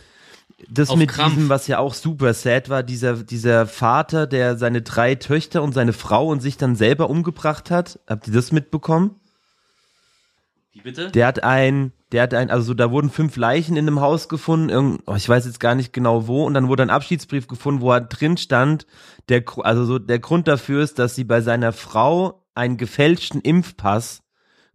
das 0.68 0.90
Auf 0.90 0.97
mit 0.97 1.11
Krampf. 1.11 1.35
diesem, 1.35 1.49
was 1.49 1.66
ja 1.68 1.79
auch 1.79 1.94
super 1.94 2.35
sad 2.35 2.68
war, 2.68 2.83
dieser, 2.83 3.23
dieser 3.23 3.66
Vater, 3.66 4.27
der 4.27 4.57
seine 4.57 4.83
drei 4.83 5.14
Töchter 5.14 5.62
und 5.62 5.73
seine 5.73 5.92
Frau 5.92 6.29
und 6.29 6.40
sich 6.40 6.57
dann 6.57 6.75
selber 6.75 7.09
umgebracht 7.11 7.71
hat. 7.71 8.01
Habt 8.09 8.27
ihr 8.27 8.35
das 8.35 8.51
mitbekommen? 8.51 9.14
Wie 10.73 10.81
bitte? 10.81 11.11
Der 11.11 11.27
hat 11.27 11.44
ein, 11.44 11.92
der 12.11 12.23
hat 12.23 12.35
ein, 12.35 12.51
also 12.51 12.75
da 12.75 12.90
wurden 12.90 13.11
fünf 13.11 13.37
Leichen 13.37 13.77
in 13.77 13.87
einem 13.87 14.01
Haus 14.01 14.29
gefunden, 14.29 14.68
irgend, 14.68 15.03
oh, 15.07 15.14
ich 15.14 15.29
weiß 15.29 15.47
jetzt 15.47 15.61
gar 15.61 15.75
nicht 15.75 15.92
genau 15.92 16.27
wo, 16.27 16.44
und 16.44 16.55
dann 16.55 16.68
wurde 16.68 16.83
ein 16.83 16.90
Abschiedsbrief 16.90 17.47
gefunden, 17.47 17.81
wo 17.81 17.92
er 17.92 18.01
drin 18.01 18.37
stand, 18.37 18.87
der, 19.29 19.44
also 19.59 19.85
so, 19.85 19.99
der 19.99 20.18
Grund 20.18 20.49
dafür 20.49 20.83
ist, 20.83 20.99
dass 20.99 21.14
sie 21.14 21.25
bei 21.25 21.40
seiner 21.40 21.73
Frau 21.73 22.44
einen 22.55 22.77
gefälschten 22.77 23.40
Impfpass 23.40 24.23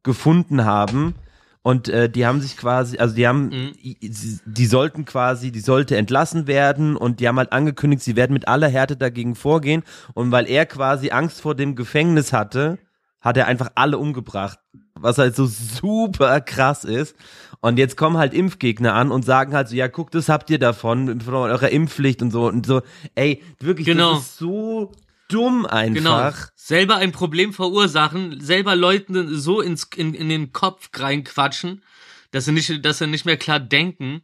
gefunden 0.04 0.64
haben. 0.64 1.16
Und 1.64 1.88
äh, 1.88 2.10
die 2.10 2.26
haben 2.26 2.42
sich 2.42 2.58
quasi, 2.58 2.98
also 2.98 3.16
die 3.16 3.26
haben, 3.26 3.46
Mhm. 3.48 3.72
sie- 4.02 4.40
die 4.46 4.66
sollten 4.66 5.06
quasi, 5.06 5.52
die 5.52 5.62
sollte 5.62 5.96
entlassen 5.98 6.46
werden 6.46 6.96
und 6.98 7.20
die 7.22 7.28
haben 7.28 7.38
halt 7.38 7.54
angekündigt, 7.54 8.04
sie 8.04 8.16
werden 8.18 8.34
mit 8.34 8.48
aller 8.50 8.68
Härte 8.68 8.98
dagegen 8.98 9.34
vorgehen. 9.36 9.84
Und 10.14 10.32
weil 10.32 10.48
er 10.50 10.66
quasi 10.66 11.12
Angst 11.12 11.40
vor 11.42 11.56
dem 11.56 11.76
Gefängnis 11.76 12.34
hatte, 12.34 12.80
hat 13.22 13.38
er 13.38 13.48
einfach 13.48 13.70
alle 13.76 13.98
umgebracht. 13.98 14.60
Was 14.96 15.18
halt 15.18 15.36
so 15.38 15.46
super 15.46 16.42
krass 16.42 16.84
ist. 16.84 17.16
Und 17.62 17.80
jetzt 17.80 17.96
kommen 17.96 18.18
halt 18.18 18.34
Impfgegner 18.34 18.94
an 18.94 19.10
und 19.12 19.24
sagen 19.24 19.54
halt 19.54 19.70
so, 19.70 19.76
ja, 19.76 19.88
guck, 19.88 20.12
das 20.12 20.28
habt 20.28 20.50
ihr 20.50 20.60
davon, 20.60 21.22
von 21.22 21.34
eurer 21.34 21.70
Impfpflicht 21.70 22.22
und 22.22 22.32
so. 22.32 22.46
Und 22.48 22.66
so, 22.66 22.82
ey, 23.16 23.42
wirklich, 23.62 23.88
Genau. 23.88 24.16
das 24.16 24.24
ist 24.24 24.38
so 24.38 24.92
dumm 25.34 25.68
Genau. 25.94 26.16
einfach. 26.16 26.50
Selber 26.56 26.98
ein 26.98 27.12
Problem 27.12 27.54
verursachen, 27.54 28.40
selber 28.40 28.76
Leuten 28.76 29.36
so 29.36 29.62
ins, 29.62 29.86
in, 29.96 30.14
in 30.14 30.30
den 30.30 30.54
Kopf 30.54 30.90
reinquatschen, 30.94 31.84
dass 32.32 32.46
sie 32.46 32.52
nicht, 32.52 32.86
dass 32.86 33.00
sie 33.00 33.08
nicht 33.08 33.26
mehr 33.26 33.38
klar 33.38 33.60
denken. 33.60 34.24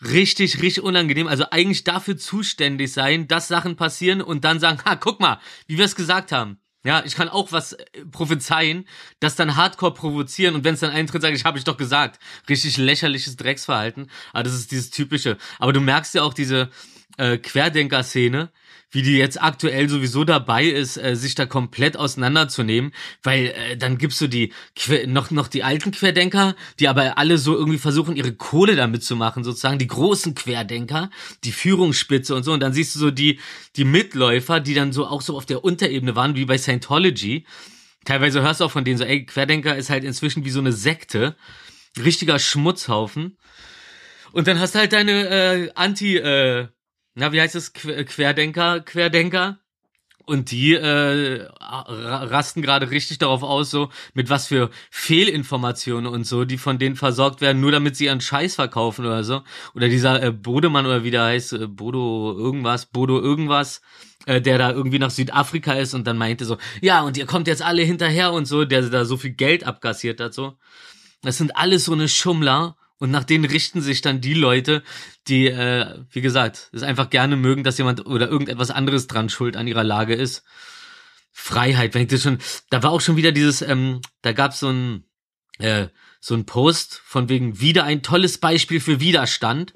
Richtig, 0.00 0.62
richtig 0.62 0.84
unangenehm. 0.84 1.26
Also 1.26 1.50
eigentlich 1.50 1.82
dafür 1.84 2.16
zuständig 2.16 2.92
sein, 2.92 3.26
dass 3.26 3.48
Sachen 3.48 3.74
passieren 3.76 4.22
und 4.22 4.44
dann 4.44 4.60
sagen, 4.60 4.78
ha, 4.84 4.94
guck 4.94 5.18
mal, 5.20 5.40
wie 5.66 5.76
wir 5.76 5.84
es 5.84 5.96
gesagt 5.96 6.30
haben. 6.30 6.60
Ja, 6.84 7.02
ich 7.04 7.16
kann 7.16 7.28
auch 7.28 7.50
was 7.50 7.72
äh, 7.72 8.04
prophezeien, 8.10 8.86
das 9.18 9.34
dann 9.34 9.56
hardcore 9.56 9.94
provozieren 9.94 10.54
und 10.54 10.62
wenn 10.62 10.74
es 10.74 10.80
dann 10.80 10.92
eintritt, 10.92 11.22
sage 11.22 11.34
ich, 11.34 11.44
habe 11.44 11.58
ich 11.58 11.64
doch 11.64 11.76
gesagt. 11.76 12.20
Richtig 12.48 12.76
lächerliches 12.76 13.36
Drecksverhalten. 13.36 14.10
Aber 14.32 14.44
das 14.44 14.54
ist 14.54 14.70
dieses 14.70 14.90
typische. 14.90 15.36
Aber 15.58 15.72
du 15.72 15.80
merkst 15.80 16.14
ja 16.14 16.22
auch 16.22 16.32
diese 16.32 16.70
äh, 17.16 17.36
Querdenker-Szene, 17.36 18.52
wie 18.90 19.02
die 19.02 19.16
jetzt 19.16 19.40
aktuell 19.40 19.88
sowieso 19.88 20.24
dabei 20.24 20.64
ist, 20.64 20.96
äh, 20.96 21.14
sich 21.14 21.34
da 21.34 21.46
komplett 21.46 21.96
auseinanderzunehmen, 21.96 22.92
weil 23.22 23.46
äh, 23.46 23.76
dann 23.76 23.98
gibst 23.98 24.20
du 24.20 24.28
die 24.28 24.52
noch 25.06 25.30
noch 25.30 25.48
die 25.48 25.62
alten 25.62 25.90
Querdenker, 25.90 26.56
die 26.80 26.88
aber 26.88 27.18
alle 27.18 27.38
so 27.38 27.54
irgendwie 27.54 27.78
versuchen 27.78 28.16
ihre 28.16 28.32
Kohle 28.32 28.76
damit 28.76 29.04
zu 29.04 29.16
machen, 29.16 29.44
sozusagen 29.44 29.78
die 29.78 29.86
großen 29.86 30.34
Querdenker, 30.34 31.10
die 31.44 31.52
Führungsspitze 31.52 32.34
und 32.34 32.44
so 32.44 32.52
und 32.52 32.60
dann 32.60 32.72
siehst 32.72 32.94
du 32.94 32.98
so 32.98 33.10
die 33.10 33.38
die 33.76 33.84
Mitläufer, 33.84 34.60
die 34.60 34.74
dann 34.74 34.92
so 34.92 35.06
auch 35.06 35.22
so 35.22 35.36
auf 35.36 35.46
der 35.46 35.64
Unterebene 35.64 36.16
waren, 36.16 36.34
wie 36.34 36.46
bei 36.46 36.58
Scientology. 36.58 37.46
Teilweise 38.04 38.40
hörst 38.40 38.60
du 38.60 38.64
auch 38.64 38.70
von 38.70 38.84
denen 38.84 38.96
so, 38.96 39.04
ey, 39.04 39.26
Querdenker 39.26 39.76
ist 39.76 39.90
halt 39.90 40.04
inzwischen 40.04 40.44
wie 40.44 40.50
so 40.50 40.60
eine 40.60 40.72
Sekte, 40.72 41.36
richtiger 42.02 42.38
Schmutzhaufen. 42.38 43.36
Und 44.32 44.46
dann 44.46 44.58
hast 44.58 44.74
du 44.74 44.78
halt 44.78 44.92
deine 44.92 45.28
äh, 45.28 45.70
Anti 45.74 46.16
äh, 46.16 46.68
na, 47.18 47.32
wie 47.32 47.40
heißt 47.40 47.54
es? 47.54 47.72
Que- 47.72 48.04
Querdenker, 48.04 48.80
Querdenker. 48.80 49.58
Und 50.26 50.50
die 50.50 50.74
äh, 50.74 51.46
ra- 51.58 52.24
rasten 52.24 52.60
gerade 52.60 52.90
richtig 52.90 53.16
darauf 53.16 53.42
aus, 53.42 53.70
so 53.70 53.88
mit 54.12 54.28
was 54.28 54.46
für 54.46 54.68
Fehlinformationen 54.90 56.06
und 56.06 56.24
so, 56.24 56.44
die 56.44 56.58
von 56.58 56.78
denen 56.78 56.96
versorgt 56.96 57.40
werden, 57.40 57.62
nur 57.62 57.72
damit 57.72 57.96
sie 57.96 58.04
ihren 58.04 58.20
Scheiß 58.20 58.54
verkaufen 58.56 59.06
oder 59.06 59.24
so. 59.24 59.42
Oder 59.74 59.88
dieser 59.88 60.22
äh, 60.22 60.30
Bodemann 60.30 60.84
oder 60.84 61.02
wie 61.02 61.10
der 61.10 61.24
heißt, 61.24 61.54
äh, 61.54 61.66
Bodo 61.66 62.36
irgendwas, 62.36 62.84
Bodo 62.84 63.18
irgendwas, 63.18 63.80
äh, 64.26 64.42
der 64.42 64.58
da 64.58 64.70
irgendwie 64.70 64.98
nach 64.98 65.10
Südafrika 65.10 65.72
ist 65.72 65.94
und 65.94 66.06
dann 66.06 66.18
meinte 66.18 66.44
so, 66.44 66.58
ja, 66.82 67.00
und 67.00 67.16
ihr 67.16 67.24
kommt 67.24 67.48
jetzt 67.48 67.62
alle 67.62 67.82
hinterher 67.82 68.32
und 68.32 68.44
so, 68.44 68.66
der 68.66 68.82
da 68.82 69.06
so 69.06 69.16
viel 69.16 69.32
Geld 69.32 69.64
abkassiert 69.64 70.20
hat, 70.20 70.34
so. 70.34 70.58
Das 71.22 71.38
sind 71.38 71.56
alles 71.56 71.86
so 71.86 71.94
eine 71.94 72.06
Schummler 72.06 72.76
und 72.98 73.10
nach 73.10 73.24
denen 73.24 73.44
richten 73.44 73.80
sich 73.80 74.00
dann 74.00 74.20
die 74.20 74.34
Leute, 74.34 74.82
die, 75.28 75.46
äh, 75.46 76.04
wie 76.10 76.20
gesagt, 76.20 76.70
es 76.72 76.82
einfach 76.82 77.10
gerne 77.10 77.36
mögen, 77.36 77.64
dass 77.64 77.78
jemand 77.78 78.06
oder 78.06 78.28
irgendetwas 78.28 78.70
anderes 78.70 79.06
dran 79.06 79.28
schuld 79.28 79.56
an 79.56 79.68
ihrer 79.68 79.84
Lage 79.84 80.14
ist. 80.14 80.42
Freiheit, 81.30 81.94
wenn 81.94 82.02
ich 82.02 82.08
das 82.08 82.22
schon, 82.22 82.38
da 82.70 82.82
war 82.82 82.90
auch 82.90 83.00
schon 83.00 83.16
wieder 83.16 83.30
dieses, 83.30 83.62
ähm, 83.62 84.00
da 84.22 84.32
gab's 84.32 84.58
so 84.58 84.70
ein, 84.70 85.04
äh, 85.58 85.88
so 86.20 86.34
ein 86.34 86.46
Post 86.46 87.00
von 87.04 87.28
wegen 87.28 87.60
wieder 87.60 87.84
ein 87.84 88.02
tolles 88.02 88.38
Beispiel 88.38 88.80
für 88.80 88.98
Widerstand 88.98 89.72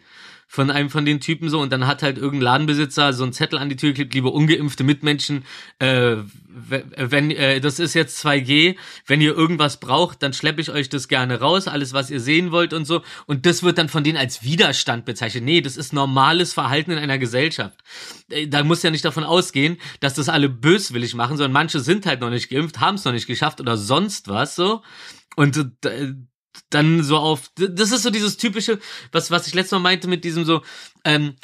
von 0.55 0.71
einem 0.71 0.91
von 0.91 1.07
den 1.07 1.19
Typen 1.19 1.49
so 1.49 1.61
und 1.61 1.73
dann 1.73 1.87
hat 1.87 2.03
halt 2.03 2.19
irgendein 2.19 2.43
Ladenbesitzer 2.45 3.15
so 3.15 3.23
einen 3.23 3.33
Zettel 3.33 3.59
an 3.59 3.71
die 3.71 3.77
Tür 3.77 3.93
geklebt, 3.93 4.13
liebe 4.13 4.29
ungeimpfte 4.29 4.85
Mitmenschen, 4.85 5.47
äh, 5.79 6.17
w- 6.47 6.83
wenn 6.95 7.31
äh, 7.31 7.59
das 7.59 7.79
ist 7.79 7.95
jetzt 7.95 8.23
2G, 8.23 8.77
wenn 9.07 9.23
ihr 9.23 9.35
irgendwas 9.35 9.81
braucht, 9.81 10.23
dann 10.23 10.35
schleppe 10.35 10.61
ich 10.61 10.71
euch 10.71 10.91
das 10.91 11.09
gerne 11.09 11.41
raus, 11.41 11.69
alles 11.69 11.95
was 11.95 12.11
ihr 12.11 12.21
sehen 12.21 12.53
wollt 12.53 12.75
und 12.75 12.85
so 12.85 13.01
und 13.27 13.47
das 13.47 13.63
wird 13.63 13.79
dann 13.79 13.89
von 13.89 14.05
denen 14.05 14.19
als 14.19 14.45
Widerstand 14.45 15.07
bezeichnet. 15.07 15.43
Nee, 15.45 15.63
das 15.63 15.79
ist 15.79 15.95
normales 15.95 16.53
Verhalten 16.53 16.91
in 16.91 16.99
einer 16.99 17.17
Gesellschaft. 17.17 17.79
Äh, 18.29 18.47
Da 18.47 18.63
muss 18.63 18.83
ja 18.83 18.91
nicht 18.91 19.07
davon 19.07 19.25
ausgehen, 19.25 19.79
dass 20.01 20.13
das 20.13 20.29
alle 20.29 20.51
böswillig 20.51 21.15
machen, 21.15 21.39
sondern 21.39 21.53
manche 21.53 21.81
sind 21.81 22.05
halt 22.05 22.21
noch 22.21 22.29
nicht 22.29 22.51
geimpft, 22.51 22.79
haben 22.79 22.97
es 22.97 23.07
noch 23.07 23.13
nicht 23.13 23.27
geschafft 23.27 23.59
oder 23.59 23.79
sonst 23.79 24.29
was 24.29 24.55
so 24.55 24.83
und 25.35 25.57
äh, 25.87 26.13
dann 26.71 27.03
so 27.03 27.19
auf, 27.19 27.51
das 27.57 27.93
ist 27.93 28.03
so 28.03 28.11
dieses 28.11 28.37
typische, 28.37 28.79
was, 29.11 29.31
was 29.31 29.47
ich 29.47 29.55
letztes 29.55 29.73
Mal 29.73 29.79
meinte 29.81 30.09
mit 30.09 30.25
diesem 30.25 30.45
so, 30.45 30.63
ähm, 31.05 31.35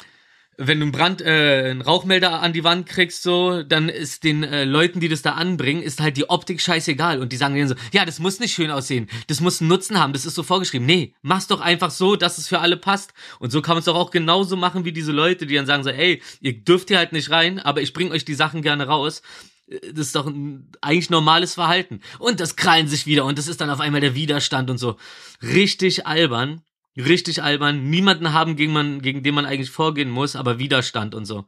wenn 0.61 0.79
du 0.79 0.83
einen 0.83 0.91
Brand, 0.91 1.21
äh, 1.21 1.69
einen 1.69 1.81
Rauchmelder 1.81 2.41
an 2.41 2.51
die 2.51 2.65
Wand 2.65 2.85
kriegst, 2.85 3.23
so, 3.23 3.63
dann 3.63 3.87
ist 3.87 4.25
den 4.25 4.43
äh, 4.43 4.65
Leuten, 4.65 4.99
die 4.99 5.07
das 5.07 5.21
da 5.21 5.31
anbringen, 5.31 5.81
ist 5.81 6.01
halt 6.01 6.17
die 6.17 6.29
Optik 6.29 6.59
scheißegal. 6.59 7.21
Und 7.21 7.31
die 7.31 7.37
sagen 7.37 7.55
denen 7.55 7.69
so, 7.69 7.75
ja, 7.93 8.03
das 8.03 8.19
muss 8.19 8.41
nicht 8.41 8.53
schön 8.53 8.69
aussehen, 8.69 9.07
das 9.27 9.39
muss 9.39 9.61
einen 9.61 9.69
Nutzen 9.69 9.97
haben, 9.97 10.11
das 10.11 10.25
ist 10.25 10.35
so 10.35 10.43
vorgeschrieben. 10.43 10.85
Nee, 10.85 11.15
mach's 11.21 11.47
doch 11.47 11.61
einfach 11.61 11.91
so, 11.91 12.17
dass 12.17 12.37
es 12.37 12.49
für 12.49 12.59
alle 12.59 12.75
passt. 12.75 13.13
Und 13.39 13.51
so 13.51 13.61
kann 13.61 13.75
man 13.75 13.79
es 13.79 13.85
doch 13.85 13.95
auch 13.95 14.11
genauso 14.11 14.57
machen 14.57 14.83
wie 14.83 14.91
diese 14.91 15.13
Leute, 15.13 15.45
die 15.45 15.55
dann 15.55 15.65
sagen 15.65 15.83
so, 15.83 15.91
ey, 15.91 16.21
ihr 16.41 16.61
dürft 16.61 16.89
hier 16.89 16.97
halt 16.97 17.13
nicht 17.13 17.29
rein, 17.29 17.59
aber 17.59 17.81
ich 17.81 17.93
bring 17.93 18.11
euch 18.11 18.25
die 18.25 18.33
Sachen 18.33 18.61
gerne 18.61 18.85
raus. 18.85 19.21
Äh, 19.69 19.93
Das 19.93 20.07
ist 20.07 20.15
doch 20.15 20.27
ein 20.27 20.71
eigentlich 20.81 21.09
normales 21.09 21.53
Verhalten. 21.53 22.01
Und 22.19 22.39
das 22.39 22.55
krallen 22.55 22.87
sich 22.87 23.05
wieder 23.05 23.25
und 23.25 23.37
das 23.37 23.47
ist 23.47 23.61
dann 23.61 23.69
auf 23.69 23.79
einmal 23.79 24.01
der 24.01 24.15
Widerstand 24.15 24.69
und 24.69 24.77
so. 24.77 24.97
Richtig 25.41 26.07
albern. 26.07 26.61
Richtig 26.97 27.41
albern. 27.43 27.89
Niemanden 27.89 28.33
haben, 28.33 28.55
gegen, 28.55 28.73
man, 28.73 29.01
gegen 29.01 29.23
den 29.23 29.35
man 29.35 29.45
eigentlich 29.45 29.71
vorgehen 29.71 30.09
muss, 30.09 30.35
aber 30.35 30.59
Widerstand 30.59 31.15
und 31.15 31.25
so. 31.25 31.45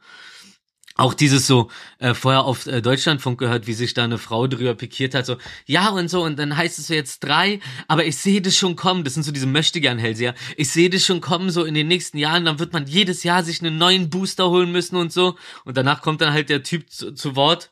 Auch 0.97 1.13
dieses 1.13 1.47
so, 1.47 1.69
äh, 1.99 2.13
vorher 2.13 2.43
auf 2.43 2.67
äh, 2.67 2.81
Deutschlandfunk 2.81 3.39
gehört, 3.39 3.65
wie 3.65 3.73
sich 3.73 3.93
da 3.93 4.03
eine 4.03 4.17
Frau 4.17 4.47
drüber 4.47 4.75
pikiert 4.75 5.15
hat, 5.15 5.25
so, 5.25 5.37
ja 5.65 5.89
und 5.89 6.09
so, 6.09 6.21
und 6.21 6.37
dann 6.37 6.55
heißt 6.55 6.79
es 6.79 6.87
so 6.87 6.93
jetzt 6.93 7.21
drei, 7.21 7.61
aber 7.87 8.05
ich 8.05 8.17
sehe 8.17 8.41
das 8.41 8.57
schon 8.57 8.75
kommen, 8.75 9.05
das 9.05 9.13
sind 9.13 9.23
so 9.23 9.31
diese 9.31 9.47
Möchtegern-Hellseher, 9.47 10.35
ich 10.57 10.69
sehe 10.69 10.89
das 10.89 11.05
schon 11.05 11.21
kommen, 11.21 11.49
so 11.49 11.63
in 11.63 11.75
den 11.75 11.87
nächsten 11.87 12.17
Jahren, 12.17 12.43
dann 12.43 12.59
wird 12.59 12.73
man 12.73 12.87
jedes 12.87 13.23
Jahr 13.23 13.43
sich 13.43 13.61
einen 13.61 13.77
neuen 13.77 14.09
Booster 14.09 14.49
holen 14.49 14.71
müssen 14.73 14.97
und 14.97 15.13
so, 15.13 15.37
und 15.63 15.77
danach 15.77 16.01
kommt 16.01 16.19
dann 16.19 16.33
halt 16.33 16.49
der 16.49 16.61
Typ 16.61 16.91
zu, 16.91 17.13
zu 17.13 17.37
Wort, 17.37 17.70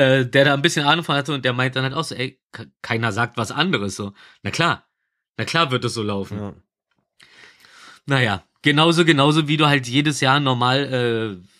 äh, 0.00 0.26
der 0.26 0.44
da 0.46 0.54
ein 0.54 0.62
bisschen 0.62 0.86
Ahnung 0.86 1.04
von 1.04 1.14
hatte, 1.16 1.32
und 1.34 1.44
der 1.44 1.52
meint 1.52 1.76
dann 1.76 1.84
halt 1.84 1.94
auch 1.94 2.04
so, 2.04 2.14
ey, 2.14 2.40
ke- 2.52 2.70
keiner 2.82 3.12
sagt 3.12 3.36
was 3.36 3.50
anderes, 3.52 3.96
so, 3.96 4.12
na 4.42 4.50
klar, 4.50 4.86
na 5.36 5.44
klar 5.44 5.70
wird 5.70 5.84
es 5.84 5.94
so 5.94 6.02
laufen. 6.02 6.38
Ja. 6.38 6.54
Naja, 8.06 8.44
genauso, 8.62 9.04
genauso 9.04 9.46
wie 9.48 9.56
du 9.56 9.66
halt 9.66 9.86
jedes 9.86 10.20
Jahr 10.20 10.40
normal, 10.40 11.40
äh, 11.40 11.50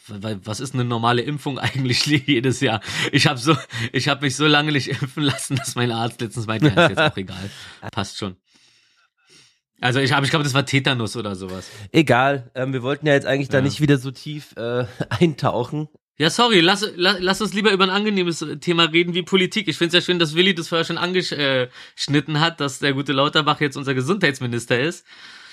was 0.45 0.59
ist 0.61 0.75
eine 0.75 0.85
normale 0.85 1.23
Impfung 1.23 1.59
eigentlich 1.61 2.05
jedes 2.07 2.61
Jahr? 2.61 2.81
Ich 3.13 3.27
habe 3.27 3.39
so, 3.39 3.57
ich 3.93 4.09
habe 4.09 4.23
mich 4.25 4.35
so 4.37 4.47
lange 4.47 4.73
nicht 4.73 4.89
impfen 5.01 5.23
lassen, 5.23 5.57
dass 5.57 5.75
mein 5.77 5.93
Arzt 5.93 6.21
letztens 6.21 6.47
meinte, 6.47 6.69
ja, 6.69 6.85
ist 6.87 6.91
jetzt 6.91 7.13
auch 7.13 7.17
egal. 7.17 7.51
Passt 7.93 8.19
schon. 8.19 8.37
Also 9.83 9.99
ich 10.01 10.13
habe, 10.13 10.27
ich 10.27 10.31
glaube, 10.31 10.43
das 10.43 10.53
war 10.53 10.67
Tetanus 10.67 11.17
oder 11.17 11.35
sowas. 11.35 11.71
Egal, 11.91 12.51
ähm, 12.55 12.73
wir 12.75 12.83
wollten 12.83 13.07
ja 13.07 13.15
jetzt 13.15 13.27
eigentlich 13.27 13.49
da 13.49 13.59
Ja. 13.59 13.65
nicht 13.65 13.81
wieder 13.81 13.97
so 13.97 14.11
tief 14.11 14.55
äh, 14.57 14.85
eintauchen. 15.09 15.89
Ja, 16.21 16.29
sorry, 16.29 16.61
lass, 16.61 16.87
lass, 16.97 17.17
lass 17.19 17.41
uns 17.41 17.55
lieber 17.55 17.73
über 17.73 17.85
ein 17.85 17.89
angenehmes 17.89 18.45
Thema 18.61 18.83
reden 18.83 19.15
wie 19.15 19.23
Politik. 19.23 19.69
Ich 19.69 19.79
finde 19.79 19.97
es 19.97 20.05
ja 20.05 20.07
schön, 20.07 20.19
dass 20.19 20.35
Willi 20.35 20.55
das 20.55 20.69
vorher 20.69 20.85
schon 20.85 20.99
angeschnitten 20.99 22.41
hat, 22.41 22.61
dass 22.61 22.79
der 22.79 22.93
gute 22.93 23.15
Lauterbach 23.15 23.59
jetzt 23.63 23.79
unser 23.79 23.95
Gesundheitsminister 23.95 24.79
ist. 24.79 25.07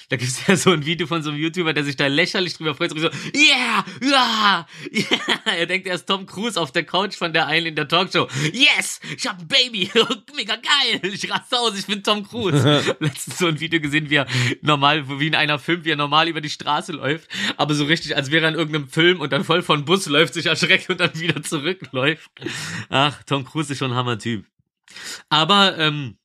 Da 0.09 0.15
gibt's 0.15 0.47
ja 0.47 0.55
so 0.55 0.71
ein 0.71 0.85
Video 0.85 1.05
von 1.05 1.21
so 1.21 1.29
einem 1.29 1.39
YouTuber, 1.39 1.73
der 1.73 1.83
sich 1.83 1.97
da 1.97 2.07
lächerlich 2.07 2.53
drüber 2.53 2.75
freut, 2.75 2.91
so, 2.91 3.09
yeah, 3.35 3.85
ja, 4.01 4.65
yeah. 4.89 5.57
Er 5.57 5.65
denkt, 5.65 5.85
er 5.85 5.95
ist 5.95 6.05
Tom 6.05 6.25
Cruise 6.25 6.59
auf 6.59 6.71
der 6.71 6.85
Couch 6.85 7.15
von 7.15 7.33
der 7.33 7.47
einen 7.47 7.67
in 7.67 7.75
der 7.75 7.89
Talkshow. 7.89 8.27
Yes, 8.53 9.01
ich 9.15 9.27
hab 9.27 9.39
ein 9.39 9.47
Baby, 9.47 9.91
mega 10.35 10.55
geil, 10.55 11.01
ich 11.11 11.29
raste 11.29 11.59
aus, 11.59 11.77
ich 11.77 11.87
bin 11.87 12.03
Tom 12.03 12.25
Cruise. 12.25 12.95
Letztens 12.99 13.37
so 13.37 13.47
ein 13.47 13.59
Video 13.59 13.81
gesehen, 13.81 14.09
wie 14.09 14.15
er 14.15 14.27
normal, 14.61 15.19
wie 15.19 15.27
in 15.27 15.35
einer 15.35 15.59
Film, 15.59 15.83
wie 15.83 15.91
er 15.91 15.97
normal 15.97 16.29
über 16.29 16.39
die 16.39 16.49
Straße 16.49 16.93
läuft, 16.93 17.29
aber 17.57 17.73
so 17.73 17.83
richtig, 17.83 18.15
als 18.15 18.31
wäre 18.31 18.45
er 18.45 18.49
in 18.49 18.55
irgendeinem 18.55 18.87
Film 18.87 19.19
und 19.19 19.33
dann 19.33 19.43
voll 19.43 19.61
von 19.61 19.83
Bus 19.83 20.05
läuft, 20.05 20.35
sich 20.35 20.45
erschreckt 20.45 20.89
und 20.89 21.01
dann 21.01 21.19
wieder 21.19 21.43
zurückläuft. 21.43 22.31
Ach, 22.89 23.21
Tom 23.23 23.43
Cruise 23.43 23.73
ist 23.73 23.79
schon 23.79 23.91
ein 23.91 23.97
Hammer-Typ. 23.97 24.45
Aber, 25.27 25.77
ähm, 25.77 26.17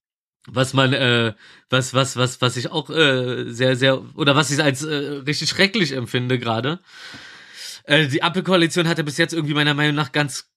was 0.46 0.74
man, 0.74 0.92
äh, 0.92 1.34
was, 1.70 1.94
was, 1.94 2.16
was, 2.16 2.40
was 2.40 2.56
ich 2.56 2.70
auch 2.70 2.90
äh, 2.90 3.44
sehr, 3.50 3.76
sehr, 3.76 4.02
oder 4.16 4.34
was 4.34 4.50
ich 4.50 4.62
als 4.62 4.82
äh, 4.82 4.94
richtig 4.94 5.48
schrecklich 5.48 5.92
empfinde 5.92 6.38
gerade. 6.38 6.80
Äh, 7.84 8.08
die 8.08 8.22
Ampelkoalition 8.22 8.88
hatte 8.88 9.04
bis 9.04 9.18
jetzt 9.18 9.34
irgendwie 9.34 9.54
meiner 9.54 9.74
Meinung 9.74 9.94
nach 9.94 10.12
ganz, 10.12 10.50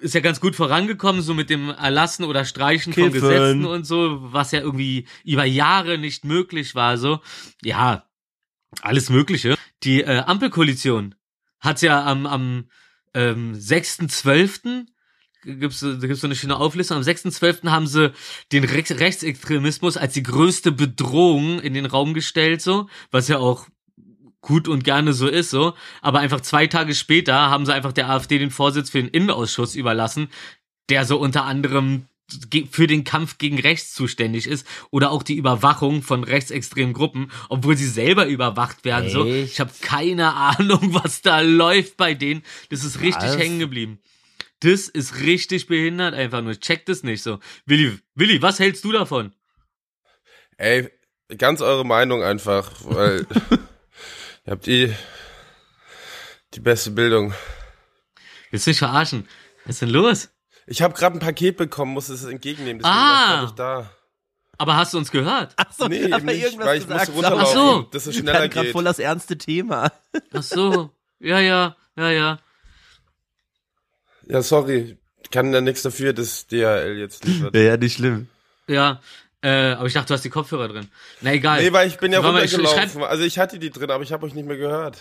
ist 0.00 0.14
ja 0.14 0.20
ganz 0.20 0.40
gut 0.40 0.56
vorangekommen, 0.56 1.22
so 1.22 1.34
mit 1.34 1.50
dem 1.50 1.70
Erlassen 1.70 2.24
oder 2.24 2.44
Streichen 2.44 2.92
von 2.92 3.04
Kiffen. 3.04 3.20
Gesetzen 3.20 3.64
und 3.66 3.84
so, 3.86 4.18
was 4.32 4.52
ja 4.52 4.60
irgendwie 4.60 5.06
über 5.24 5.44
Jahre 5.44 5.98
nicht 5.98 6.24
möglich 6.24 6.74
war, 6.74 6.98
so. 6.98 7.20
Ja, 7.62 8.08
alles 8.82 9.10
Mögliche. 9.10 9.56
Die 9.82 10.02
äh, 10.02 10.18
Ampelkoalition 10.18 11.14
hat's 11.60 11.82
ja 11.82 12.04
am, 12.04 12.26
am 12.26 12.70
ähm, 13.14 13.54
6.12 13.54 14.86
gibt's, 15.54 15.80
da 15.80 15.94
gibt's 15.94 16.20
so 16.20 16.26
eine 16.26 16.36
schöne 16.36 16.56
Auflistung. 16.56 16.98
Am 16.98 17.02
6.12. 17.02 17.70
haben 17.70 17.86
sie 17.86 18.12
den 18.52 18.64
Rex 18.64 18.90
Rechtsextremismus 18.90 19.96
als 19.96 20.14
die 20.14 20.22
größte 20.22 20.72
Bedrohung 20.72 21.60
in 21.60 21.74
den 21.74 21.86
Raum 21.86 22.14
gestellt, 22.14 22.62
so, 22.62 22.88
was 23.10 23.28
ja 23.28 23.38
auch 23.38 23.66
gut 24.40 24.68
und 24.68 24.84
gerne 24.84 25.12
so 25.12 25.26
ist, 25.26 25.50
so. 25.50 25.74
Aber 26.02 26.20
einfach 26.20 26.40
zwei 26.40 26.66
Tage 26.66 26.94
später 26.94 27.34
haben 27.34 27.66
sie 27.66 27.74
einfach 27.74 27.92
der 27.92 28.08
AfD 28.10 28.38
den 28.38 28.50
Vorsitz 28.50 28.90
für 28.90 29.02
den 29.02 29.08
Innenausschuss 29.08 29.74
überlassen, 29.74 30.28
der 30.88 31.04
so 31.04 31.18
unter 31.18 31.44
anderem 31.44 32.06
für 32.70 32.88
den 32.88 33.04
Kampf 33.04 33.38
gegen 33.38 33.58
rechts 33.60 33.94
zuständig 33.94 34.48
ist 34.48 34.66
oder 34.90 35.12
auch 35.12 35.22
die 35.22 35.36
Überwachung 35.36 36.02
von 36.02 36.24
rechtsextremen 36.24 36.92
Gruppen, 36.92 37.30
obwohl 37.48 37.76
sie 37.76 37.86
selber 37.86 38.26
überwacht 38.26 38.84
werden. 38.84 39.10
So, 39.10 39.24
Echt? 39.24 39.52
ich 39.52 39.60
habe 39.60 39.70
keine 39.80 40.34
Ahnung, 40.34 40.80
was 40.94 41.22
da 41.22 41.40
läuft 41.40 41.96
bei 41.96 42.14
denen. 42.14 42.42
Das 42.70 42.82
ist 42.82 43.00
richtig 43.00 43.36
hängen 43.36 43.60
geblieben. 43.60 44.00
Das 44.60 44.88
ist 44.88 45.20
richtig 45.20 45.66
behindert 45.66 46.14
einfach 46.14 46.40
nur. 46.42 46.52
Ich 46.52 46.60
check 46.60 46.86
das 46.86 47.02
nicht 47.02 47.22
so. 47.22 47.40
Willi, 47.66 47.98
Willi, 48.14 48.40
was 48.42 48.58
hältst 48.58 48.84
du 48.84 48.92
davon? 48.92 49.34
Ey, 50.56 50.90
ganz 51.36 51.60
eure 51.60 51.84
Meinung 51.84 52.22
einfach, 52.22 52.70
weil 52.84 53.26
ihr 54.46 54.50
habt 54.50 54.66
eh 54.68 54.94
die 56.54 56.60
beste 56.60 56.90
Bildung. 56.92 57.34
Willst 58.50 58.66
du 58.66 58.70
mich 58.70 58.78
verarschen? 58.78 59.28
Was 59.64 59.76
ist 59.76 59.82
denn 59.82 59.90
los? 59.90 60.30
Ich 60.66 60.80
habe 60.82 60.94
gerade 60.94 61.16
ein 61.16 61.20
Paket 61.20 61.56
bekommen, 61.58 61.92
muss 61.92 62.08
es 62.08 62.24
entgegennehmen, 62.24 62.80
deswegen 62.82 62.96
Ah. 62.98 63.28
war 63.28 63.36
ich 63.36 63.42
nicht 63.42 63.58
da. 63.58 63.90
Aber 64.58 64.76
hast 64.76 64.94
du 64.94 64.98
uns 64.98 65.10
gehört? 65.10 65.52
Ach 65.56 65.70
so, 65.72 65.86
Nee, 65.86 66.06
ja 66.08 66.18
nicht, 66.18 66.42
irgendwas 66.42 66.66
weil 66.66 66.78
ich 66.78 66.86
gesagt. 66.86 67.10
musste 67.12 67.26
aber- 67.26 67.36
runterlaufen, 67.42 67.60
Ach 67.60 67.82
so. 67.84 67.90
dass 67.90 68.06
es 68.06 68.16
schneller 68.16 68.38
hatten 68.38 68.50
gerade 68.50 68.66
geht. 68.68 68.72
voll 68.72 68.84
das 68.84 68.98
ernste 68.98 69.36
Thema. 69.36 69.92
Ach 70.32 70.42
so. 70.42 70.90
Ja, 71.20 71.40
ja, 71.40 71.76
ja, 71.96 72.10
ja. 72.10 72.38
Ja, 74.26 74.42
sorry, 74.42 74.96
ich 75.22 75.30
kann 75.30 75.52
da 75.52 75.60
nichts 75.60 75.82
dafür, 75.82 76.12
dass 76.12 76.46
DHL 76.46 76.96
jetzt 76.98 77.24
liefert. 77.24 77.54
Ja, 77.54 77.60
ja, 77.62 77.76
nicht 77.76 77.94
schlimm. 77.94 78.28
Ja. 78.66 79.00
Äh, 79.42 79.72
aber 79.72 79.86
ich 79.86 79.92
dachte, 79.92 80.08
du 80.08 80.14
hast 80.14 80.24
die 80.24 80.30
Kopfhörer 80.30 80.68
drin. 80.68 80.88
Na 81.20 81.32
egal. 81.32 81.62
Nee, 81.62 81.72
weil 81.72 81.86
ich 81.88 81.98
bin 81.98 82.12
ja 82.12 82.22
Warte 82.22 82.40
runtergelaufen. 82.40 83.02
Also 83.04 83.22
ich 83.24 83.38
hatte 83.38 83.58
die 83.58 83.70
drin, 83.70 83.90
aber 83.90 84.02
ich 84.02 84.12
habe 84.12 84.26
euch 84.26 84.34
nicht 84.34 84.46
mehr 84.48 84.56
gehört. 84.56 84.98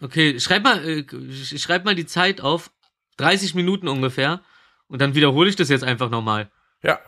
Okay, 0.00 0.38
schreib 0.40 0.64
mal, 0.64 0.84
äh, 0.86 1.00
sch- 1.02 1.58
schreib 1.58 1.84
mal 1.84 1.94
die 1.94 2.06
Zeit 2.06 2.40
auf. 2.40 2.70
30 3.18 3.54
Minuten 3.54 3.88
ungefähr. 3.88 4.40
Und 4.88 5.00
dann 5.00 5.14
wiederhole 5.14 5.48
ich 5.48 5.56
das 5.56 5.68
jetzt 5.68 5.84
einfach 5.84 6.10
nochmal. 6.10 6.50
Ja. 6.82 6.98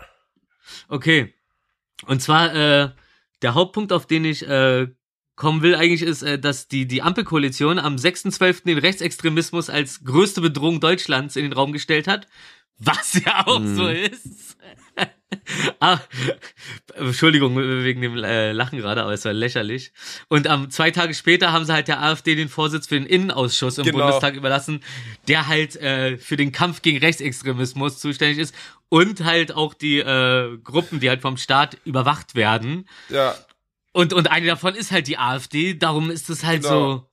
Okay. 0.88 1.34
Und 2.06 2.22
zwar, 2.22 2.54
äh, 2.54 2.90
der 3.42 3.54
Hauptpunkt, 3.54 3.92
auf 3.92 4.06
den 4.06 4.24
ich 4.24 4.46
äh, 4.48 4.86
kommen 5.36 5.62
will 5.62 5.74
eigentlich 5.74 6.02
ist, 6.02 6.22
äh, 6.22 6.38
dass 6.38 6.68
die, 6.68 6.86
die 6.86 7.02
Ampelkoalition 7.02 7.78
am 7.78 7.96
6.12. 7.96 8.64
den 8.64 8.78
Rechtsextremismus 8.78 9.70
als 9.70 10.04
größte 10.04 10.40
Bedrohung 10.40 10.80
Deutschlands 10.80 11.36
in 11.36 11.42
den 11.42 11.52
Raum 11.52 11.72
gestellt 11.72 12.06
hat. 12.06 12.26
Was 12.78 13.14
ja 13.24 13.46
auch 13.46 13.62
so 13.64 13.88
ist. 13.88 14.56
ah, 15.80 15.98
Entschuldigung 16.94 17.56
wegen 17.56 18.00
dem 18.02 18.16
äh, 18.16 18.52
Lachen 18.52 18.78
gerade, 18.78 19.02
aber 19.02 19.12
es 19.12 19.24
war 19.24 19.32
lächerlich. 19.32 19.92
Und 20.28 20.46
am 20.46 20.70
zwei 20.70 20.90
Tage 20.90 21.14
später 21.14 21.52
haben 21.52 21.64
sie 21.64 21.72
halt 21.72 21.88
der 21.88 22.02
AfD 22.02 22.34
den 22.34 22.48
Vorsitz 22.48 22.86
für 22.86 22.96
den 22.96 23.06
Innenausschuss 23.06 23.78
im 23.78 23.84
Genau. 23.84 23.98
Bundestag 23.98 24.34
überlassen, 24.34 24.80
der 25.28 25.46
halt 25.46 25.76
äh, 25.76 26.16
für 26.18 26.36
den 26.36 26.52
Kampf 26.52 26.82
gegen 26.82 26.98
Rechtsextremismus 26.98 27.98
zuständig 27.98 28.38
ist 28.38 28.54
und 28.88 29.24
halt 29.24 29.52
auch 29.52 29.74
die 29.74 29.98
äh, 29.98 30.58
Gruppen, 30.58 31.00
die 31.00 31.08
halt 31.08 31.22
vom 31.22 31.36
Staat 31.36 31.78
überwacht 31.84 32.34
werden. 32.34 32.88
Ja. 33.08 33.34
Und, 33.94 34.12
und 34.12 34.30
eine 34.30 34.46
davon 34.46 34.74
ist 34.74 34.90
halt 34.90 35.06
die 35.06 35.16
AfD, 35.18 35.74
darum 35.74 36.10
ist 36.10 36.28
es 36.28 36.44
halt 36.44 36.62
Genau. 36.62 37.08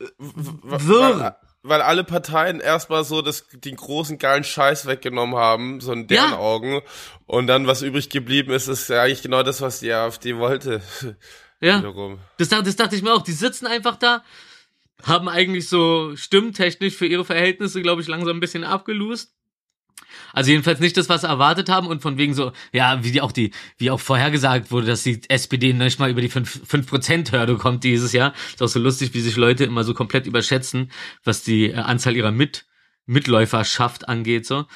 so. 0.00 0.06
W- 0.18 0.86
Wirr. 0.86 1.36
Weil, 1.62 1.82
alle 1.82 2.04
Parteien 2.04 2.60
erstmal 2.60 3.02
so 3.04 3.20
das, 3.22 3.46
den 3.52 3.76
großen 3.76 4.18
geilen 4.18 4.44
Scheiß 4.44 4.86
weggenommen 4.86 5.36
haben, 5.36 5.80
so 5.80 5.92
in 5.92 6.06
deren 6.06 6.30
Ja. 6.32 6.36
Augen. 6.38 6.80
Und 7.26 7.46
dann, 7.46 7.66
was 7.66 7.82
übrig 7.82 8.10
geblieben 8.10 8.52
ist, 8.52 8.68
ist 8.68 8.88
ja 8.88 9.02
eigentlich 9.02 9.22
genau 9.22 9.42
das, 9.42 9.60
was 9.60 9.80
die 9.80 9.92
AfD 9.92 10.36
wollte. 10.36 10.82
Ja, 11.60 11.82
das, 12.36 12.50
das 12.50 12.76
dachte 12.76 12.94
ich 12.94 13.02
mir 13.02 13.12
auch. 13.12 13.22
Die 13.22 13.32
sitzen 13.32 13.66
einfach 13.66 13.96
da, 13.96 14.22
haben 15.02 15.28
eigentlich 15.28 15.68
so 15.68 16.14
stimmtechnisch 16.14 16.94
für 16.94 17.06
ihre 17.06 17.24
Verhältnisse, 17.24 17.82
glaube 17.82 18.00
ich, 18.00 18.06
langsam 18.06 18.36
ein 18.36 18.40
bisschen 18.40 18.62
abgelust. 18.62 19.34
Also 20.32 20.50
jedenfalls 20.50 20.80
nicht 20.80 20.96
das, 20.96 21.08
was 21.08 21.22
sie 21.22 21.28
erwartet 21.28 21.68
haben 21.68 21.86
und 21.86 22.02
von 22.02 22.18
wegen 22.18 22.34
so, 22.34 22.52
ja, 22.72 23.02
wie 23.04 23.12
die 23.12 23.20
auch 23.20 23.32
die, 23.32 23.52
wie 23.76 23.90
auch 23.90 24.00
vorhergesagt 24.00 24.70
wurde, 24.70 24.86
dass 24.86 25.02
die 25.02 25.20
SPD 25.28 25.72
nicht 25.72 25.98
mal 25.98 26.10
über 26.10 26.20
die 26.20 26.30
5%, 26.30 26.66
5 26.66 27.32
Hürde 27.32 27.56
kommt 27.56 27.84
dieses 27.84 28.12
Jahr. 28.12 28.32
Ist 28.48 28.62
auch 28.62 28.68
so 28.68 28.78
lustig, 28.78 29.14
wie 29.14 29.20
sich 29.20 29.36
Leute 29.36 29.64
immer 29.64 29.84
so 29.84 29.94
komplett 29.94 30.26
überschätzen, 30.26 30.90
was 31.24 31.42
die 31.42 31.70
äh, 31.70 31.76
Anzahl 31.76 32.16
ihrer 32.16 32.32
Mit 32.32 32.66
Mitläuferschaft 33.06 34.08
angeht, 34.08 34.46
so. 34.46 34.66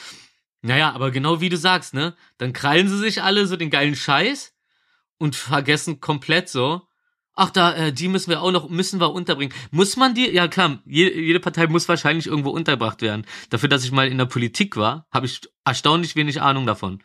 Naja, 0.63 0.93
aber 0.93 1.11
genau 1.11 1.41
wie 1.41 1.49
du 1.49 1.57
sagst, 1.57 1.93
ne? 1.93 2.15
Dann 2.39 2.53
krallen 2.53 2.89
sie 2.89 2.99
sich 2.99 3.23
alle 3.23 3.47
so 3.47 3.57
den 3.57 3.69
geilen 3.69 3.97
Scheiß 3.97 4.55
und 5.19 5.37
vergessen 5.37 6.01
komplett 6.01 6.49
so, 6.49 6.83
ach 7.35 7.51
da, 7.51 7.75
äh, 7.75 7.93
die 7.93 8.09
müssen 8.09 8.31
wir 8.31 8.43
auch 8.43 8.53
noch, 8.53 8.69
müssen 8.69 9.01
wir 9.01 9.13
unterbringen. 9.13 9.55
Muss 9.71 9.97
man 9.97 10.15
die? 10.15 10.31
Ja 10.31 10.49
klar, 10.49 10.79
jede, 10.87 11.19
jede 11.21 11.41
Partei 11.41 11.67
muss 11.67 11.89
wahrscheinlich 11.89 12.27
irgendwo 12.27 12.51
untergebracht 12.51 13.03
werden. 13.03 13.27
Dafür, 13.51 13.69
dass 13.69 13.85
ich 13.85 13.93
mal 13.93 14.09
in 14.09 14.19
der 14.19 14.27
Politik 14.27 14.77
war, 14.77 15.07
habe 15.13 15.27
ich 15.27 15.41
erstaunlich 15.65 16.17
wenig 16.17 16.41
Ahnung 16.43 16.67
davon. 16.67 17.03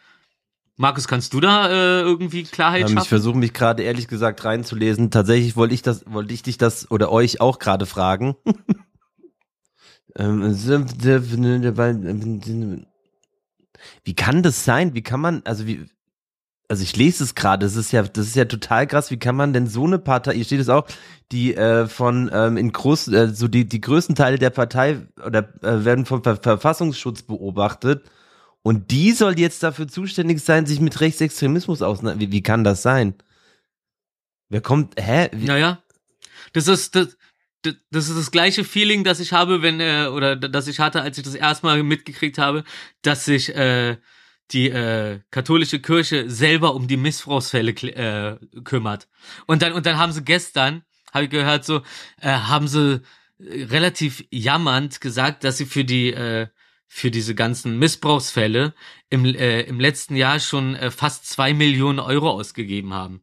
Markus, 0.79 1.07
kannst 1.07 1.33
du 1.33 1.39
da 1.39 1.69
äh, 1.69 2.01
irgendwie 2.01 2.43
Klarheit 2.43 2.81
Ähm, 2.81 2.87
ich 2.89 2.93
schaffen? 2.93 3.07
versuche 3.09 3.37
mich 3.37 3.53
gerade 3.53 3.81
ehrlich 3.81 4.07
gesagt 4.07 4.45
reinzulesen. 4.45 5.09
Tatsächlich 5.09 5.55
wollte 5.55 5.73
ich 5.73 5.81
das, 5.81 6.03
wollte 6.05 6.33
ich 6.33 6.43
dich 6.43 6.57
das 6.59 6.91
oder 6.91 7.11
euch 7.11 7.41
auch 7.41 7.57
gerade 7.57 7.85
fragen. 7.87 8.35
Ähm, 10.15 10.41
Wie 14.03 14.15
kann 14.15 14.43
das 14.43 14.65
sein? 14.65 14.93
Wie 14.95 15.03
kann 15.03 15.19
man, 15.19 15.41
also 15.45 15.67
wie, 15.67 15.85
also 16.69 16.83
ich 16.83 16.95
lese 16.97 17.23
es 17.23 17.35
gerade, 17.35 17.65
das 17.65 17.75
ist 17.75 17.91
ja, 17.91 18.03
das 18.03 18.27
ist 18.27 18.35
ja 18.35 18.45
total 18.45 18.87
krass. 18.87 19.09
Wie 19.09 19.17
kann 19.17 19.35
man 19.35 19.53
denn 19.53 19.67
so 19.67 19.85
eine 19.85 19.99
Partei, 19.99 20.33
hier 20.33 20.43
steht 20.43 20.59
es 20.59 20.69
auch, 20.69 20.85
die 21.31 21.55
äh, 21.55 21.87
von 21.87 22.29
ähm, 22.33 22.57
in 22.57 22.71
groß, 22.71 23.07
äh, 23.09 23.29
so 23.29 23.47
die 23.47 23.67
die 23.67 23.81
größten 23.81 24.15
Teile 24.15 24.37
der 24.37 24.49
Partei 24.49 25.07
oder 25.25 25.49
äh, 25.63 25.85
werden 25.85 26.05
vom 26.05 26.23
Ver 26.23 26.37
Verfassungsschutz 26.37 27.21
beobachtet 27.21 28.09
und 28.63 28.91
die 28.91 29.13
soll 29.13 29.39
jetzt 29.39 29.63
dafür 29.63 29.87
zuständig 29.87 30.41
sein, 30.41 30.65
sich 30.65 30.81
mit 30.81 30.99
Rechtsextremismus 30.99 31.81
auseinander. 31.81 32.19
Wie, 32.19 32.31
wie 32.31 32.43
kann 32.43 32.65
das 32.65 32.81
sein? 32.81 33.15
Wer 34.49 34.61
kommt? 34.61 34.95
Hä? 34.99 35.29
Wie, 35.33 35.45
Naja, 35.45 35.81
das 36.51 36.67
ist 36.67 36.95
das, 36.95 37.17
das 37.63 38.09
ist 38.09 38.17
das 38.17 38.31
gleiche 38.31 38.63
Feeling, 38.65 39.03
das 39.05 39.19
ich 39.21 39.31
habe, 39.31 39.61
wenn 39.61 39.79
äh, 39.79 40.07
oder 40.07 40.35
das 40.35 40.67
ich 40.67 40.79
hatte, 40.79 41.01
als 41.01 41.17
ich 41.17 41.23
das 41.23 41.35
erstmal 41.35 41.81
mitgekriegt 41.81 42.37
habe, 42.37 42.65
dass 43.01 43.23
sich 43.25 43.55
äh, 43.55 43.97
die 44.51 44.69
äh, 44.69 45.19
katholische 45.31 45.79
Kirche 45.79 46.29
selber 46.29 46.75
um 46.75 46.87
die 46.87 46.97
Missbrauchsfälle 46.97 47.71
äh, 47.71 48.37
kümmert. 48.63 49.07
Und 49.45 49.61
dann 49.61 49.73
und 49.73 49.85
dann 49.85 49.97
haben 49.97 50.11
sie 50.11 50.23
gestern, 50.23 50.83
habe 51.13 51.25
ich 51.25 51.29
gehört, 51.29 51.65
so 51.65 51.81
äh, 52.21 52.29
haben 52.29 52.67
sie 52.67 53.01
äh, 53.39 53.63
relativ 53.63 54.23
jammernd 54.31 55.01
gesagt, 55.01 55.43
dass 55.43 55.57
sie 55.57 55.65
für 55.65 55.83
die 55.83 56.13
äh, 56.13 56.47
für 56.87 57.11
diese 57.11 57.35
ganzen 57.35 57.77
Missbrauchsfälle 57.79 58.73
im, 59.09 59.25
äh, 59.25 59.61
im 59.61 59.79
letzten 59.79 60.15
Jahr 60.15 60.39
schon 60.39 60.75
äh, 60.75 60.89
fast 60.89 61.27
zwei 61.27 61.53
Millionen 61.53 61.99
Euro 61.99 62.31
ausgegeben 62.31 62.93
haben. 62.93 63.21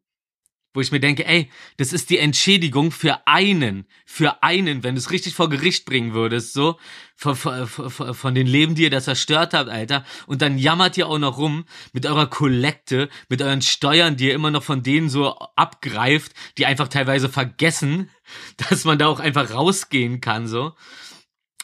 Wo 0.75 0.81
ich 0.81 0.93
mir 0.93 1.01
denke, 1.01 1.25
ey, 1.25 1.49
das 1.77 1.93
ist 1.93 2.11
die 2.11 2.19
Entschädigung 2.19 2.91
für 2.91 3.27
einen, 3.27 3.87
für 4.05 4.43
einen, 4.43 4.83
wenn 4.83 4.97
du 4.97 4.99
es 4.99 5.13
richtig 5.13 5.35
vor 5.35 5.49
Gericht 5.49 5.87
bringen 5.87 6.13
würdest, 6.13 6.53
so, 6.53 6.79
von, 7.17 7.37
von, 7.37 8.15
von 8.15 8.35
den 8.35 8.47
Leben, 8.47 8.75
die 8.75 8.83
ihr 8.83 8.91
da 8.91 9.01
zerstört 9.01 9.55
habt, 9.55 9.71
Alter. 9.71 10.05
Und 10.27 10.43
dann 10.43 10.59
jammert 10.59 10.97
ihr 10.99 11.07
auch 11.07 11.19
noch 11.19 11.39
rum 11.39 11.65
mit 11.93 12.07
eurer 12.07 12.27
Kollekte, 12.27 13.09
mit 13.29 13.41
euren 13.41 13.63
Steuern, 13.63 14.17
die 14.17 14.27
ihr 14.27 14.35
immer 14.35 14.51
noch 14.51 14.65
von 14.65 14.83
denen 14.83 15.09
so 15.09 15.39
abgreift, 15.57 16.33
die 16.59 16.67
einfach 16.67 16.89
teilweise 16.89 17.29
vergessen, 17.29 18.11
dass 18.69 18.85
man 18.85 18.99
da 18.99 19.07
auch 19.07 19.21
einfach 19.21 19.55
rausgehen 19.55 20.21
kann, 20.21 20.49
so. 20.49 20.75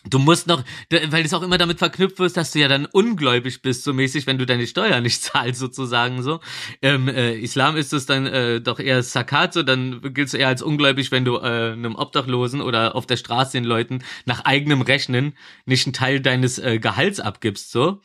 Du 0.09 0.19
musst 0.19 0.47
noch, 0.47 0.65
weil 0.89 1.23
das 1.23 1.35
auch 1.35 1.43
immer 1.43 1.59
damit 1.59 1.79
verknüpft 1.79 2.19
wirst, 2.19 2.39
dass 2.39 2.53
du 2.53 2.59
ja 2.59 2.69
dann 2.69 2.87
ungläubig 2.87 3.61
bist, 3.61 3.85
so 3.85 3.93
mäßig, 3.93 4.27
wenn 4.27 4.39
du 4.39 4.47
deine 4.47 4.67
Steuer 4.67 5.01
nicht 5.03 5.23
zahlst, 5.23 5.61
sozusagen 5.61 6.23
so. 6.23 6.41
Im 6.81 7.07
äh, 7.09 7.35
Islam 7.35 7.77
ist 7.77 7.93
es 7.93 8.07
dann 8.07 8.27
äh, 8.27 8.63
doch 8.63 8.81
eher 8.81 9.03
Zakat, 9.03 9.53
so 9.53 9.63
dann 9.63 10.01
giltst 10.15 10.33
du 10.33 10.39
eher 10.39 10.49
als 10.49 10.63
ungläubig, 10.63 11.13
wenn 11.13 11.27
du 11.27 11.37
äh, 11.37 11.73
einem 11.73 11.97
Obdachlosen 11.97 12.63
oder 12.63 12.97
auf 12.97 13.07
der 13.07 13.19
Straße 13.19 13.53
den 13.53 13.65
Leuten 13.65 14.03
nach 14.25 14.47
eigenem 14.47 14.81
Rechnen 14.81 15.35
nicht 15.67 15.87
einen 15.87 15.93
Teil 15.93 16.21
deines 16.21 16.59
äh, 16.59 16.79
Gehalts 16.79 17.21
abgibst, 17.21 17.71
so. 17.71 18.01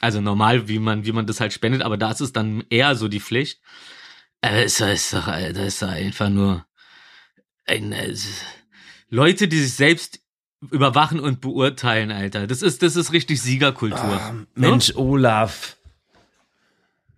Also 0.00 0.20
normal, 0.20 0.68
wie 0.68 0.78
man, 0.78 1.04
wie 1.04 1.12
man 1.12 1.26
das 1.26 1.40
halt 1.40 1.52
spendet, 1.52 1.82
aber 1.82 1.96
da 1.96 2.12
ist 2.12 2.20
es 2.20 2.32
dann 2.32 2.64
eher 2.70 2.94
so 2.94 3.08
die 3.08 3.20
Pflicht. 3.20 3.60
Äh, 4.42 4.64
ist, 4.64 4.80
ist 4.80 5.12
doch, 5.12 5.26
äh, 5.28 5.52
das 5.52 5.74
ist 5.74 5.82
einfach 5.82 6.28
nur 6.28 6.64
ein, 7.66 7.92
äh, 7.92 8.14
Leute, 9.08 9.46
die 9.48 9.60
sich 9.60 9.74
selbst 9.74 10.21
überwachen 10.70 11.20
und 11.20 11.40
beurteilen, 11.40 12.10
Alter. 12.10 12.46
Das 12.46 12.62
ist, 12.62 12.82
das 12.82 12.96
ist 12.96 13.12
richtig 13.12 13.42
Siegerkultur. 13.42 13.98
Ah, 13.98 14.34
Mensch, 14.54 14.94
Olaf. 14.94 15.76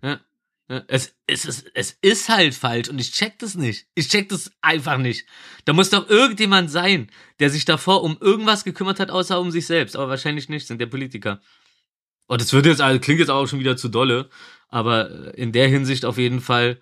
Ja. 0.01 0.19
Ja, 0.67 0.83
Es, 0.87 1.13
es, 1.27 1.45
ist, 1.45 1.67
es 1.75 1.97
ist 2.01 2.27
halt 2.29 2.55
falsch 2.55 2.89
und 2.89 2.99
ich 2.99 3.11
check 3.11 3.37
das 3.37 3.53
nicht. 3.55 3.85
Ich 3.93 4.09
check 4.09 4.29
das 4.29 4.51
einfach 4.61 4.97
nicht. 4.97 5.27
Da 5.65 5.73
muss 5.73 5.91
doch 5.91 6.09
irgendjemand 6.09 6.71
sein, 6.71 7.11
der 7.39 7.51
sich 7.51 7.65
davor 7.65 8.01
um 8.03 8.17
irgendwas 8.19 8.63
gekümmert 8.63 8.99
hat, 8.99 9.11
außer 9.11 9.39
um 9.39 9.51
sich 9.51 9.67
selbst. 9.67 9.95
Aber 9.95 10.09
wahrscheinlich 10.09 10.49
nicht, 10.49 10.65
sind 10.65 10.81
der 10.81 10.87
Politiker. 10.87 11.39
Und 12.25 12.41
das 12.41 12.51
wird 12.51 12.65
jetzt, 12.65 12.81
also 12.81 12.99
klingt 12.99 13.19
jetzt 13.19 13.29
auch 13.29 13.45
schon 13.45 13.59
wieder 13.59 13.77
zu 13.77 13.89
dolle, 13.89 14.29
aber 14.69 15.37
in 15.37 15.51
der 15.51 15.67
Hinsicht 15.67 16.03
auf 16.03 16.17
jeden 16.17 16.41
Fall 16.41 16.81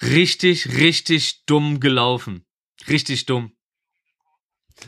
richtig, 0.00 0.78
richtig 0.78 1.44
dumm 1.46 1.80
gelaufen. 1.80 2.44
Richtig 2.88 3.26
dumm. 3.26 3.52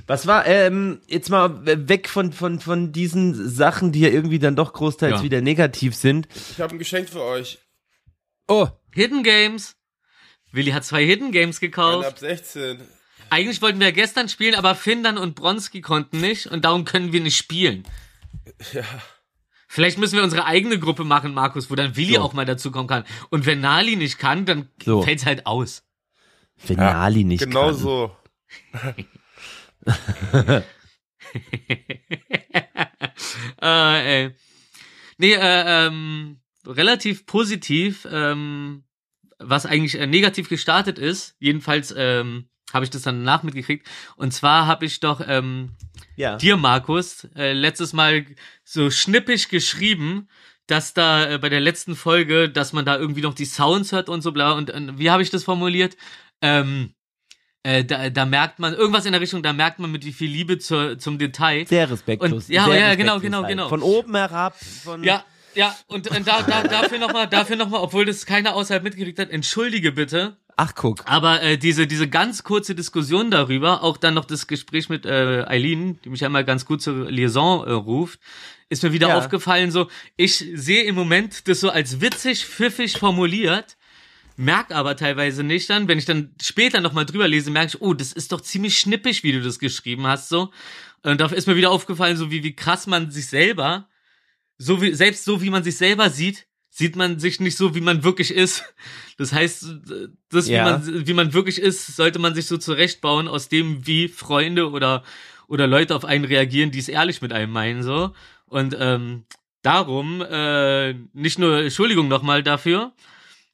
Was 0.07 0.27
war, 0.27 0.47
ähm, 0.47 1.01
jetzt 1.07 1.31
mal 1.31 1.65
weg 1.89 2.09
von, 2.09 2.33
von, 2.33 2.59
von 2.61 2.93
diesen 2.93 3.49
Sachen, 3.49 3.93
die 3.93 4.01
ja 4.01 4.09
irgendwie 4.09 4.39
dann 4.39 4.57
doch 4.57 4.73
großteils 4.73 5.19
Ja. 5.19 5.23
wieder 5.23 5.41
negativ 5.41 5.95
sind. 5.95 6.27
Ich 6.53 6.61
habe 6.61 6.75
ein 6.75 6.79
Geschenk 6.79 7.09
für 7.09 7.23
euch. 7.23 7.59
Oh, 8.49 8.69
Hidden 8.93 9.23
Games. 9.23 9.77
Willi 10.53 10.71
hat 10.73 10.85
zwei 10.85 11.05
Hidden 11.05 11.33
Games 11.33 11.61
gekauft. 11.61 12.07
ab 12.07 12.19
16. 12.19 12.81
Eigentlich 13.31 13.63
wollten 13.63 13.81
wir 13.81 13.93
gestern 13.93 14.29
spielen, 14.29 14.55
aber 14.55 14.75
Findern 14.75 15.17
und 15.19 15.35
Bronski 15.35 15.81
konnten 15.81 16.21
nicht 16.21 16.47
und 16.47 16.65
darum 16.65 16.85
können 16.85 17.13
wir 17.13 17.21
nicht 17.21 17.37
spielen. 17.37 17.85
Ja. 18.73 18.83
Vielleicht 19.67 19.99
müssen 19.99 20.17
wir 20.17 20.23
unsere 20.23 20.45
eigene 20.45 20.79
Gruppe 20.79 21.03
machen, 21.05 21.35
Markus, 21.35 21.71
wo 21.71 21.75
dann 21.75 21.97
Willi 21.97 22.15
So. 22.15 22.21
auch 22.21 22.33
mal 22.33 22.45
dazukommen 22.45 22.87
kann. 22.87 23.05
Und 23.31 23.47
wenn 23.47 23.61
Nali 23.61 23.97
nicht 23.97 24.19
kann, 24.19 24.45
dann 24.45 24.69
So. 24.85 25.03
fällt's 25.03 25.27
halt 25.27 25.47
aus. 25.47 25.83
wenn 26.67 26.77
Nali 26.77 27.25
nicht 27.25 27.41
Genau 27.45 27.67
kann. 27.69 27.75
so. 27.77 28.17
äh, 29.87 30.63
ey. 34.25 34.31
Nee, 35.19 35.33
äh, 35.35 35.87
ähm, 35.87 36.41
relativ 36.67 37.27
positiv, 37.27 38.07
ähm, 38.11 38.85
was 39.39 39.67
eigentlich 39.67 39.99
äh, 39.99 40.07
negativ 40.07 40.49
gestartet 40.49 40.99
ist. 40.99 41.37
Jedenfalls 41.39 41.95
ähm, 41.97 42.49
habe 42.73 42.85
ich 42.85 42.91
das 42.91 43.03
dann 43.03 43.23
nach 43.23 43.43
mitgekriegt. 43.43 43.87
Und 44.17 44.33
zwar 44.33 44.67
habe 44.67 44.85
ich 44.87 45.01
doch 45.01 45.21
ähm, 45.27 45.77
Ja. 46.17 46.37
dir, 46.37 46.57
Markus, 46.57 47.29
äh, 47.37 47.53
letztes 47.53 47.93
Mal 47.93 48.27
so 48.65 48.91
schnippisch 48.91 49.49
geschrieben, 49.49 50.29
dass 50.67 50.95
da 50.95 51.31
äh, 51.31 51.39
bei 51.39 51.49
der 51.49 51.61
letzten 51.61 51.95
Folge, 51.95 52.49
dass 52.49 52.73
man 52.73 52.85
da 52.85 52.97
irgendwie 52.99 53.21
noch 53.21 53.35
die 53.35 53.45
Sounds 53.45 53.93
hört 53.93 54.09
und 54.09 54.23
so 54.23 54.33
bla. 54.33 54.53
Und, 54.53 54.71
und 54.71 54.99
wie 54.99 55.11
habe 55.11 55.23
ich 55.23 55.31
das 55.31 55.45
formuliert? 55.45 55.97
Ähm, 56.41 56.95
äh, 57.65 57.85
da, 57.85 58.11
da 58.11 58.25
merkt 58.25 58.61
man, 58.61 58.73
irgendwas 58.75 59.05
in 59.07 59.13
der 59.13 59.21
Richtung, 59.21 59.43
da 59.43 59.53
merkt 59.53 59.81
man 59.81 59.91
mit 59.91 60.05
wie 60.05 60.13
viel 60.13 60.31
Liebe 60.31 60.59
zur, 60.59 60.99
zum 60.99 61.19
Detail. 61.19 61.67
Sehr 61.67 61.91
respektlos. 61.91 62.45
Und- 62.45 62.49
ja, 62.55 62.65
sehr 62.67 62.79
ja, 62.79 62.95
genau, 62.95 63.19
genau, 63.19 63.39
halt. 63.39 63.49
genau. 63.49 63.69
Von 63.69 63.83
oben 63.83 64.15
herab. 64.15 64.55
Von 64.85 65.03
Ja, 65.03 65.25
ja, 65.55 65.75
und, 65.89 66.09
und 66.11 66.27
da, 66.27 66.43
da, 66.43 66.63
dafür 66.65 66.99
nochmal, 66.99 67.27
dafür 67.29 67.57
nochmal, 67.57 67.81
obwohl 67.81 68.05
das 68.05 68.27
keiner 68.27 68.55
außerhalb 68.55 68.83
mitgekriegt 68.85 69.19
hat, 69.19 69.31
entschuldige 69.31 69.93
bitte 69.93 70.37
Ach, 70.57 70.73
guck. 70.77 71.03
Aber 71.07 71.43
äh, 71.43 71.59
diese, 71.59 71.89
diese 71.89 72.09
ganz 72.09 72.45
kurze 72.45 72.77
Diskussion 72.77 73.31
darüber, 73.33 73.83
auch 73.83 73.97
dann 73.97 74.15
noch 74.15 74.25
das 74.25 74.47
Gespräch 74.47 74.89
mit 74.89 75.05
äh, 75.05 75.45
Eileen, 75.49 75.99
die 76.05 76.11
mich 76.11 76.25
einmal 76.25 76.45
ganz 76.45 76.65
gut 76.65 76.81
zur 76.81 77.11
Liaison 77.11 77.67
äh, 77.67 77.73
ruft, 77.73 78.21
ist 78.69 78.85
mir 78.85 78.93
wieder 78.93 79.09
Ja. 79.09 79.19
aufgefallen, 79.19 79.73
so, 79.73 79.89
ich 80.17 80.37
sehe 80.55 80.85
im 80.85 80.95
Moment 80.95 81.49
das 81.49 81.59
so 81.59 81.71
als 81.71 82.01
witzig, 82.01 82.45
pfiffig 82.47 82.99
formuliert, 82.99 83.77
merk 84.37 84.73
aber 84.73 84.97
teilweise 84.97 85.43
nicht 85.45 85.71
dann, 85.71 85.89
wenn 85.89 85.99
ich 85.99 86.05
dann 86.05 86.35
später 86.43 86.81
nochmal 86.81 87.07
drüber 87.07 87.29
lese, 87.29 87.51
merke 87.51 87.77
ich, 87.77 87.83
oh, 87.83 87.95
das 87.95 88.13
ist 88.13 88.33
doch 88.33 88.41
ziemlich 88.41 88.79
schnippig, 88.79 89.23
wie 89.23 89.33
du 89.33 89.43
das 89.43 89.59
geschrieben 89.59 90.07
hast, 90.07 90.29
so. 90.29 90.51
Und 91.03 91.21
da 91.21 91.27
ist 91.27 91.47
mir 91.47 91.57
wieder 91.57 91.71
aufgefallen, 91.71 92.17
so 92.17 92.31
wie, 92.31 92.43
wie 92.43 92.57
krass 92.57 92.87
man 92.87 93.11
sich 93.11 93.27
selber, 93.27 93.89
so 94.59 94.81
wie, 94.81 94.95
selbst 94.95 95.25
so 95.25 95.43
wie 95.43 95.51
man 95.51 95.63
sich 95.63 95.77
selber 95.77 96.11
sieht, 96.11 96.47
sieht 96.71 96.97
man 96.97 97.21
sich 97.21 97.39
nicht 97.39 97.57
so, 97.57 97.75
wie 97.75 97.81
man 97.81 98.03
wirklich 98.05 98.33
ist. 98.33 98.65
Das 99.17 99.33
heißt, 99.33 99.67
das, 100.29 100.49
Ja. 100.49 100.59
wie, 100.59 100.71
man, 100.91 101.07
wie 101.07 101.13
man 101.13 101.33
wirklich 101.35 101.61
ist, 101.61 101.95
sollte 101.95 102.19
man 102.19 102.35
sich 102.35 102.47
so 102.47 102.59
zurechtbauen 102.59 103.29
aus 103.29 103.49
dem, 103.49 103.87
wie 103.87 104.09
Freunde 104.09 104.71
oder, 104.71 105.05
oder 105.47 105.69
Leute 105.69 105.95
auf 105.95 106.05
einen 106.05 106.25
reagieren, 106.25 106.73
die 106.73 106.81
es 106.81 106.89
ehrlich 106.89 107.23
mit 107.23 107.33
einem 107.33 107.53
meinen, 107.53 107.85
so. 107.85 108.13
Und 108.47 108.77
ähm, 108.77 109.25
darum, 109.63 110.21
äh, 110.21 110.95
nicht 111.13 111.39
nur 111.39 111.63
Entschuldigung 111.63 112.09
nochmal 112.09 112.43
dafür, 112.43 112.93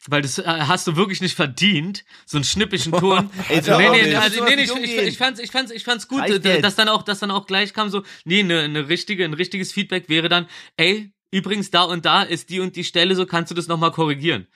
weil 0.09 0.23
das 0.23 0.39
äh, 0.39 0.45
hast 0.45 0.87
du 0.87 0.97
wirklich 0.97 1.21
nicht 1.21 1.35
verdient, 1.35 2.05
so 2.25 2.39
einen 2.39 2.45
schnippischen 2.45 2.93
Ton. 2.93 3.31
Ey, 3.49 3.63
so 3.63 3.77
nee, 3.77 3.91
nee, 3.91 4.15
also, 4.15 4.45
nee, 4.45 4.57
nee, 4.57 4.63
ich, 4.63 4.75
ich, 4.75 4.99
ich, 4.99 5.19
fand's, 5.19 5.41
ich, 5.41 5.51
fand's, 5.51 5.71
ich 5.71 5.85
fand's 5.85 6.09
gut, 6.09 6.21
Reicht 6.21 6.45
äh, 6.45 6.61
dass 6.61 6.77
dann 6.77 6.89
auch, 6.89 7.03
dass 7.03 7.19
dann 7.19 7.31
auch 7.31 7.47
gleich 7.47 7.75
kam 7.75 7.91
so, 7.91 8.03
nee, 8.25 8.41
eine 8.41 8.69
ne 8.69 8.89
richtige, 8.89 9.25
ein 9.25 9.35
richtiges 9.35 9.73
Feedback 9.73 10.09
wäre 10.09 10.29
dann, 10.29 10.47
ey, 10.77 11.13
übrigens 11.31 11.71
da 11.71 11.83
und 11.83 12.05
da 12.05 12.23
ist 12.23 12.51
die 12.51 12.61
und 12.61 12.77
die 12.77 12.85
Stelle, 12.85 13.15
so 13.15 13.27
kannst 13.27 13.51
du 13.51 13.55
das 13.55 13.69
nochmal 13.69 13.93
korrigieren. 13.93 14.47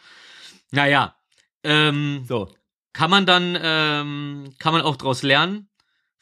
Naja, 0.71 1.17
ähm, 1.63 2.25
So. 2.27 2.53
kann 2.93 3.11
man 3.11 3.27
dann, 3.27 3.59
ähm, 3.61 4.55
kann 4.59 4.73
man 4.73 4.83
auch 4.83 4.97
draus 4.97 5.23
lernen. 5.23 5.69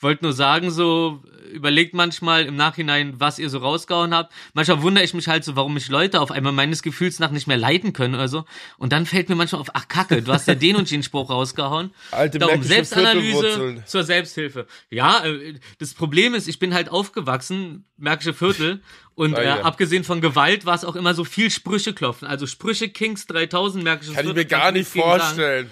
Wollte 0.03 0.25
nur 0.25 0.33
sagen, 0.33 0.71
so, 0.71 1.23
überlegt 1.53 1.95
manchmal 1.95 2.45
im 2.45 2.57
Nachhinein, 2.57 3.15
was 3.19 3.38
ihr 3.38 3.49
so 3.49 3.59
rausgehauen 3.59 4.15
habt. 4.15 4.33
Manchmal 4.55 4.83
wundere 4.83 5.05
ich 5.05 5.15
mich 5.15 5.29
halt 5.29 5.45
so, 5.45 5.55
warum 5.55 5.75
mich 5.75 5.88
Leute 5.88 6.21
auf 6.21 6.31
einmal 6.31 6.53
meines 6.53 6.83
Gefühls 6.83 7.19
nach 7.19 7.31
nicht 7.31 7.47
mehr 7.47 7.57
leiten 7.57 7.93
können 7.93 8.15
oder 8.15 8.29
so. 8.29 8.45
Und 8.79 8.93
dann 8.93 9.07
fällt 9.07 9.29
mir 9.29 9.37
manchmal 9.37 9.61
auf, 9.61 9.69
ach 9.75 9.87
Kacke, 9.88 10.23
du 10.23 10.33
hast 10.33 10.49
ja 10.49 10.55
den 10.55 10.77
und 10.77 10.91
den 10.91 11.03
Spruch 11.03 11.31
rausgehauen. 11.31 11.91
Alte 12.11 12.38
Darum 12.38 12.55
märkische 12.55 12.75
Selbstanalyse 12.75 13.83
zur 13.87 14.03
Selbsthilfe. 14.05 14.67
Ja, 14.91 15.25
äh, 15.25 15.55
das 15.79 15.95
Problem 15.95 16.35
ist, 16.35 16.49
ich 16.49 16.59
bin 16.59 16.75
halt 16.75 16.88
aufgewachsen, 16.88 17.85
Märkische 17.97 18.35
Viertel, 18.35 18.83
und 19.15 19.35
äh, 19.37 19.47
abgesehen 19.62 20.05
von 20.05 20.21
Gewalt 20.21 20.65
war 20.65 20.75
es 20.75 20.85
auch 20.85 20.97
immer 20.97 21.15
so 21.15 21.25
viel 21.25 21.51
Sprüche 21.51 21.93
klopfen. 21.93 22.27
Also 22.27 22.47
Sprüche 22.47 22.88
Kings 22.88 23.27
3000, 23.27 23.85
Märkisches 23.85 24.15
Kann 24.15 24.25
ich 24.25 24.33
Viertel. 24.33 24.45
mir 24.45 24.49
gar 24.49 24.73
nicht 24.73 24.93
gegen 24.93 25.19
sagen. 25.19 25.71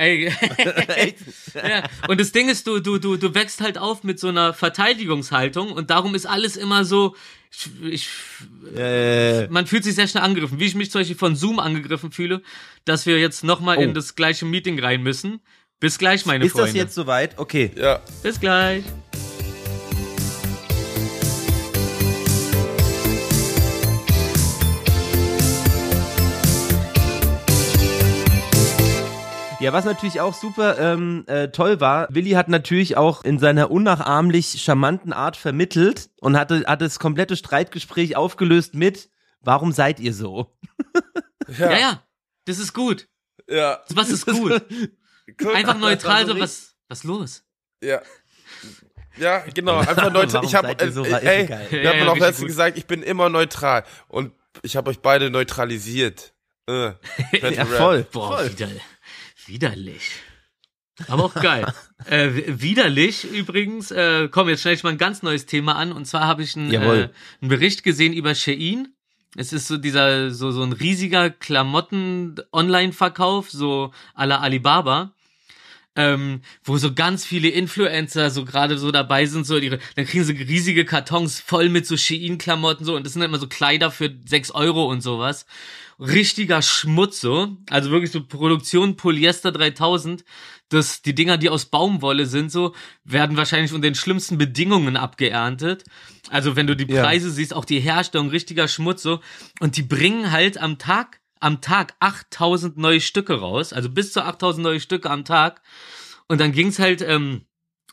Ey, 0.00 0.32
ja. 1.54 1.82
Und 2.08 2.18
das 2.20 2.32
Ding 2.32 2.48
ist, 2.48 2.66
du, 2.66 2.80
du, 2.80 2.98
du, 2.98 3.16
du 3.18 3.34
wächst 3.34 3.60
halt 3.60 3.76
auf 3.76 4.02
mit 4.02 4.18
so 4.18 4.28
einer 4.28 4.54
Verteidigungshaltung 4.54 5.72
und 5.72 5.90
darum 5.90 6.14
ist 6.14 6.24
alles 6.24 6.56
immer 6.56 6.84
so, 6.86 7.14
ich, 7.52 7.68
ich, 7.90 8.08
Äh, 8.76 9.46
man 9.48 9.66
fühlt 9.66 9.84
sich 9.84 9.94
sehr 9.94 10.08
schnell 10.08 10.22
angegriffen. 10.24 10.58
Wie 10.58 10.64
ich 10.66 10.74
mich 10.74 10.90
zum 10.90 11.00
Beispiel 11.02 11.16
von 11.16 11.36
Zoom 11.36 11.58
angegriffen 11.58 12.12
fühle, 12.12 12.40
dass 12.86 13.04
wir 13.04 13.18
jetzt 13.18 13.44
nochmal 13.44 13.76
Oh. 13.78 13.82
in 13.82 13.92
das 13.92 14.14
gleiche 14.14 14.46
Meeting 14.46 14.78
rein 14.80 15.02
müssen. 15.02 15.40
Bis 15.80 15.98
gleich, 15.98 16.24
meine 16.26 16.44
ist 16.46 16.52
Freunde. 16.52 16.68
das 16.68 16.76
jetzt 16.76 16.94
soweit? 16.94 17.38
Okay. 17.38 17.70
Ja. 17.76 18.00
Bis 18.22 18.38
gleich. 18.40 18.84
Ja, 29.60 29.72
was 29.74 29.84
natürlich 29.84 30.20
auch 30.20 30.32
super 30.32 30.78
ähm, 30.78 31.24
äh, 31.26 31.48
toll 31.48 31.80
war, 31.80 32.08
Willi 32.10 32.30
hat 32.30 32.48
natürlich 32.48 32.96
auch 32.96 33.24
in 33.24 33.38
seiner 33.38 33.70
unnachahmlich 33.70 34.62
charmanten 34.62 35.12
Art 35.12 35.36
vermittelt 35.36 36.08
und 36.20 36.36
hatte, 36.38 36.64
hat 36.66 36.80
das 36.80 36.98
komplette 36.98 37.36
Streitgespräch 37.36 38.16
aufgelöst 38.16 38.74
mit 38.74 39.10
Warum 39.42 39.72
seid 39.72 40.00
ihr 40.00 40.14
so? 40.14 40.56
Ja, 41.58 41.76
ja. 41.76 42.02
Das 42.44 42.58
ist 42.60 42.72
gut. 42.72 43.08
Ja. 43.48 43.80
Was 43.88 44.10
ist 44.10 44.24
gut? 44.26 44.62
Einfach 45.52 45.78
neutral, 45.78 46.18
Also 46.18 46.34
so 46.34 46.40
was, 46.40 46.76
was 46.88 47.02
los? 47.02 47.42
Ja. 47.82 48.00
Ja, 49.16 49.42
genau, 49.52 49.78
einfach 49.78 50.12
neutral. 50.12 50.44
Ich 50.44 50.54
habe, 50.54 50.92
so? 50.92 51.04
äh, 51.04 51.40
ey, 51.40 51.46
geil. 51.46 51.66
wir 51.70 51.82
Ja, 51.82 51.90
haben 51.90 51.98
ja, 51.98 52.04
noch 52.04 52.12
richtig 52.12 52.28
letztens 52.28 52.46
gesagt, 52.46 52.78
ich 52.78 52.86
bin 52.86 53.02
immer 53.02 53.28
neutral 53.30 53.82
und 54.06 54.32
ich 54.62 54.76
habe 54.76 54.90
euch 54.90 55.00
beide 55.00 55.28
neutralisiert. 55.30 56.32
Äh, 56.68 56.92
Ja, 57.50 57.64
voll. 57.66 58.04
Boah, 58.12 58.36
voll. 58.36 58.50
wider, 58.52 58.68
widerlich. 59.50 60.12
Aber 61.08 61.24
auch 61.24 61.34
geil. 61.34 61.66
äh, 62.06 62.34
wi- 62.34 62.62
widerlich 62.62 63.24
übrigens, 63.24 63.90
äh, 63.90 64.28
komm, 64.30 64.48
jetzt 64.48 64.60
stelle 64.60 64.74
ich 64.76 64.82
mal 64.82 64.90
ein 64.90 64.98
ganz 64.98 65.22
neues 65.22 65.44
Thema 65.46 65.76
an. 65.76 65.92
Und 65.92 66.06
zwar 66.06 66.26
habe 66.26 66.42
ich 66.42 66.56
einen, 66.56 66.70
äh, 66.82 66.86
einen 67.42 67.48
Bericht 67.48 67.82
gesehen 67.82 68.12
über 68.14 68.34
Shein. 68.34 68.88
Es 69.36 69.52
ist 69.52 69.68
so 69.68 69.76
dieser, 69.76 70.30
so, 70.32 70.50
so 70.50 70.62
ein 70.62 70.72
riesiger 70.72 71.30
Klamotten-Online-Verkauf, 71.30 73.50
so 73.50 73.92
à 74.16 74.26
la 74.26 74.38
Alibaba. 74.40 75.12
Ähm, 75.96 76.42
wo 76.62 76.76
so 76.76 76.94
ganz 76.94 77.24
viele 77.24 77.48
Influencer 77.48 78.30
so 78.30 78.44
gerade 78.44 78.78
so 78.78 78.92
dabei 78.92 79.26
sind, 79.26 79.44
so 79.44 79.56
ihre, 79.58 79.80
dann 79.96 80.06
kriegen 80.06 80.22
sie 80.22 80.32
riesige 80.32 80.84
Kartons 80.84 81.40
voll 81.40 81.68
mit 81.68 81.84
so 81.84 81.96
Shein-Klamotten 81.96 82.84
so 82.84 82.94
und 82.94 83.04
das 83.04 83.14
sind 83.14 83.22
immer 83.22 83.38
so 83.40 83.48
Kleider 83.48 83.90
für 83.90 84.08
6 84.24 84.52
Euro 84.52 84.88
und 84.88 85.00
sowas. 85.00 85.46
Richtiger 85.98 86.62
Schmutz 86.62 87.20
so, 87.20 87.56
also 87.68 87.90
wirklich 87.90 88.12
so 88.12 88.22
Produktion 88.24 88.96
Polyester 88.96 89.50
3000, 89.50 90.24
das, 90.70 91.02
die 91.02 91.14
Dinger, 91.14 91.36
die 91.36 91.50
aus 91.50 91.66
Baumwolle 91.66 92.24
sind 92.26 92.50
so, 92.52 92.74
werden 93.04 93.36
wahrscheinlich 93.36 93.72
unter 93.72 93.88
den 93.88 93.96
schlimmsten 93.96 94.38
Bedingungen 94.38 94.96
abgeerntet. 94.96 95.84
Also 96.30 96.54
wenn 96.54 96.68
du 96.68 96.76
die 96.76 96.90
Ja. 96.90 97.02
Preise 97.02 97.30
siehst, 97.30 97.52
auch 97.52 97.64
die 97.64 97.80
Herstellung, 97.80 98.30
richtiger 98.30 98.68
Schmutz 98.68 99.02
so 99.02 99.20
und 99.58 99.76
die 99.76 99.82
bringen 99.82 100.30
halt 100.30 100.56
am 100.56 100.78
Tag 100.78 101.20
am 101.40 101.60
Tag 101.60 101.94
8000 102.00 102.76
neue 102.76 103.00
Stücke 103.00 103.40
raus, 103.40 103.72
also 103.72 103.90
bis 103.90 104.12
zu 104.12 104.24
8000 104.24 104.62
neue 104.62 104.80
Stücke 104.80 105.10
am 105.10 105.24
Tag. 105.24 105.62
Und 106.28 106.40
dann 106.40 106.52
ging's 106.52 106.78
halt 106.78 107.02
ähm, 107.02 107.42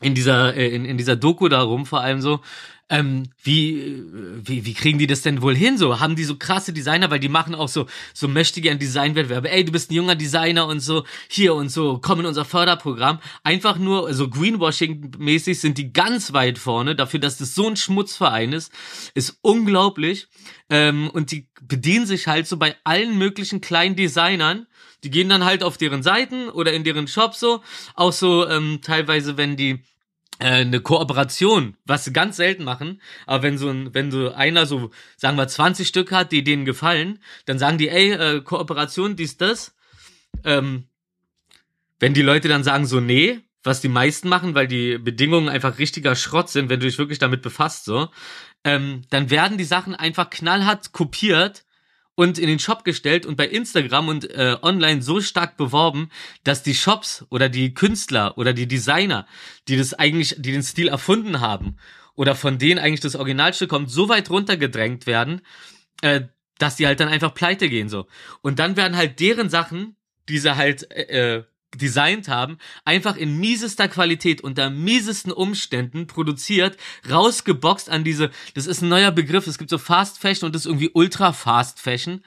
in 0.00 0.14
dieser 0.14 0.54
äh, 0.54 0.68
in, 0.68 0.84
in 0.84 0.96
dieser 0.96 1.16
Doku 1.16 1.48
darum 1.48 1.86
vor 1.86 2.00
allem 2.00 2.20
so, 2.20 2.40
ähm, 2.90 3.30
wie, 3.42 4.02
wie 4.44 4.64
wie 4.64 4.74
kriegen 4.74 4.98
die 4.98 5.06
das 5.06 5.22
denn 5.22 5.42
wohl 5.42 5.54
hin 5.54 5.76
so? 5.76 6.00
Haben 6.00 6.16
die 6.16 6.24
so 6.24 6.36
krasse 6.36 6.72
Designer, 6.72 7.10
weil 7.10 7.20
die 7.20 7.28
machen 7.28 7.54
auch 7.54 7.68
so 7.68 7.86
so 8.14 8.28
möchte 8.28 8.60
gern 8.60 8.78
Designwettbewerbe. 8.78 9.50
Ey, 9.50 9.64
du 9.64 9.72
bist 9.72 9.90
ein 9.90 9.94
junger 9.94 10.14
Designer 10.14 10.66
und 10.66 10.80
so 10.80 11.04
hier 11.28 11.54
und 11.54 11.68
so, 11.68 11.98
komm 12.02 12.20
in 12.20 12.26
unser 12.26 12.44
Förderprogramm. 12.44 13.18
Einfach 13.44 13.78
nur 13.78 14.12
so 14.14 14.28
Greenwashing 14.28 15.12
mäßig 15.18 15.60
sind 15.60 15.76
die 15.76 15.92
ganz 15.92 16.32
weit 16.32 16.58
vorne 16.58 16.96
dafür, 16.96 17.20
dass 17.20 17.36
das 17.36 17.54
so 17.54 17.68
ein 17.68 17.76
Schmutzverein 17.76 18.52
ist, 18.52 18.72
ist 19.14 19.38
unglaublich. 19.42 20.28
Ähm, 20.70 21.10
und 21.10 21.30
die 21.30 21.48
bedienen 21.60 22.06
sich 22.06 22.26
halt 22.26 22.46
so 22.46 22.56
bei 22.56 22.76
allen 22.84 23.18
möglichen 23.18 23.60
kleinen 23.60 23.96
Designern. 23.96 24.66
Die 25.04 25.10
gehen 25.10 25.28
dann 25.28 25.44
halt 25.44 25.62
auf 25.62 25.76
deren 25.76 26.02
Seiten 26.02 26.48
oder 26.48 26.72
in 26.72 26.84
deren 26.84 27.06
Shop 27.06 27.34
so. 27.34 27.62
Auch 27.94 28.12
so 28.12 28.48
ähm, 28.48 28.80
teilweise, 28.82 29.36
wenn 29.36 29.56
die 29.56 29.84
eine 30.38 30.80
Kooperation, 30.80 31.76
was 31.84 32.04
sie 32.04 32.12
ganz 32.12 32.36
selten 32.36 32.64
machen, 32.64 33.02
aber 33.26 33.42
wenn 33.42 33.58
so 33.58 33.68
ein, 33.68 33.92
wenn 33.92 34.10
so 34.10 34.32
einer 34.32 34.66
so, 34.66 34.90
sagen 35.16 35.36
wir, 35.36 35.48
20 35.48 35.88
Stück 35.88 36.12
hat, 36.12 36.30
die 36.30 36.44
denen 36.44 36.64
gefallen, 36.64 37.18
dann 37.44 37.58
sagen 37.58 37.78
die, 37.78 37.88
ey, 37.88 38.12
äh, 38.12 38.40
Kooperation, 38.42 39.16
dies, 39.16 39.36
das. 39.36 39.74
Ähm, 40.44 40.88
wenn 41.98 42.14
die 42.14 42.22
Leute 42.22 42.46
dann 42.48 42.62
sagen 42.62 42.86
so, 42.86 43.00
nee, 43.00 43.40
was 43.64 43.80
die 43.80 43.88
meisten 43.88 44.28
machen, 44.28 44.54
weil 44.54 44.68
die 44.68 44.98
Bedingungen 44.98 45.48
einfach 45.48 45.78
richtiger 45.78 46.14
Schrott 46.14 46.48
sind, 46.48 46.68
wenn 46.68 46.78
du 46.78 46.86
dich 46.86 46.98
wirklich 46.98 47.18
damit 47.18 47.42
befasst, 47.42 47.84
so, 47.84 48.08
ähm, 48.64 49.02
dann 49.10 49.30
werden 49.30 49.58
die 49.58 49.64
Sachen 49.64 49.96
einfach 49.96 50.30
knallhart 50.30 50.92
kopiert 50.92 51.64
und 52.18 52.36
in 52.36 52.48
den 52.48 52.58
Shop 52.58 52.82
gestellt 52.82 53.26
und 53.26 53.36
bei 53.36 53.46
Instagram 53.46 54.08
und 54.08 54.28
äh, 54.28 54.56
online 54.60 55.02
so 55.02 55.20
stark 55.20 55.56
beworben, 55.56 56.10
dass 56.42 56.64
die 56.64 56.74
Shops 56.74 57.24
oder 57.30 57.48
die 57.48 57.74
Künstler 57.74 58.36
oder 58.36 58.52
die 58.52 58.66
Designer, 58.66 59.24
die 59.68 59.76
das 59.76 59.94
eigentlich, 59.94 60.34
die 60.36 60.50
den 60.50 60.64
Stil 60.64 60.88
erfunden 60.88 61.38
haben 61.38 61.76
oder 62.16 62.34
von 62.34 62.58
denen 62.58 62.80
eigentlich 62.80 62.98
das 62.98 63.14
Originalstück 63.14 63.70
kommt, 63.70 63.88
so 63.88 64.08
weit 64.08 64.30
runtergedrängt 64.30 65.06
werden, 65.06 65.42
äh, 66.02 66.22
dass 66.58 66.74
die 66.74 66.88
halt 66.88 66.98
dann 66.98 67.06
einfach 67.06 67.34
pleite 67.34 67.68
gehen 67.68 67.88
so. 67.88 68.08
Und 68.42 68.58
dann 68.58 68.76
werden 68.76 68.96
halt 68.96 69.20
deren 69.20 69.48
Sachen, 69.48 69.94
die 70.28 70.38
sie 70.38 70.56
halt 70.56 70.90
äh, 70.90 71.36
äh, 71.36 71.44
designt 71.74 72.28
haben, 72.28 72.58
einfach 72.84 73.16
in 73.16 73.38
miesester 73.38 73.88
Qualität 73.88 74.40
unter 74.40 74.70
miesesten 74.70 75.32
Umständen 75.32 76.06
produziert, 76.06 76.76
rausgeboxt 77.08 77.90
an 77.90 78.04
diese, 78.04 78.30
das 78.54 78.66
ist 78.66 78.82
ein 78.82 78.88
neuer 78.88 79.10
Begriff, 79.10 79.46
es 79.46 79.58
gibt 79.58 79.70
so 79.70 79.78
Fast 79.78 80.18
Fashion 80.18 80.46
und 80.46 80.54
das 80.54 80.62
ist 80.62 80.66
irgendwie 80.66 80.90
Ultra 80.92 81.32
Fast 81.32 81.80
Fashion. 81.80 82.22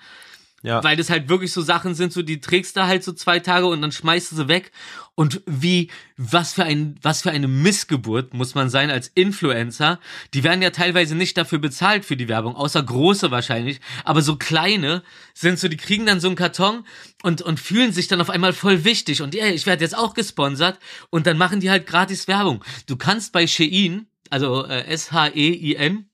Ja. 0.63 0.83
Weil 0.83 0.95
das 0.95 1.09
halt 1.09 1.27
wirklich 1.27 1.51
so 1.51 1.61
Sachen 1.61 1.95
sind, 1.95 2.13
so 2.13 2.21
die 2.21 2.39
trägst 2.39 2.77
du 2.77 2.85
halt 2.85 3.03
so 3.03 3.13
zwei 3.13 3.39
Tage 3.39 3.65
und 3.65 3.81
dann 3.81 3.91
schmeißt 3.91 4.31
du 4.31 4.35
sie 4.35 4.47
weg. 4.47 4.71
Und 5.15 5.41
wie, 5.45 5.89
was 6.17 6.53
für 6.53 6.63
ein, 6.63 6.95
was 7.01 7.23
für 7.23 7.31
eine 7.31 7.47
Missgeburt 7.47 8.33
muss 8.33 8.53
man 8.53 8.69
sein 8.69 8.91
als 8.91 9.07
Influencer. 9.07 9.99
Die 10.33 10.43
werden 10.43 10.61
ja 10.61 10.69
teilweise 10.69 11.15
nicht 11.15 11.35
dafür 11.37 11.57
bezahlt 11.57 12.05
für 12.05 12.15
die 12.15 12.27
Werbung, 12.27 12.55
außer 12.55 12.81
große 12.81 13.31
wahrscheinlich. 13.31 13.81
Aber 14.03 14.21
so 14.21 14.35
kleine 14.35 15.03
sind 15.33 15.57
so, 15.59 15.67
die 15.67 15.77
kriegen 15.77 16.05
dann 16.05 16.19
so 16.19 16.27
einen 16.27 16.35
Karton 16.35 16.85
und, 17.23 17.41
und 17.41 17.59
fühlen 17.59 17.91
sich 17.91 18.07
dann 18.07 18.21
auf 18.21 18.29
einmal 18.29 18.53
voll 18.53 18.83
wichtig. 18.83 19.21
Und 19.21 19.35
ey, 19.35 19.53
ich 19.53 19.65
werde 19.65 19.83
jetzt 19.83 19.97
auch 19.97 20.13
gesponsert. 20.13 20.79
Und 21.09 21.25
dann 21.25 21.37
machen 21.37 21.59
die 21.59 21.71
halt 21.71 21.87
gratis 21.87 22.27
Werbung. 22.27 22.63
Du 22.85 22.97
kannst 22.97 23.33
bei 23.33 23.47
Shein, 23.47 24.05
also 24.29 24.65
äh, 24.65 24.85
S-H-E-I-N, 24.85 26.05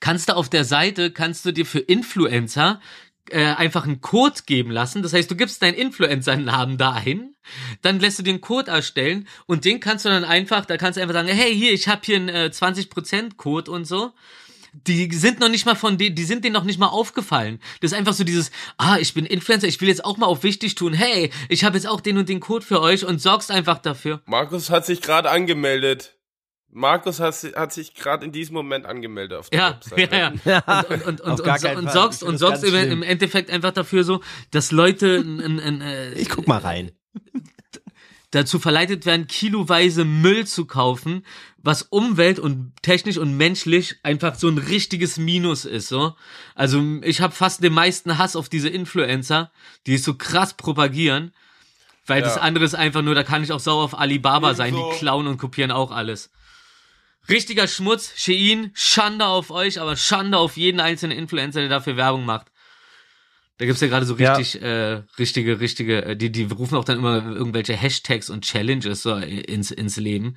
kannst 0.00 0.28
du 0.30 0.36
auf 0.36 0.48
der 0.48 0.64
Seite, 0.64 1.10
kannst 1.10 1.44
du 1.44 1.52
dir 1.52 1.66
für 1.66 1.78
Influencer 1.78 2.80
äh, 3.30 3.54
einfach 3.54 3.84
einen 3.84 4.00
Code 4.00 4.40
geben 4.46 4.70
lassen. 4.70 5.02
Das 5.02 5.12
heißt, 5.12 5.30
du 5.30 5.36
gibst 5.36 5.62
deinen 5.62 5.74
Influencer-Namen 5.74 6.78
da 6.78 6.92
ein, 6.92 7.34
dann 7.82 8.00
lässt 8.00 8.18
du 8.18 8.22
den 8.22 8.40
Code 8.40 8.70
erstellen 8.70 9.26
und 9.46 9.64
den 9.64 9.80
kannst 9.80 10.04
du 10.04 10.08
dann 10.08 10.24
einfach, 10.24 10.66
da 10.66 10.76
kannst 10.76 10.96
du 10.96 11.02
einfach 11.02 11.14
sagen, 11.14 11.28
hey, 11.28 11.54
hier, 11.54 11.72
ich 11.72 11.88
habe 11.88 12.02
hier 12.04 12.16
einen 12.16 12.28
äh, 12.28 12.50
20% 12.52 13.36
Code 13.36 13.70
und 13.70 13.84
so. 13.84 14.12
Die 14.86 15.12
sind 15.12 15.40
noch 15.40 15.48
nicht 15.48 15.66
mal 15.66 15.74
von 15.74 15.98
denen, 15.98 16.14
die 16.14 16.22
sind 16.22 16.44
denen 16.44 16.52
noch 16.52 16.62
nicht 16.62 16.78
mal 16.78 16.86
aufgefallen. 16.86 17.58
Das 17.80 17.90
ist 17.90 17.98
einfach 17.98 18.12
so 18.12 18.22
dieses, 18.22 18.52
ah, 18.76 18.98
ich 19.00 19.14
bin 19.14 19.26
Influencer, 19.26 19.66
ich 19.66 19.80
will 19.80 19.88
jetzt 19.88 20.04
auch 20.04 20.16
mal 20.16 20.26
auf 20.26 20.44
wichtig 20.44 20.76
tun. 20.76 20.92
Hey, 20.92 21.30
ich 21.48 21.64
habe 21.64 21.76
jetzt 21.76 21.88
auch 21.88 22.00
den 22.00 22.18
und 22.18 22.28
den 22.28 22.38
Code 22.38 22.64
für 22.64 22.80
euch 22.80 23.04
und 23.04 23.20
sorgst 23.20 23.50
einfach 23.50 23.78
dafür. 23.78 24.22
Markus 24.26 24.70
hat 24.70 24.86
sich 24.86 25.02
gerade 25.02 25.28
angemeldet. 25.28 26.19
Markus 26.72 27.18
hat, 27.20 27.34
hat 27.56 27.72
sich 27.72 27.94
gerade 27.94 28.24
in 28.24 28.32
diesem 28.32 28.54
Moment 28.54 28.86
angemeldet 28.86 29.38
auf 29.38 29.50
der 29.50 29.58
Ja, 29.58 29.70
Webseite. 29.70 30.16
ja, 30.16 30.32
ja. 30.44 30.80
Und, 30.88 31.02
und, 31.06 31.20
und, 31.20 31.30
und, 31.40 31.44
gar 31.44 31.76
und, 31.76 31.90
sorgst 31.90 32.22
und 32.22 32.32
das 32.34 32.40
sorgst 32.40 32.64
im, 32.64 32.74
im 32.74 33.02
Endeffekt 33.02 33.50
einfach 33.50 33.72
dafür 33.72 34.04
so, 34.04 34.20
dass 34.52 34.70
Leute 34.70 35.16
n, 35.16 35.40
n, 35.40 35.58
n, 35.58 35.80
äh, 35.80 36.12
Ich 36.12 36.28
guck 36.28 36.46
mal 36.46 36.58
rein. 36.58 36.92
dazu 38.30 38.60
verleitet 38.60 39.06
werden, 39.06 39.26
kiloweise 39.26 40.04
Müll 40.04 40.46
zu 40.46 40.64
kaufen, 40.64 41.24
was 41.58 41.82
umwelt- 41.82 42.38
und 42.38 42.72
technisch 42.82 43.18
und 43.18 43.36
menschlich 43.36 43.96
einfach 44.04 44.36
so 44.36 44.48
ein 44.48 44.58
richtiges 44.58 45.16
Minus 45.18 45.64
ist, 45.64 45.88
so. 45.88 46.14
Also, 46.54 46.80
ich 47.02 47.20
habe 47.20 47.34
fast 47.34 47.62
den 47.64 47.72
meisten 47.72 48.16
Hass 48.18 48.36
auf 48.36 48.48
diese 48.48 48.68
Influencer, 48.68 49.50
die 49.86 49.94
es 49.94 50.04
so 50.04 50.14
krass 50.14 50.54
propagieren, 50.54 51.32
weil 52.06 52.22
das 52.22 52.36
Ja. 52.36 52.42
andere 52.42 52.64
ist 52.64 52.74
einfach 52.74 53.02
nur, 53.02 53.14
da 53.16 53.24
kann 53.24 53.42
ich 53.42 53.50
auch 53.52 53.60
sauer 53.60 53.82
auf 53.84 53.98
Alibaba 53.98 54.54
sein, 54.54 54.74
die 54.74 54.98
klauen 54.98 55.26
und 55.26 55.36
kopieren 55.38 55.70
auch 55.72 55.90
alles. 55.90 56.30
Richtiger 57.28 57.68
Schmutz, 57.68 58.12
Shein, 58.16 58.70
Schande 58.74 59.26
auf 59.26 59.50
euch, 59.50 59.80
aber 59.80 59.96
Schande 59.96 60.38
auf 60.38 60.56
jeden 60.56 60.80
einzelnen 60.80 61.16
Influencer, 61.16 61.60
der 61.60 61.68
dafür 61.68 61.96
Werbung 61.96 62.24
macht. 62.24 62.48
Da 63.58 63.66
gibt's 63.66 63.82
ja 63.82 63.88
gerade 63.88 64.06
so 64.06 64.16
Ja. 64.16 64.34
richtig, 64.36 64.62
äh, 64.62 65.02
richtige, 65.18 65.60
richtige, 65.60 66.04
äh, 66.04 66.16
die, 66.16 66.32
die 66.32 66.44
rufen 66.44 66.76
auch 66.76 66.84
dann 66.84 66.98
immer 66.98 67.22
irgendwelche 67.24 67.74
Hashtags 67.74 68.30
und 68.30 68.44
Challenges 68.44 69.02
so 69.02 69.14
ins, 69.16 69.70
ins 69.70 69.96
Leben. 69.98 70.36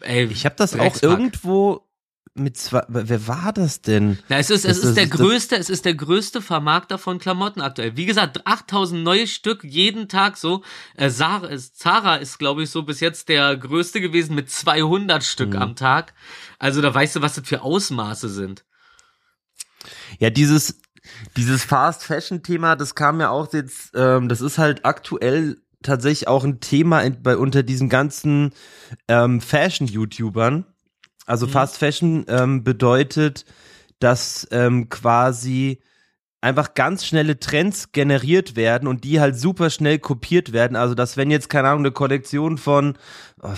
Ey, 0.00 0.24
Ich 0.24 0.44
habe 0.44 0.56
das 0.56 0.78
auch 0.78 1.02
irgendwo 1.02 1.85
mit 2.34 2.56
zwei, 2.58 2.82
wer 2.88 3.26
war 3.28 3.52
das 3.52 3.80
denn? 3.80 4.18
Na, 4.28 4.36
es 4.38 4.50
ist, 4.50 4.64
es 4.66 4.80
das 4.80 4.90
ist 4.90 4.96
der 4.96 5.06
das- 5.06 5.16
größte, 5.18 5.56
es 5.56 5.70
ist 5.70 5.84
der 5.86 5.94
größte 5.94 6.42
Vermarkter 6.42 6.98
von 6.98 7.18
Klamotten 7.18 7.60
aktuell. 7.62 7.96
Wie 7.96 8.04
gesagt, 8.06 8.46
8000 8.46 9.02
neue 9.02 9.26
Stück 9.26 9.64
jeden 9.64 10.08
Tag 10.08 10.36
so. 10.36 10.62
Äh, 10.96 11.08
Zara 11.10 11.46
ist, 11.46 11.78
Zara 11.78 12.16
ist, 12.16 12.38
glaube 12.38 12.62
ich, 12.64 12.70
so 12.70 12.82
bis 12.82 13.00
jetzt 13.00 13.28
der 13.30 13.56
größte 13.56 14.00
gewesen 14.02 14.34
mit 14.34 14.50
200 14.50 15.24
Stück 15.24 15.54
Mhm. 15.54 15.62
am 15.62 15.76
Tag. 15.76 16.12
Also 16.58 16.82
da 16.82 16.92
weißt 16.94 17.16
du, 17.16 17.22
was 17.22 17.34
das 17.36 17.46
für 17.48 17.62
Ausmaße 17.62 18.28
sind. 18.28 18.64
Ja, 20.18 20.30
dieses, 20.30 20.78
dieses 21.36 21.64
Fast 21.64 22.04
Fashion 22.04 22.42
Thema, 22.42 22.76
das 22.76 22.94
kam 22.94 23.20
ja 23.20 23.30
auch 23.30 23.52
jetzt, 23.52 23.92
ähm, 23.94 24.28
das 24.28 24.40
ist 24.40 24.58
halt 24.58 24.84
aktuell 24.84 25.58
tatsächlich 25.82 26.26
auch 26.28 26.44
ein 26.44 26.60
Thema 26.60 27.00
in, 27.02 27.22
bei 27.22 27.36
unter 27.36 27.62
diesen 27.62 27.88
ganzen 27.88 28.52
ähm, 29.08 29.40
Fashion 29.40 29.86
Also 31.26 31.46
Fast 31.46 31.78
Fashion 31.78 32.24
ähm, 32.28 32.64
bedeutet, 32.64 33.44
dass 33.98 34.46
ähm, 34.50 34.88
quasi 34.88 35.80
einfach 36.40 36.74
ganz 36.74 37.04
schnelle 37.04 37.40
Trends 37.40 37.92
generiert 37.92 38.54
werden 38.56 38.86
und 38.88 39.04
die 39.04 39.20
halt 39.20 39.36
super 39.36 39.68
schnell 39.70 39.98
kopiert 39.98 40.52
werden. 40.52 40.76
Also 40.76 40.94
dass 40.94 41.16
wenn 41.16 41.30
jetzt 41.30 41.48
keine 41.48 41.68
Ahnung 41.68 41.80
eine 41.80 41.92
Kollektion 41.92 42.56
von 42.58 42.96
oh, 43.42 43.52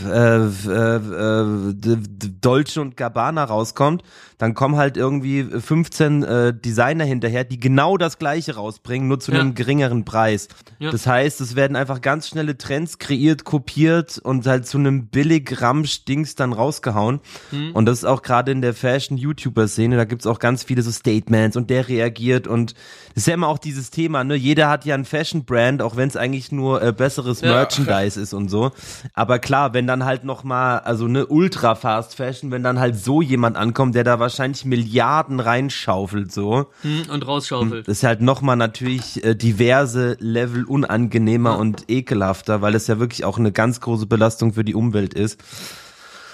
äh, 0.00 0.36
äh, 0.36 1.96
Dolce 2.40 2.80
und 2.80 2.96
Gabbana 2.96 3.44
rauskommt, 3.44 4.02
dann 4.38 4.54
kommen 4.54 4.76
halt 4.76 4.96
irgendwie 4.96 5.44
15 5.44 6.22
äh, 6.24 6.52
Designer 6.54 7.04
hinterher, 7.04 7.44
die 7.44 7.60
genau 7.60 7.96
das 7.96 8.18
gleiche 8.18 8.56
rausbringen, 8.56 9.06
nur 9.08 9.20
zu 9.20 9.32
Ja. 9.32 9.40
einem 9.40 9.54
geringeren 9.54 10.04
Preis. 10.04 10.48
Ja. 10.80 10.90
Das 10.90 11.06
heißt, 11.06 11.40
es 11.40 11.54
werden 11.54 11.76
einfach 11.76 12.00
ganz 12.00 12.28
schnelle 12.28 12.58
Trends 12.58 12.98
kreiert, 12.98 13.44
kopiert 13.44 14.18
und 14.18 14.46
halt 14.46 14.66
zu 14.66 14.78
einem 14.78 15.06
billig 15.06 15.60
Ramsch-Dings 15.60 16.34
dann 16.34 16.52
rausgehauen. 16.52 17.20
Hm. 17.50 17.72
Und 17.74 17.86
das 17.86 17.98
ist 17.98 18.04
auch 18.04 18.22
gerade 18.22 18.50
in 18.50 18.62
der 18.62 18.74
Fashion-YouTuber-Szene, 18.74 19.96
da 19.96 20.04
gibt's 20.04 20.26
auch 20.26 20.38
ganz 20.40 20.64
viele 20.64 20.82
so 20.82 20.90
Statements 20.90 21.56
und 21.56 21.70
der 21.70 21.88
reagiert 21.88 22.46
und 22.48 22.74
das 23.14 23.24
ist 23.24 23.26
ja 23.28 23.34
immer 23.34 23.48
auch 23.48 23.58
dieses 23.58 23.90
Thema, 23.90 24.24
ne? 24.24 24.34
Jeder 24.34 24.68
hat 24.70 24.84
ja 24.86 24.94
ein 24.94 25.04
Fashion-Brand, 25.04 25.82
auch 25.82 25.96
wenn 25.96 26.08
es 26.08 26.16
eigentlich 26.16 26.50
nur 26.50 26.82
äh, 26.82 26.92
besseres 26.92 27.42
Ja. 27.42 27.50
Merchandise 27.52 28.18
ist 28.20 28.32
und 28.34 28.48
so. 28.48 28.72
Aber 29.14 29.38
klar, 29.38 29.74
wenn 29.74 29.81
dann 29.86 30.04
halt 30.04 30.24
noch 30.24 30.44
mal, 30.44 30.78
also 30.78 31.06
ne 31.08 31.26
Ultra-Fast-Fashion, 31.26 32.50
wenn 32.50 32.62
dann 32.62 32.78
halt 32.78 32.96
so 32.96 33.22
jemand 33.22 33.56
ankommt, 33.56 33.94
der 33.94 34.04
da 34.04 34.18
wahrscheinlich 34.18 34.64
Milliarden 34.64 35.40
reinschaufelt, 35.40 36.32
so, 36.32 36.66
Hm, 36.82 37.02
und 37.12 37.26
rausschaufelt. 37.26 37.88
das 37.88 37.98
ist 37.98 38.04
halt 38.04 38.20
noch 38.20 38.42
mal 38.42 38.56
natürlich 38.56 39.24
äh, 39.24 39.34
diverse 39.34 40.16
Level 40.20 40.64
unangenehmer 40.64 41.58
und 41.58 41.84
ekelhafter, 41.88 42.62
weil 42.62 42.74
es 42.74 42.86
ja 42.86 42.98
wirklich 42.98 43.24
auch 43.24 43.38
eine 43.38 43.52
ganz 43.52 43.80
große 43.80 44.06
Belastung 44.06 44.52
für 44.54 44.64
die 44.64 44.74
Umwelt 44.74 45.14
ist. 45.14 45.38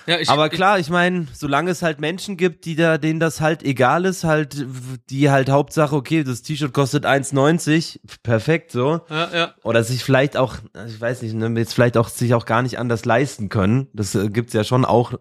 Ja, 0.08 0.18
ich, 0.18 0.30
Aber 0.30 0.48
klar, 0.48 0.78
ich 0.78 0.88
meine, 0.88 1.26
solange 1.34 1.70
es 1.70 1.82
halt 1.82 2.00
Menschen 2.00 2.38
gibt, 2.38 2.64
die 2.64 2.76
da, 2.76 2.96
denen 2.96 3.20
das 3.20 3.42
halt 3.42 3.62
egal 3.62 4.06
ist, 4.06 4.24
halt, 4.24 4.64
die 5.10 5.28
halt 5.28 5.50
Hauptsache, 5.50 5.94
okay, 5.94 6.24
das 6.24 6.40
T-Shirt 6.40 6.72
kostet 6.72 7.04
1,90, 7.04 8.00
perfekt 8.22 8.72
so. 8.72 9.02
Ja, 9.10 9.30
ja. 9.34 9.54
Oder 9.64 9.84
sich 9.84 10.02
vielleicht 10.02 10.38
auch, 10.38 10.56
ich 10.86 10.98
weiß 10.98 11.20
nicht, 11.20 11.34
ne, 11.34 11.52
jetzt 11.58 11.74
vielleicht 11.74 11.98
auch 11.98 12.08
sich 12.08 12.32
auch 12.32 12.46
gar 12.46 12.62
nicht 12.62 12.78
anders 12.78 13.04
leisten 13.04 13.50
können. 13.50 13.88
Das 13.92 14.14
äh, 14.14 14.30
gibt's 14.30 14.54
ja 14.54 14.64
schon 14.64 14.86
auch. 14.86 15.12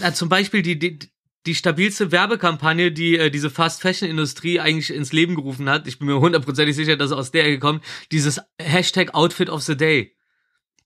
Ja, 0.00 0.14
zum 0.14 0.28
Beispiel 0.28 0.62
die, 0.62 0.78
die, 0.78 1.00
die 1.44 1.54
stabilste 1.56 2.12
Werbekampagne, 2.12 2.92
die 2.92 3.18
äh, 3.18 3.30
diese 3.32 3.50
Fast-Fashion-Industrie 3.50 4.60
eigentlich 4.60 4.94
ins 4.94 5.12
Leben 5.12 5.34
gerufen 5.34 5.68
hat. 5.68 5.88
Ich 5.88 5.98
bin 5.98 6.06
mir 6.06 6.20
hundertprozentig 6.20 6.76
sicher, 6.76 6.96
dass 6.96 7.10
es 7.10 7.16
aus 7.16 7.32
der 7.32 7.50
gekommen 7.50 7.80
dieses 8.12 8.40
Hashtag 8.62 9.12
Outfit 9.12 9.50
of 9.50 9.62
the 9.62 9.76
Day. 9.76 10.14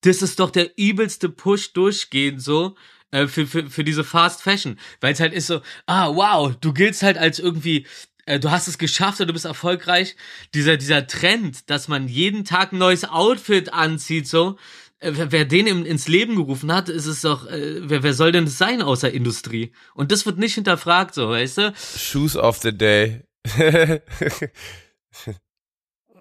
Das 0.00 0.22
ist 0.22 0.40
doch 0.40 0.48
der 0.48 0.78
übelste 0.78 1.28
Push 1.28 1.74
durchgehend 1.74 2.40
so 2.40 2.74
äh, 3.10 3.26
für, 3.26 3.46
für, 3.46 3.68
für 3.68 3.84
diese 3.84 4.04
Fast 4.04 4.42
Fashion. 4.42 4.78
Weil 5.00 5.12
es 5.12 5.20
halt 5.20 5.32
ist 5.32 5.46
so, 5.46 5.60
ah, 5.86 6.08
wow, 6.14 6.54
du 6.60 6.72
giltst 6.72 7.02
halt 7.02 7.18
als 7.18 7.38
irgendwie 7.38 7.86
äh, 8.26 8.38
du 8.38 8.50
hast 8.50 8.68
es 8.68 8.78
geschafft 8.78 9.20
oder 9.20 9.26
du 9.28 9.32
bist 9.32 9.44
erfolgreich. 9.44 10.16
Dieser, 10.54 10.76
dieser 10.76 11.06
Trend, 11.06 11.68
dass 11.70 11.88
man 11.88 12.08
jeden 12.08 12.44
Tag 12.44 12.72
ein 12.72 12.78
neues 12.78 13.04
Outfit 13.04 13.72
anzieht, 13.72 14.28
so, 14.28 14.56
äh, 15.00 15.12
wer, 15.14 15.32
wer 15.32 15.44
den 15.44 15.66
im, 15.66 15.84
ins 15.84 16.06
Leben 16.08 16.36
gerufen 16.36 16.72
hat, 16.72 16.88
ist 16.88 17.06
es 17.06 17.22
doch, 17.22 17.46
äh, 17.46 17.88
wer, 17.88 18.02
wer 18.02 18.14
soll 18.14 18.32
denn 18.32 18.44
das 18.44 18.58
sein 18.58 18.82
außer 18.82 19.10
Industrie? 19.10 19.72
Und 19.94 20.12
das 20.12 20.26
wird 20.26 20.38
nicht 20.38 20.54
hinterfragt, 20.54 21.14
so, 21.14 21.30
weißt 21.30 21.58
du? 21.58 21.74
Shoes 21.96 22.36
of 22.36 22.58
the 22.58 22.76
day. 22.76 23.22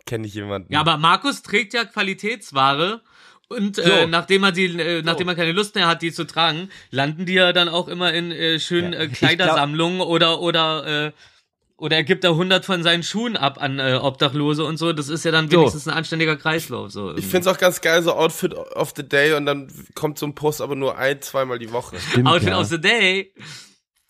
Kenne 0.06 0.26
ich 0.26 0.34
jemanden. 0.34 0.74
Ja, 0.74 0.80
aber 0.80 0.98
Markus 0.98 1.44
trägt 1.44 1.74
ja 1.74 1.86
Qualitätsware. 1.86 3.04
Und 3.50 3.76
So. 3.78 3.82
äh, 3.82 4.06
nachdem 4.08 4.43
er 4.43 4.52
die, 4.52 4.66
äh, 4.66 5.02
nachdem 5.02 5.28
er 5.28 5.36
keine 5.36 5.52
Lust 5.52 5.74
mehr 5.76 5.88
hat, 5.88 6.02
die 6.04 6.12
zu 6.14 6.26
tragen, 6.26 6.70
landen 6.91 7.26
die 7.26 7.34
ja 7.34 7.52
dann 7.52 7.68
auch 7.68 7.88
immer 7.88 8.14
in 8.14 8.32
äh, 8.32 8.60
schönen 8.60 8.93
Ja. 8.93 9.00
äh, 9.00 9.08
Kleidersammlungen 9.08 10.02
oder 10.02 10.39
oder 10.39 11.08
äh, 11.08 11.12
oder 11.78 11.95
er 11.95 12.04
gibt 12.04 12.24
da 12.26 12.30
100 12.32 12.66
von 12.66 12.84
seinen 12.84 13.04
Schuhen 13.04 13.38
ab 13.38 13.60
an 13.62 13.80
äh, 13.80 13.97
Obdachlose 14.02 14.66
und 14.66 14.78
so. 14.78 14.91
Das 14.93 15.08
ist 15.10 15.24
ja 15.26 15.32
dann 15.32 15.50
So. 15.50 15.58
wenigstens 15.62 15.88
ein 15.88 15.93
anständiger 15.95 16.36
Kreislauf. 16.36 16.91
So 16.91 17.16
ich 17.16 17.26
find's 17.26 17.47
auch 17.47 17.58
ganz 17.58 17.82
geil, 17.82 18.04
so 18.04 18.14
Outfit 18.14 18.54
of 18.54 18.93
the 18.95 19.08
Day 19.08 19.34
und 19.34 19.45
dann 19.45 19.72
kommt 19.95 20.20
so 20.20 20.26
ein 20.28 20.36
Post 20.36 20.62
aber 20.62 20.76
nur 20.76 20.97
ein, 20.97 21.22
zweimal 21.22 21.58
die 21.58 21.72
Woche. 21.72 21.97
Stimmt, 22.00 22.28
Outfit 22.28 22.50
ja. 22.50 22.60
of 22.60 22.68
the 22.68 22.80
Day. 22.82 23.34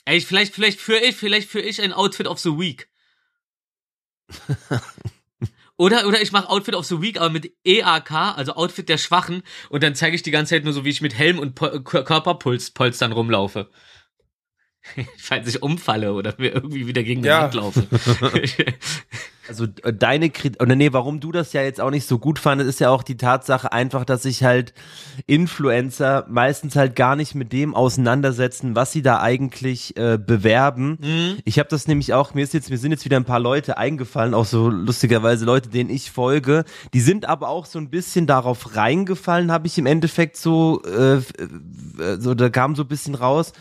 Ey, 0.05 0.17
ich, 0.17 0.25
vielleicht, 0.25 0.53
vielleicht 0.55 0.81
führe 0.81 0.99
ich, 1.01 1.15
vielleicht 1.15 1.49
führe 1.49 1.63
ich 1.65 1.81
ein 1.81 1.93
Outfit 1.93 2.27
of 2.27 2.39
the 2.39 2.57
Week. 2.57 2.89
Oder, 5.79 6.05
oder 6.07 6.21
ich 6.21 6.33
mache 6.33 6.49
Outfit 6.49 6.75
of 6.75 6.85
the 6.85 7.01
Week, 7.01 7.17
aber 7.21 7.29
mit 7.29 7.53
EAK, 7.63 8.11
also 8.11 8.53
Outfit 8.55 8.89
der 8.89 8.97
Schwachen, 8.97 9.43
und 9.69 9.81
dann 9.81 9.95
zeige 9.95 10.13
ich 10.13 10.21
die 10.21 10.29
ganze 10.29 10.55
Zeit 10.55 10.65
nur 10.65 10.73
so, 10.73 10.83
wie 10.83 10.89
ich 10.89 10.99
mit 10.99 11.17
Helm 11.17 11.39
und 11.39 11.57
Kör- 11.57 12.03
Körperpolstern 12.03 13.13
rumlaufe. 13.13 13.69
Falls 15.17 15.47
ich 15.47 15.61
umfalle 15.63 16.13
oder 16.13 16.33
mir 16.37 16.53
irgendwie 16.53 16.87
wieder 16.87 17.03
gegen 17.03 17.21
den 17.21 17.29
Ja. 17.29 17.43
Wand 17.43 17.53
laufe. 17.55 17.87
Also 19.49 19.65
äh, 19.83 19.91
deine 19.91 20.29
Kritik, 20.29 20.61
oder 20.61 20.75
nee, 20.75 20.93
warum 20.93 21.19
du 21.19 21.31
das 21.31 21.53
ja 21.53 21.63
jetzt 21.63 21.81
auch 21.81 21.89
nicht 21.89 22.07
so 22.07 22.19
gut 22.19 22.39
fandest, 22.39 22.69
ist 22.69 22.79
ja 22.79 22.91
auch 22.91 23.03
die 23.03 23.17
Tatsache 23.17 23.71
einfach, 23.73 24.05
dass 24.05 24.23
sich 24.23 24.43
halt 24.43 24.73
Influencer 25.25 26.25
meistens 26.29 26.75
halt 26.75 26.95
gar 26.95 27.15
nicht 27.15 27.33
mit 27.35 27.51
dem 27.51 27.73
auseinandersetzen, 27.73 28.75
was 28.75 28.91
sie 28.91 29.01
da 29.01 29.19
eigentlich 29.21 29.97
äh, 29.97 30.19
bewerben. 30.23 30.99
Mhm. 31.01 31.37
Ich 31.45 31.57
habe 31.57 31.67
das 31.67 31.87
nämlich 31.87 32.13
auch, 32.13 32.35
mir 32.35 32.43
ist 32.43 32.53
jetzt, 32.53 32.69
mir 32.69 32.77
sind 32.77 32.91
jetzt 32.91 33.05
wieder 33.05 33.17
ein 33.17 33.25
paar 33.25 33.39
Leute 33.39 33.77
eingefallen, 33.77 34.35
auch 34.35 34.45
so 34.45 34.69
lustigerweise 34.69 35.45
Leute, 35.45 35.69
denen 35.69 35.89
ich 35.89 36.11
folge, 36.11 36.63
die 36.93 37.01
sind 37.01 37.25
aber 37.27 37.49
auch 37.49 37.65
so 37.65 37.79
ein 37.79 37.89
bisschen 37.89 38.27
darauf 38.27 38.75
reingefallen, 38.75 39.51
habe 39.51 39.65
ich 39.65 39.77
im 39.79 39.87
Endeffekt 39.87 40.37
so, 40.37 40.83
äh, 40.83 41.15
äh, 41.17 41.21
so 42.19 42.35
da 42.35 42.49
kam 42.49 42.75
so 42.75 42.83
ein 42.83 42.87
bisschen 42.87 43.15
raus. 43.15 43.53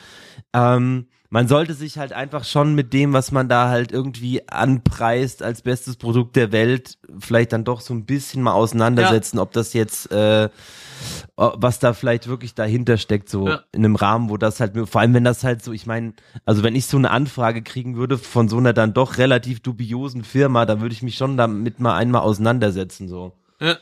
Ähm, 0.53 1.07
man 1.31 1.47
sollte 1.47 1.75
sich 1.75 1.99
halt 1.99 2.13
einfach 2.15 2.45
schon 2.45 2.75
mit 2.75 2.93
dem, 2.95 3.13
was 3.13 3.33
man 3.33 3.49
da 3.49 3.69
halt 3.69 3.93
irgendwie 3.93 4.49
anpreist 4.49 5.43
als 5.43 5.61
bestes 5.63 5.97
Produkt 5.97 6.37
der 6.37 6.53
Welt, 6.53 6.97
vielleicht 7.19 7.53
dann 7.53 7.65
doch 7.65 7.83
so 7.83 7.93
ein 7.93 8.07
bisschen 8.07 8.43
mal 8.43 8.53
auseinandersetzen, 8.53 9.39
ob 9.39 9.53
das 9.53 9.75
jetzt, 9.75 10.11
äh, 10.11 10.49
was 11.37 11.79
da 11.81 11.93
vielleicht 11.93 12.29
wirklich 12.29 12.55
dahinter 12.55 12.97
steckt, 12.97 13.29
so 13.29 13.47
Ja. 13.49 13.61
in 13.73 13.85
einem 13.85 13.97
Rahmen, 13.97 14.31
wo 14.31 14.39
das 14.39 14.59
halt, 14.61 14.73
vor 14.89 15.01
allem 15.03 15.13
wenn 15.15 15.25
das 15.25 15.45
halt 15.45 15.63
so, 15.63 15.73
ich 15.73 15.87
meine, 15.87 16.15
also 16.47 16.63
wenn 16.63 16.75
ich 16.75 16.87
so 16.87 16.97
eine 16.97 17.11
Anfrage 17.11 17.63
kriegen 17.63 17.97
würde 17.97 18.17
von 18.17 18.49
so 18.49 18.57
einer 18.57 18.73
dann 18.73 18.95
doch 18.95 19.19
relativ 19.19 19.61
dubiosen 19.61 20.25
Firma, 20.25 20.65
dann 20.65 20.81
würde 20.81 20.95
ich 20.95 21.03
mich 21.03 21.17
schon 21.17 21.37
damit 21.37 21.79
mal 21.79 21.95
einmal 21.97 22.23
auseinandersetzen, 22.23 23.09
so. 23.09 23.33
Ja. 23.61 23.77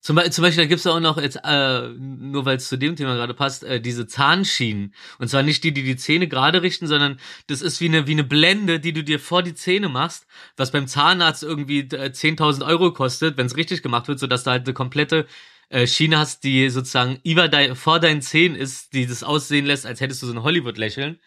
Zum, 0.00 0.18
zum 0.30 0.42
Beispiel, 0.42 0.64
da 0.64 0.68
gibt's 0.68 0.84
ja 0.84 0.92
auch 0.92 1.00
noch 1.00 1.20
jetzt, 1.20 1.38
äh, 1.44 1.88
nur 1.98 2.46
weil 2.46 2.56
es 2.56 2.68
zu 2.68 2.78
dem 2.78 2.96
Thema 2.96 3.14
gerade 3.16 3.34
passt, 3.34 3.64
äh, 3.64 3.80
diese 3.80 4.06
Zahnschienen. 4.06 4.94
Und 5.18 5.28
zwar 5.28 5.42
nicht 5.42 5.62
die, 5.62 5.72
die 5.72 5.82
die 5.82 5.96
Zähne 5.96 6.26
gerade 6.26 6.62
richten, 6.62 6.86
sondern 6.86 7.20
das 7.48 7.60
ist 7.60 7.80
wie 7.82 7.88
eine, 7.88 8.06
wie 8.06 8.12
eine 8.12 8.24
Blende, 8.24 8.80
die 8.80 8.94
du 8.94 9.04
dir 9.04 9.20
vor 9.20 9.42
die 9.42 9.54
Zähne 9.54 9.90
machst, 9.90 10.26
was 10.56 10.70
beim 10.70 10.86
Zahnarzt 10.86 11.42
irgendwie 11.42 11.80
äh, 11.80 12.10
10.000 12.12 12.66
Euro 12.66 12.92
kostet, 12.92 13.36
wenn 13.36 13.46
es 13.46 13.56
richtig 13.56 13.82
gemacht 13.82 14.08
wird, 14.08 14.18
sodass 14.18 14.44
du 14.44 14.50
halt 14.50 14.66
eine 14.66 14.72
komplette 14.72 15.26
äh, 15.68 15.86
Schiene 15.86 16.18
hast, 16.18 16.44
die 16.44 16.70
sozusagen 16.70 17.20
über 17.22 17.48
dein, 17.48 17.76
vor 17.76 18.00
deinen 18.00 18.22
Zähnen 18.22 18.56
ist, 18.56 18.94
die 18.94 19.06
das 19.06 19.22
aussehen 19.22 19.66
lässt, 19.66 19.84
als 19.84 20.00
hättest 20.00 20.22
du 20.22 20.26
so 20.26 20.32
ein 20.32 20.42
Hollywood-Lächeln. 20.42 21.20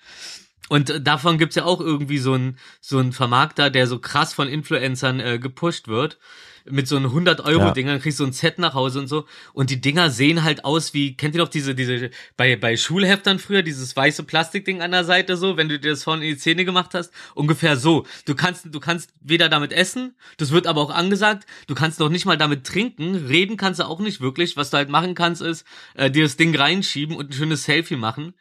Und 0.70 0.90
äh, 0.90 1.02
davon 1.02 1.38
gibt's 1.38 1.56
ja 1.56 1.66
auch 1.66 1.80
irgendwie 1.80 2.18
so 2.18 2.34
ein 2.34 2.58
so 2.82 3.00
ein 3.00 3.14
Vermarkter, 3.14 3.70
der 3.70 3.88
so 3.88 4.00
krass 4.00 4.34
von 4.34 4.48
Influencern 4.48 5.20
äh, 5.20 5.40
gepusht 5.40 5.88
wird. 5.88 6.18
Mit 6.66 6.88
so 6.88 6.96
einem 6.96 7.12
100-Euro-Dingern, 7.12 8.00
kriegst 8.00 8.20
du 8.20 8.24
so 8.24 8.30
ein 8.30 8.34
Set 8.34 8.58
nach 8.58 8.74
Hause 8.74 9.00
und 9.00 9.08
so. 9.08 9.26
Und 9.54 9.70
die 9.70 9.82
Dinger 9.82 10.10
sehen 10.10 10.44
halt 10.44 10.64
aus 10.66 10.94
wie, 10.94 11.16
kennt 11.16 11.36
ihr 11.36 11.42
noch 11.42 11.50
diese, 11.50 11.76
diese, 11.76 12.10
bei, 12.38 12.56
bei 12.56 12.78
Schulheftern 12.78 13.40
früher, 13.40 13.64
dieses 13.64 13.96
weiße 13.96 14.24
Plastikding 14.24 14.82
an 14.82 14.92
der 14.92 15.04
Seite 15.04 15.36
so, 15.36 15.58
wenn 15.58 15.70
du 15.70 15.80
dir 15.80 15.92
das 15.92 16.04
vorne 16.04 16.26
in 16.26 16.34
die 16.34 16.38
Zähne 16.38 16.66
gemacht 16.66 16.94
hast? 16.94 17.12
Ungefähr 17.36 17.78
so. 17.78 18.06
Du 18.26 18.36
kannst, 18.36 18.68
du 18.72 18.80
kannst 18.80 19.14
weder 19.22 19.50
damit 19.50 19.74
essen, 19.74 20.16
das 20.38 20.52
wird 20.52 20.68
aber 20.68 20.82
auch 20.82 20.92
angesagt, 20.92 21.46
du 21.68 21.76
kannst 21.76 22.00
noch 22.00 22.10
nicht 22.10 22.26
mal 22.26 22.38
damit 22.38 22.66
trinken, 22.66 23.16
reden 23.16 23.58
kannst 23.58 23.80
du 23.80 23.86
auch 23.86 24.00
nicht 24.00 24.22
wirklich. 24.22 24.56
Was 24.56 24.70
du 24.70 24.78
halt 24.78 24.90
machen 24.90 25.16
kannst, 25.16 25.42
ist, 25.42 25.66
äh, 25.96 26.10
dir 26.10 26.24
das 26.24 26.38
Ding 26.38 26.56
reinschieben 26.56 27.16
und 27.16 27.30
ein 27.30 27.34
schönes 27.34 27.64
Selfie 27.64 27.96
machen. 27.98 28.34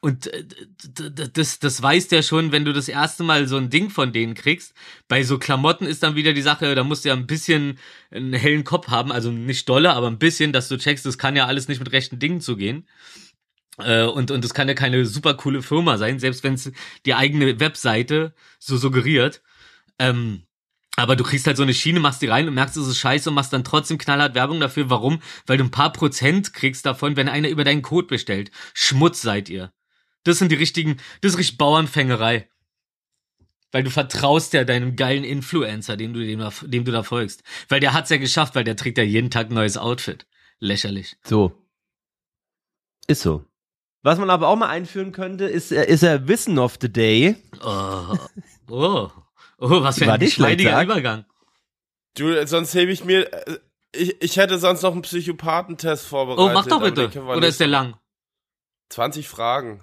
Und 0.00 0.28
äh, 0.28 0.44
das, 1.32 1.58
das 1.58 1.82
weißt 1.82 2.12
ja 2.12 2.22
schon, 2.22 2.52
wenn 2.52 2.64
du 2.64 2.72
das 2.72 2.88
erste 2.88 3.24
Mal 3.24 3.48
so 3.48 3.56
ein 3.56 3.70
Ding 3.70 3.90
von 3.90 4.12
denen 4.12 4.34
kriegst. 4.34 4.74
Bei 5.08 5.22
so 5.22 5.38
Klamotten 5.38 5.86
ist 5.86 6.02
dann 6.02 6.14
wieder 6.14 6.32
die 6.32 6.42
Sache, 6.42 6.74
da 6.74 6.84
musst 6.84 7.04
du 7.04 7.08
ja 7.08 7.14
ein 7.14 7.26
bisschen 7.26 7.78
einen 8.10 8.32
hellen 8.32 8.64
Kopf 8.64 8.88
haben, 8.88 9.10
also 9.10 9.30
nicht 9.30 9.68
dolle, 9.68 9.92
aber 9.92 10.06
ein 10.08 10.18
bisschen, 10.18 10.52
dass 10.52 10.68
du 10.68 10.78
checkst, 10.78 11.04
das 11.06 11.18
kann 11.18 11.36
ja 11.36 11.46
alles 11.46 11.68
nicht 11.68 11.80
mit 11.80 11.92
rechten 11.92 12.18
Dingen 12.18 12.40
zugehen. 12.40 12.86
Äh, 13.78 14.04
und, 14.04 14.30
und 14.30 14.44
das 14.44 14.54
kann 14.54 14.68
ja 14.68 14.74
keine 14.74 15.04
super 15.06 15.34
coole 15.34 15.62
Firma 15.62 15.98
sein, 15.98 16.18
selbst 16.18 16.44
wenn 16.44 16.54
es 16.54 16.70
die 17.06 17.14
eigene 17.14 17.60
Webseite 17.60 18.34
so 18.58 18.76
suggeriert. 18.76 19.42
Ähm, 19.98 20.42
aber 20.96 21.14
du 21.14 21.22
kriegst 21.22 21.46
halt 21.46 21.56
so 21.56 21.62
eine 21.62 21.74
Schiene, 21.74 22.00
machst 22.00 22.22
die 22.22 22.26
rein 22.26 22.48
und 22.48 22.54
merkst, 22.54 22.76
es 22.76 22.88
ist 22.88 22.98
scheiße 22.98 23.30
und 23.30 23.36
machst 23.36 23.52
dann 23.52 23.62
trotzdem 23.62 23.98
knallhart 23.98 24.34
Werbung 24.34 24.58
dafür. 24.58 24.90
Warum? 24.90 25.22
Weil 25.46 25.56
du 25.56 25.64
ein 25.64 25.70
paar 25.70 25.92
Prozent 25.92 26.52
kriegst 26.52 26.86
davon, 26.86 27.16
wenn 27.16 27.28
einer 27.28 27.48
über 27.48 27.62
deinen 27.62 27.82
Code 27.82 28.08
bestellt. 28.08 28.50
Schmutz 28.74 29.22
seid 29.22 29.48
ihr. 29.48 29.72
Das 30.24 30.38
sind 30.38 30.50
die 30.52 30.56
richtigen, 30.56 30.96
das 31.20 31.32
ist 31.32 31.38
richtig 31.38 31.58
Bauernfängerei. 31.58 32.48
Weil 33.70 33.82
du 33.82 33.90
vertraust 33.90 34.54
ja 34.54 34.64
deinem 34.64 34.96
geilen 34.96 35.24
Influencer, 35.24 35.96
dem 35.98 36.14
du, 36.14 36.20
dem, 36.24 36.38
da- 36.40 36.52
dem 36.62 36.84
du 36.84 36.92
da 36.92 37.02
folgst. 37.02 37.42
Weil 37.68 37.80
der 37.80 37.92
hat's 37.92 38.08
ja 38.10 38.16
geschafft, 38.16 38.54
weil 38.54 38.64
der 38.64 38.76
trägt 38.76 38.96
ja 38.98 39.04
jeden 39.04 39.30
Tag 39.30 39.50
ein 39.50 39.54
neues 39.54 39.76
Outfit. 39.76 40.26
Lächerlich. 40.58 41.16
So. 41.24 41.52
Ist 43.06 43.22
so. 43.22 43.44
Was 44.02 44.18
man 44.18 44.30
aber 44.30 44.48
auch 44.48 44.56
mal 44.56 44.68
einführen 44.68 45.12
könnte, 45.12 45.44
ist, 45.44 45.72
äh, 45.72 45.84
ist 45.86 46.02
er 46.02 46.28
Wissen 46.28 46.58
of 46.58 46.78
the 46.80 46.90
Day. 46.92 47.36
Oh, 47.62 48.16
oh, 48.70 49.10
oh 49.58 49.82
was 49.82 49.98
für 49.98 50.06
War 50.06 50.14
ein 50.14 50.20
geschmeidiger 50.20 50.70
sag. 50.70 50.84
Übergang. 50.84 51.24
Du, 52.16 52.46
sonst 52.46 52.74
hebe 52.74 52.90
ich 52.92 53.04
mir. 53.04 53.30
äh, 53.48 53.58
Ich, 53.94 54.20
ich 54.22 54.36
hätte 54.36 54.58
sonst 54.58 54.82
noch 54.82 54.92
einen 54.92 55.02
Psychopathentest 55.02 56.06
vorbereitet. 56.06 56.50
Oh, 56.50 56.54
mach 56.54 56.66
doch 56.66 56.82
bitte. 56.82 57.10
Oder 57.22 57.48
ist 57.48 57.60
der 57.60 57.66
lang? 57.66 57.96
20 58.90 59.28
Fragen. 59.28 59.82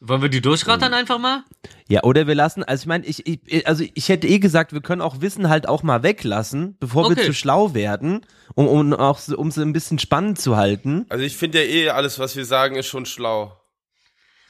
Wollen 0.00 0.22
wir 0.22 0.28
die 0.28 0.40
durchrattern 0.40 0.94
einfach 0.94 1.18
mal? 1.18 1.42
Ja, 1.88 2.04
oder 2.04 2.28
wir 2.28 2.36
lassen, 2.36 2.62
also 2.62 2.82
ich 2.82 2.86
meine, 2.86 3.04
ich, 3.04 3.26
ich, 3.26 3.66
also 3.66 3.84
ich 3.94 4.08
hätte 4.08 4.28
eh 4.28 4.38
gesagt, 4.38 4.72
wir 4.72 4.80
können 4.80 5.00
auch 5.02 5.20
Wissen 5.20 5.48
halt 5.48 5.68
auch 5.68 5.82
mal 5.82 6.04
weglassen, 6.04 6.76
bevor 6.78 7.04
wir 7.04 7.12
Okay. 7.16 7.26
zu 7.26 7.34
schlau 7.34 7.74
werden, 7.74 8.24
um, 8.54 8.68
um 8.68 8.92
auch 8.94 9.18
so- 9.18 9.36
um 9.36 9.48
es 9.48 9.58
ein 9.58 9.72
bisschen 9.72 9.98
spannend 9.98 10.40
zu 10.40 10.56
halten. 10.56 11.04
Also 11.08 11.24
ich 11.24 11.36
finde 11.36 11.64
ja 11.64 11.68
eh, 11.68 11.90
alles, 11.90 12.20
was 12.20 12.36
wir 12.36 12.44
sagen, 12.44 12.76
ist 12.76 12.86
schon 12.86 13.06
schlau. 13.06 13.60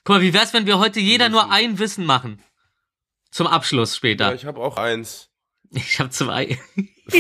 Guck 0.05 0.17
mal, 0.17 0.23
wie 0.23 0.35
wär's, 0.35 0.53
wenn 0.53 0.67
wir 0.67 0.79
heute 0.79 1.01
jeder 1.01 1.31
nur 1.31 1.51
ein 1.51 1.79
Wissen 1.79 2.05
machen? 2.05 2.43
Zum 3.31 3.47
Abschluss 3.47 3.93
Ja, 3.93 3.97
später. 3.97 4.35
ich 4.35 4.45
habe 4.45 4.61
auch 4.61 4.77
eins. 4.77 5.31
Ich 5.71 5.99
habe 5.99 6.11
zwei. 6.11 6.59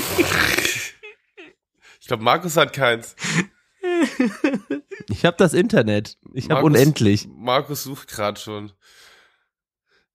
Ich 2.01 2.07
glaube, 2.09 2.23
Markus 2.25 2.57
hat 2.57 2.73
keins. 2.73 3.15
Ich 5.11 5.25
habe 5.25 5.37
das 5.39 5.55
Internet. 5.55 6.19
Ich 6.35 6.51
habe 6.51 6.65
unendlich. 6.65 7.29
Markus 7.31 7.83
sucht 7.83 8.09
gerade 8.09 8.39
schon. 8.39 8.73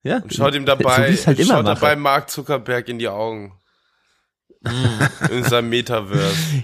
Ja. 0.03 0.17
Und 0.17 0.33
schaut 0.33 0.53
ihm 0.53 0.67
so 0.67 0.75
dabei, 0.75 1.09
ich's 1.09 1.25
halt 1.25 1.39
immer 1.39 1.55
schaut 1.55 1.67
dabei 1.67 1.95
Mark 1.95 2.29
Zuckerberg 2.29 2.87
in 2.89 2.99
die 2.99 3.07
Augen. 3.07 3.59
in 5.31 5.43
seinem 5.43 5.69
Metaverse. 5.69 6.63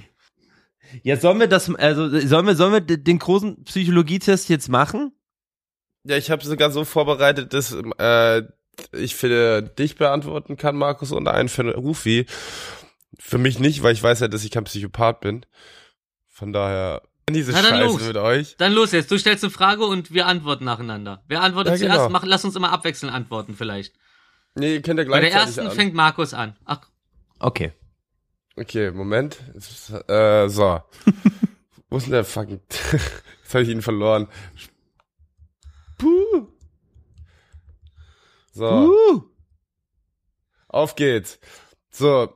Ja, 1.04 1.18
sollen 1.18 1.40
wir 1.40 1.48
das, 1.48 1.74
also 1.76 2.08
sollen 2.20 2.48
wir, 2.48 2.56
sollen 2.56 2.74
wir 2.74 2.82
den 2.82 3.20
großen 3.20 3.64
Psychologietest 3.64 4.50
jetzt 4.50 4.70
machen? 4.70 5.12
Ja, 6.04 6.18
ich 6.18 6.32
habe 6.32 6.44
sogar 6.46 6.72
so 6.72 6.86
vorbereitet, 6.86 7.54
dass 7.54 7.76
äh, 7.98 8.44
ich 8.94 9.16
für 9.16 9.62
dich 9.62 9.96
beantworten 9.96 10.58
kann, 10.58 10.76
Markus, 10.76 11.12
und 11.12 11.28
einen 11.28 11.50
für 11.50 11.76
Rufi. 11.76 12.26
Für 13.20 13.38
mich 13.38 13.60
nicht, 13.60 13.84
weil 13.84 13.94
ich 13.94 14.02
weiß 14.02 14.22
ja, 14.22 14.28
dass 14.28 14.44
ich 14.44 14.52
kein 14.52 14.64
Psychopath 14.64 15.20
bin. 15.20 15.46
Von 16.28 16.54
daher, 16.54 17.02
diese 17.34 17.52
Na 17.52 17.62
dann 17.62 17.72
Scheiße 17.72 17.86
los. 17.86 18.02
mit 18.08 18.18
euch. 18.18 18.56
Dann 18.58 18.74
los 18.74 18.92
jetzt. 18.92 19.10
Du 19.12 19.18
stellst 19.18 19.44
eine 19.44 19.52
Frage 19.52 19.86
und 19.86 20.12
wir 20.14 20.26
antworten 20.28 20.66
nacheinander. 20.66 21.24
Wer 21.28 21.42
antwortet 21.42 21.74
Ja, 21.74 21.78
zuerst? 21.80 21.98
genau. 21.98 22.10
Mach, 22.10 22.24
lass 22.26 22.46
uns 22.46 22.56
immer 22.56 22.72
abwechselnd 22.72 23.14
antworten 23.14 23.56
vielleicht. 23.56 23.96
Nee, 24.56 24.76
ihr 24.76 24.82
könnt 24.82 25.00
ja 25.00 25.06
Bei 25.06 25.20
der 25.22 25.32
ersten 25.32 25.68
an. 25.68 25.72
fängt 25.72 25.94
Markus 25.94 26.34
an. 26.34 26.56
Ach, 26.66 26.82
Okay. 27.42 27.72
Okay, 28.58 28.92
Moment. 28.92 29.38
Äh, 30.10 30.50
so. 30.50 30.82
Wo 31.90 31.98
ist 31.98 32.04
denn 32.08 32.12
der 32.12 32.26
fucking... 32.26 32.60
Jetzt 32.92 33.54
habe 33.54 33.64
ich 33.64 33.70
ihn 33.70 33.82
verloren. 33.82 34.28
Puh. 35.98 36.48
So. 38.52 38.66
Uh. 38.90 39.24
Auf 40.68 40.96
geht's. 40.96 41.40
So, 41.90 42.34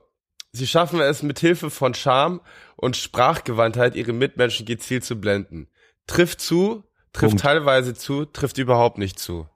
sie 0.54 0.66
schaffen 0.66 1.00
es 1.00 1.22
mit 1.22 1.38
Hilfe 1.40 1.68
von 1.68 1.94
Charme 1.94 2.40
und 2.76 2.96
Sprachgewandtheit, 2.96 3.96
ihre 3.96 4.12
Mitmenschen 4.12 4.64
gezielt 4.66 5.04
zu 5.04 5.20
blenden. 5.20 5.68
Trifft 6.06 6.40
zu, 6.40 6.84
trifft 7.12 7.32
Punkt. 7.32 7.42
teilweise 7.42 7.94
zu, 7.94 8.24
trifft 8.24 8.58
überhaupt 8.58 8.98
nicht 8.98 9.18
zu. 9.18 9.48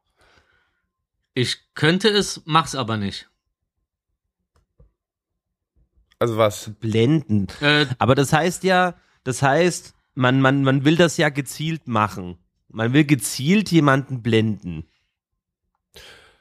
ich 1.34 1.56
könnte 1.74 2.08
es, 2.08 2.42
mach's 2.44 2.74
aber 2.74 2.96
nicht. 2.96 3.30
Also 6.18 6.36
was? 6.36 6.70
Blenden. 6.80 7.46
Äh, 7.60 7.86
Aber 7.98 8.14
das 8.16 8.32
heißt 8.32 8.64
ja, 8.64 8.94
das 9.22 9.40
heißt, 9.42 9.94
man, 10.14 10.40
man, 10.40 10.64
man 10.64 10.84
will 10.84 10.96
das 10.96 11.16
ja 11.16 11.28
gezielt 11.28 11.86
machen. 11.86 12.38
Man 12.68 12.92
will 12.92 13.04
gezielt 13.04 13.70
jemanden 13.70 14.20
blenden. 14.22 14.88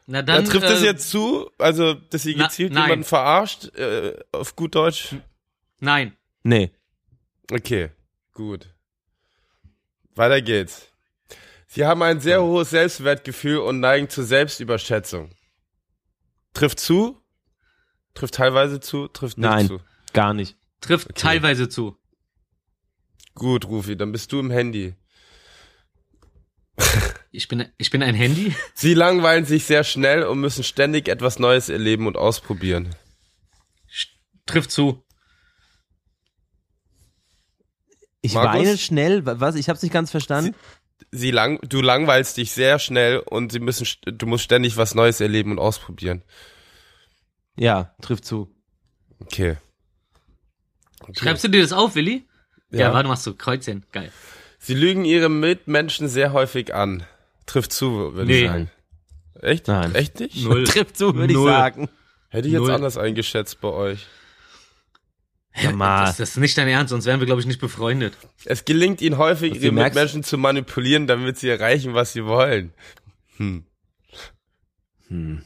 Na 0.08 0.22
Dann, 0.24 0.44
dann. 0.44 0.46
trifft 0.46 0.66
äh, 0.66 0.74
es 0.74 0.82
jetzt 0.82 1.10
zu, 1.10 1.52
also 1.60 1.94
dass 1.94 2.24
sie 2.24 2.36
na- 2.36 2.46
gezielt 2.48 2.74
nein. 2.74 2.84
jemanden 2.86 3.06
verarscht, 3.06 3.66
äh, 3.76 4.18
auf 4.32 4.56
gut 4.56 4.74
Deutsch? 4.74 5.16
Nein. 5.80 6.18
Nee. 6.44 6.72
Okay, 7.52 7.92
gut. 8.34 8.74
Weiter 10.16 10.42
geht's. 10.42 10.92
Sie 11.68 11.86
haben 11.86 12.02
ein 12.02 12.20
sehr 12.22 12.42
hohes 12.42 12.70
Selbstwertgefühl 12.72 13.58
und 13.60 13.80
neigen 13.82 14.10
zur 14.10 14.24
Selbstüberschätzung. 14.24 15.30
Trifft 16.54 16.80
zu, 16.80 17.22
trifft 18.14 18.34
teilweise 18.36 18.80
zu, 18.80 19.08
trifft 19.10 19.38
nicht 19.38 19.48
Nein. 19.50 19.68
zu. 19.68 19.80
Gar 20.14 20.34
nicht. 20.34 20.58
Trifft 20.82 21.14
teilweise 21.16 21.70
zu. 21.70 21.98
Gut, 23.36 23.66
Rufi, 23.66 23.96
dann 23.96 24.12
bist 24.12 24.32
du 24.32 24.40
im 24.40 24.50
Handy. 24.50 24.96
Ich 27.38 27.48
bin, 27.48 27.68
ich 27.78 27.92
bin 27.92 28.02
ein 28.02 28.16
Handy. 28.16 28.56
Sie 28.74 28.96
langweilen 28.96 29.46
sich 29.46 29.66
sehr 29.66 29.84
schnell 29.84 30.24
und 30.24 30.40
müssen 30.40 30.64
ständig 30.64 31.08
etwas 31.08 31.38
Neues 31.38 31.70
erleben 31.70 32.08
und 32.08 32.18
ausprobieren. 32.18 32.96
Trifft 34.48 34.72
zu. 34.72 35.04
Ich 38.22 38.34
Markus? 38.34 38.60
weine 38.60 38.78
schnell. 38.78 39.26
wa- 39.26 39.40
Was? 39.40 39.56
Ich 39.56 39.70
hab's 39.70 39.84
nicht 39.84 39.92
ganz 39.94 40.10
verstanden. 40.10 40.56
Sie 41.12 41.30
lang, 41.32 41.60
du 41.62 41.82
langweilst 41.82 42.38
dich 42.38 42.52
sehr 42.54 42.80
schnell 42.80 43.20
und 43.20 43.52
sie 43.52 43.60
müssen, 43.60 43.88
du 44.06 44.26
musst 44.26 44.44
ständig 44.44 44.76
was 44.78 44.96
Neues 44.96 45.22
erleben 45.22 45.52
und 45.52 45.60
ausprobieren. 45.60 46.24
Ja, 47.56 47.94
trifft 48.02 48.26
zu. 48.26 48.52
Okay. 49.20 49.58
okay. 51.02 51.14
Schreibst 51.20 51.44
du 51.44 51.48
dir 51.50 51.62
das 51.62 51.72
auf, 51.72 51.94
Willi? 51.96 52.28
Ja, 52.72 52.80
Ja. 52.80 52.94
warte, 52.94 53.08
machst 53.10 53.26
du 53.28 53.36
Kreuzchen. 53.36 53.86
Geil. 53.92 54.12
Sie 54.60 54.74
lügen 54.74 55.06
ihre 55.06 55.30
Mitmenschen 55.30 56.08
sehr 56.08 56.34
häufig 56.34 56.74
an. 56.74 57.06
Trifft 57.48 57.74
zu, 57.74 58.14
würde 58.14 58.26
Nee. 58.26 58.42
ich 58.44 58.48
sagen. 58.48 58.72
Echt? 59.42 59.68
Nein. 59.68 59.96
Echt 59.96 60.20
nicht? 60.20 60.44
Null. 60.44 60.64
Trifft 60.68 60.98
zu, 60.98 61.16
würde 61.16 61.34
ich 61.34 61.40
sagen. 61.40 61.90
Hätte 62.30 62.48
ich 62.48 62.54
jetzt 62.54 62.62
Null. 62.62 62.72
anders 62.72 62.98
eingeschätzt 62.98 63.60
bei 63.62 63.70
euch. 63.70 64.06
Ja, 65.56 65.72
mal. 65.72 66.06
Das, 66.06 66.18
das 66.18 66.30
ist 66.32 66.38
nicht 66.38 66.56
dein 66.58 66.68
Ernst, 66.68 66.92
sonst 66.92 67.06
wären 67.06 67.20
wir, 67.20 67.26
glaube 67.26 67.42
ich, 67.42 67.48
nicht 67.48 67.60
befreundet. 67.60 68.14
Es 68.46 68.64
gelingt 68.66 69.02
ihnen 69.02 69.18
häufig, 69.18 69.56
ihre 69.56 69.74
merkst- 69.74 69.84
Mitmenschen 69.86 70.24
zu 70.24 70.38
manipulieren, 70.38 71.08
damit 71.08 71.40
sie 71.40 71.50
erreichen, 71.50 71.96
was 71.96 72.14
sie 72.14 72.26
wollen. 72.26 72.74
Hm. 73.38 73.66
Hm. 75.08 75.42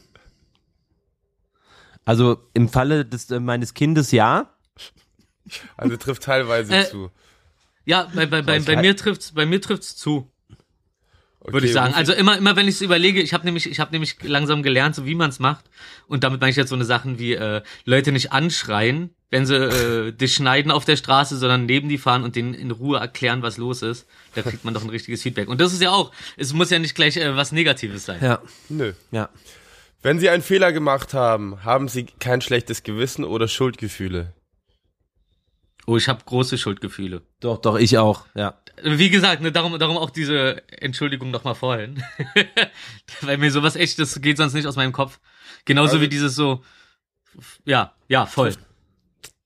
Also 2.03 2.41
im 2.53 2.67
Falle 2.69 3.05
des, 3.05 3.29
äh, 3.29 3.39
meines 3.39 3.73
Kindes 3.73 4.11
ja. 4.11 4.49
Also 5.77 5.97
trifft 5.97 6.23
teilweise 6.23 6.75
Äh, 6.75 6.85
zu. 6.89 7.11
Ja, 7.85 8.09
bei, 8.13 8.25
bei, 8.25 8.41
bei, 8.41 8.59
bei 8.59 8.81
mir 8.81 8.95
trifft's, 8.95 9.31
bei 9.33 9.45
mir 9.45 9.61
trifft's 9.61 9.95
zu, 9.95 10.30
würde 11.43 11.57
Okay, 11.57 11.65
ich 11.67 11.73
sagen. 11.73 11.93
Also 11.93 12.13
immer, 12.13 12.37
immer 12.37 12.55
wenn 12.55 12.67
ich 12.67 12.75
es 12.75 12.81
überlege, 12.81 13.21
ich 13.21 13.33
habe 13.33 13.45
nämlich, 13.45 13.69
ich 13.69 13.79
habe 13.79 13.91
nämlich 13.91 14.17
langsam 14.21 14.61
gelernt, 14.63 14.95
so 14.95 15.05
wie 15.05 15.15
man 15.15 15.29
es 15.29 15.39
macht. 15.39 15.65
Und 16.07 16.23
damit 16.23 16.39
meine 16.39 16.51
ich 16.51 16.57
jetzt 16.57 16.69
so 16.69 16.75
eine 16.75 16.85
Sachen 16.85 17.17
wie 17.19 17.33
äh, 17.33 17.61
Leute 17.85 18.11
nicht 18.11 18.31
anschreien, 18.31 19.09
wenn 19.31 19.45
sie 19.45 19.55
äh, 19.55 20.11
dich 20.11 20.35
schneiden 20.35 20.71
auf 20.71 20.85
der 20.85 20.97
Straße, 20.97 21.37
sondern 21.37 21.65
neben 21.65 21.89
die 21.89 21.97
fahren 21.97 22.23
und 22.23 22.35
denen 22.35 22.53
in 22.53 22.69
Ruhe 22.69 22.99
erklären, 22.99 23.41
was 23.41 23.57
los 23.57 23.81
ist. 23.81 24.05
Da 24.35 24.43
kriegt 24.43 24.63
man 24.65 24.73
doch 24.73 24.83
ein 24.83 24.89
richtiges 24.89 25.23
Feedback. 25.23 25.47
Und 25.49 25.59
das 25.61 25.73
ist 25.73 25.81
ja 25.81 25.91
auch, 25.91 26.11
es 26.37 26.53
muss 26.53 26.69
ja 26.69 26.79
nicht 26.79 26.95
gleich 26.95 27.17
äh, 27.17 27.35
was 27.35 27.51
Negatives 27.51 28.05
sein. 28.05 28.19
Ja, 28.21 28.41
Nö. 28.69 28.93
ja. 29.11 29.29
Wenn 30.03 30.19
sie 30.19 30.29
einen 30.29 30.43
Fehler 30.43 30.71
gemacht 30.73 31.13
haben, 31.13 31.63
haben 31.63 31.87
sie 31.87 32.05
kein 32.19 32.41
schlechtes 32.41 32.83
Gewissen 32.83 33.23
oder 33.23 33.47
Schuldgefühle. 33.47 34.33
Oh, 35.87 35.97
ich 35.97 36.07
habe 36.07 36.21
große 36.25 36.57
Schuldgefühle. 36.57 37.21
Doch, 37.39 37.59
doch, 37.59 37.77
ich 37.77 37.97
auch. 37.97 38.25
Ja. 38.35 38.60
Wie 38.83 39.09
gesagt, 39.09 39.41
ne, 39.41 39.51
darum, 39.51 39.77
darum 39.79 39.97
auch 39.97 40.09
diese 40.09 40.63
Entschuldigung 40.71 41.31
nochmal 41.31 41.55
vorhin. 41.55 42.03
Weil 43.21 43.37
mir 43.37 43.51
sowas 43.51 43.75
echt, 43.75 43.99
das 43.99 44.21
geht 44.21 44.37
sonst 44.37 44.53
nicht 44.53 44.65
aus 44.67 44.75
meinem 44.75 44.91
Kopf. 44.93 45.19
Genauso 45.65 45.93
Also- 45.93 46.01
wie 46.01 46.09
dieses 46.09 46.35
so, 46.35 46.63
ja, 47.65 47.93
ja, 48.07 48.25
voll. 48.25 48.53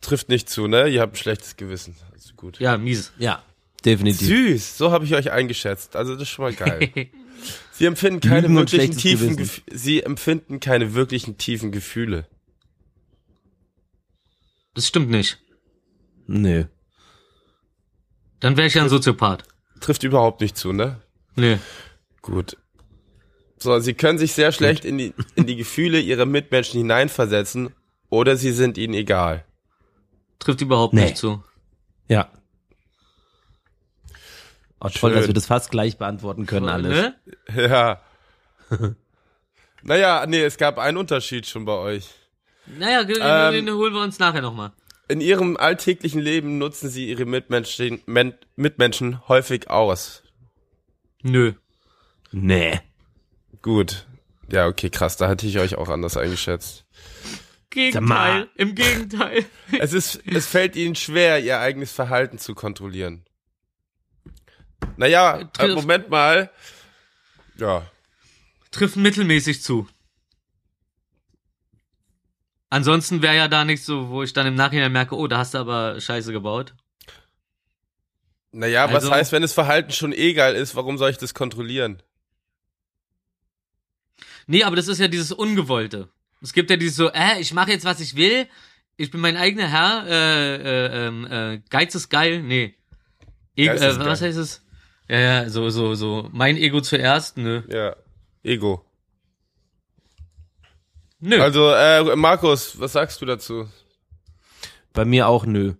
Trifft 0.02 0.30
nicht 0.30 0.50
zu, 0.50 0.68
ne? 0.68 0.88
Ihr 0.88 1.02
habt 1.02 1.14
ein 1.14 1.18
schlechtes 1.18 1.56
Gewissen. 1.56 1.96
Also 2.14 2.34
gut. 2.36 2.60
Ja, 2.60 2.78
mies. 2.78 3.12
Ja, 3.18 3.44
definitiv. 3.84 4.28
Süß, 4.28 4.78
so 4.78 4.92
habe 4.92 5.06
ich 5.06 5.16
euch 5.16 5.32
eingeschätzt. 5.32 5.96
Also 5.96 6.14
das 6.14 6.24
ist 6.24 6.30
schon 6.30 6.46
mal 6.46 6.54
geil. 6.54 6.92
Sie 7.72 7.86
empfinden 7.86 8.22
keine 8.22 8.42
Lügen 8.48 8.56
wirklichen 8.56 8.98
tiefen 8.98 9.36
Gewissen. 9.36 9.64
Gef 9.68 9.80
Sie 9.80 10.02
empfinden 10.04 10.60
keine 10.60 10.94
wirklichen 10.94 11.38
tiefen 11.38 11.72
Gefühle. 11.72 12.28
Das 14.74 14.88
stimmt 14.88 15.10
nicht. 15.10 15.40
Nö. 16.28 16.66
Dann 18.46 18.58
wäre 18.58 18.68
ich 18.68 18.76
ja 18.76 18.84
ein 18.84 18.89
Soziopath. 18.89 19.43
Trifft 19.82 20.04
überhaupt 20.04 20.39
nicht 20.39 20.56
zu, 20.56 20.72
ne? 20.72 21.02
Nee. 21.36 21.58
Gut. 22.22 22.58
So, 23.58 23.80
sie 23.80 23.96
können 23.96 24.20
sich 24.20 24.34
sehr 24.34 24.52
schlecht 24.52 24.86
in 24.86 25.00
die, 25.00 25.16
in 25.34 25.48
die 25.48 25.56
Gefühle 25.56 26.00
ihrer 26.00 26.28
Mitmenschen 26.28 26.78
hineinversetzen 26.78 27.74
oder 28.10 28.38
sie 28.38 28.52
sind 28.52 28.78
ihnen 28.78 28.93
egal. 28.93 29.43
Trifft 30.38 30.62
überhaupt 30.62 30.93
Nee. 30.93 31.06
nicht 31.06 31.18
zu. 31.18 31.43
Ja. 32.08 32.30
Oh, 34.80 34.89
toll, 34.89 35.10
Schön. 35.10 35.14
dass 35.14 35.26
wir 35.28 35.34
das 35.34 35.48
fast 35.48 35.72
gleich 35.72 35.98
beantworten 35.98 36.46
können 36.46 36.70
alles. 36.70 36.91
Ne? 36.91 37.16
Ja. 37.56 38.02
naja, 39.82 40.24
nee, 40.28 40.43
es 40.43 40.58
gab 40.58 40.78
einen 40.78 40.98
Unterschied 40.98 41.48
schon 41.48 41.66
bei 41.66 41.74
euch. 41.74 42.10
Naja, 42.68 43.02
ge- 43.02 43.18
Ähm, 43.20 43.66
den 43.66 43.74
holen 43.74 43.93
wir 43.96 44.04
uns 44.04 44.20
nachher 44.20 44.41
nochmal. 44.43 44.72
In 45.08 45.22
ihrem 45.22 45.56
alltäglichen 45.58 46.20
Leben 46.22 46.58
nutzen 46.58 46.89
sie 46.89 47.08
ihre 47.10 47.26
Mitmenschen, 47.26 48.01
Men, 48.06 48.34
Mitmenschen 48.56 49.28
häufig 49.28 49.70
aus. 49.70 50.24
Nö. 51.22 51.53
Nee. 52.32 52.80
Gut. 53.62 54.08
Ja, 54.51 54.68
okay, 54.68 54.89
krass, 54.89 55.18
da 55.18 55.28
hatte 55.28 55.45
ich 55.47 55.60
euch 55.60 55.76
auch 55.76 55.89
anders 55.89 56.18
eingeschätzt. 56.18 56.86
Gegenteil. 57.70 58.01
mal. 58.03 58.49
Im 58.56 58.74
Gegenteil. 58.76 59.45
Es 59.80 59.93
ist, 59.93 60.22
es 60.26 60.47
fällt 60.47 60.76
ihnen 60.76 60.95
schwer, 60.95 61.39
ihr 61.39 61.60
eigenes 61.60 61.91
Verhalten 61.91 62.38
zu 62.38 62.53
kontrollieren. 62.56 63.26
Naja, 64.97 65.39
äh, 65.39 65.45
Trifft- 65.53 65.76
Moment 65.76 66.10
mal. 66.10 66.51
Ja, 67.58 67.89
Trifft 68.72 68.97
mittelmäßig 68.97 69.62
zu. 69.62 69.88
Ansonsten 72.76 73.21
wäre 73.21 73.38
ja 73.38 73.47
da 73.47 73.63
nichts 73.63 73.86
so, 73.86 74.09
wo 74.09 74.21
ich 74.21 74.34
dann 74.34 74.45
im 74.47 74.55
Nachhinein 74.55 74.91
merke, 74.91 75.15
oh, 75.15 75.28
da 75.28 75.38
hast 75.38 75.53
du 75.53 75.59
aber 75.59 75.97
Scheiße 76.01 76.34
gebaut. 76.34 76.73
naja, 78.51 78.88
was 78.88 78.95
Also- 79.05 79.11
heißt, 79.11 79.32
wenn 79.32 79.41
das 79.43 79.53
Verhalten 79.53 79.93
schon 79.93 80.11
egal 80.11 80.55
ist, 80.55 80.76
warum 80.76 80.97
soll 80.97 81.09
ich 81.11 81.17
das 81.17 81.34
kontrollieren? 81.34 82.03
Nee, 84.47 84.63
aber 84.63 84.76
das 84.76 84.89
ist 84.89 84.99
ja 84.99 85.07
dieses 85.07 85.32
Ungewollte. 85.32 86.09
Es 86.41 86.51
gibt 86.51 86.69
ja 86.69 86.76
dieses 86.76 86.97
so, 86.97 87.09
äh, 87.13 87.39
ich 87.39 87.53
mache 87.53 87.71
jetzt, 87.71 87.86
was 87.86 88.01
ich 88.01 88.15
will, 88.17 88.45
ich 88.97 89.09
bin 89.09 89.21
mein 89.21 89.38
eigener 89.38 89.67
Herr, 89.69 90.05
äh, 90.07 90.55
äh, 90.55 91.07
ähm, 91.07 91.28
äh, 91.32 91.61
Geiz 91.69 91.95
ist 91.95 92.09
geil, 92.09 92.41
nee. 92.43 92.76
E 93.55 93.67
Geiz 93.67 93.82
äh, 93.82 93.88
was 93.99 94.19
geil. 94.19 94.30
heißt 94.30 94.38
es? 94.38 94.65
Ja, 95.07 95.19
ja, 95.19 95.49
so, 95.49 95.69
so, 95.69 95.95
so, 95.95 96.30
mein 96.34 96.57
Ego 96.57 96.82
zuerst, 96.82 97.38
nö. 97.38 97.61
Ja, 97.69 97.95
Ego. 98.43 98.86
Nö. 101.20 101.41
Also, 101.41 101.72
äh, 101.72 102.16
Markus, 102.16 102.80
was 102.80 102.93
sagst 102.93 103.22
du 103.22 103.26
dazu? 103.26 103.70
Bei 104.93 105.05
mir 105.05 105.28
auch 105.28 105.45
nö. 105.45 105.74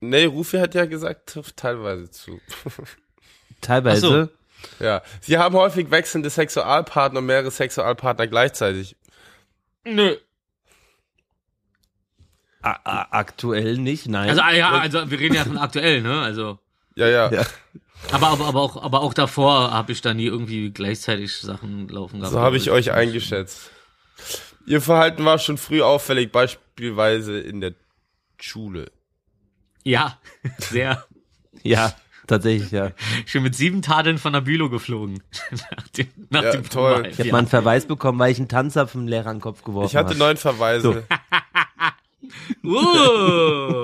Nee, 0.00 0.24
Rufi 0.24 0.58
hat 0.58 0.74
ja 0.74 0.84
gesagt, 0.86 1.28
trifft 1.28 1.56
teilweise 1.56 2.10
zu. 2.10 2.40
Teilweise. 3.60 4.30
ja. 4.80 5.00
Sie 5.20 5.38
haben 5.38 5.54
häufig 5.54 5.92
wechselnde 5.92 6.28
Sexualpartner 6.28 7.20
und 7.20 7.26
mehrere 7.26 7.52
Sexualpartner 7.52 8.26
gleichzeitig. 8.26 8.96
nö. 9.84 10.16
A 12.64 13.08
aktuell 13.10 13.76
nicht, 13.76 14.06
nein. 14.08 14.28
Also, 14.30 14.42
ja, 14.56 14.70
also, 14.70 15.10
wir 15.10 15.18
reden 15.18 15.34
ja 15.34 15.44
von 15.44 15.58
aktuell, 15.58 16.00
ne, 16.00 16.20
also. 16.22 16.58
Ja, 16.96 17.06
ja. 17.08 17.32
Ja. 17.32 17.42
Aber, 18.10 18.28
aber, 18.28 18.46
aber 18.46 18.60
auch, 18.60 18.82
aber 18.82 19.00
auch 19.02 19.14
davor 19.14 19.70
habe 19.70 19.92
ich 19.92 20.00
da 20.00 20.12
nie 20.12 20.26
irgendwie 20.26 20.70
gleichzeitig 20.70 21.36
Sachen 21.36 21.88
laufen 21.88 22.18
gehabt. 22.18 22.32
So 22.34 22.40
habe 22.40 22.56
ich 22.56 22.70
euch 22.70 22.90
eingeschätzt. 22.92 23.70
Ihr 24.66 24.80
Verhalten 24.80 25.24
war 25.24 25.38
schon 25.38 25.56
früh 25.58 25.82
auffällig, 25.82 26.32
beispielsweise 26.32 27.38
in 27.40 27.60
der 27.60 27.74
Schule. 28.40 28.90
Ja, 29.84 30.18
sehr. 30.58 31.04
ja, 31.62 31.92
tatsächlich, 32.26 32.70
ja. 32.72 32.90
Ich 33.26 33.32
bin 33.32 33.42
mit 33.44 33.54
sieben 33.54 33.82
Tadeln 33.82 34.18
von 34.18 34.32
der 34.32 34.40
Bülow 34.40 34.68
geflogen. 34.68 35.22
nach 35.50 35.88
dem, 35.88 36.08
nach 36.30 36.42
Ja, 36.42 36.50
dem 36.52 36.68
toll. 36.68 37.06
Ich 37.08 37.18
habe 37.18 37.28
ja. 37.28 37.32
mal 37.32 37.38
einen 37.38 37.46
Verweis 37.48 37.86
bekommen, 37.86 38.18
weil 38.18 38.32
ich 38.32 38.38
einen 38.38 38.48
Tanzer 38.48 38.86
vom 38.88 39.06
Lehrer 39.06 39.30
an 39.30 39.36
den 39.36 39.42
Kopf 39.42 39.62
geworfen 39.62 39.86
Ich 39.86 39.96
hatte 39.96 40.10
habe. 40.10 40.18
neun 40.18 40.36
Verweise 40.36 41.04
Uh. 42.64 42.74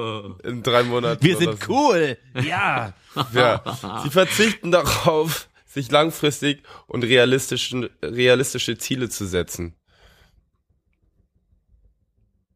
in 0.49 0.63
drei 0.63 0.83
Monaten. 0.83 1.25
Wir 1.25 1.37
sind 1.37 1.63
so. 1.63 1.73
cool. 1.73 2.17
Ja. 2.35 2.95
Ja. 3.33 3.63
Sie 4.03 4.11
verzichten 4.11 4.71
darauf, 4.71 5.49
sich 5.67 5.91
langfristig 5.91 6.63
und 6.87 7.05
realistischen, 7.05 7.89
realistische 8.03 8.79
Ziele 8.79 9.09
zu 9.09 9.27
setzen. 9.27 9.75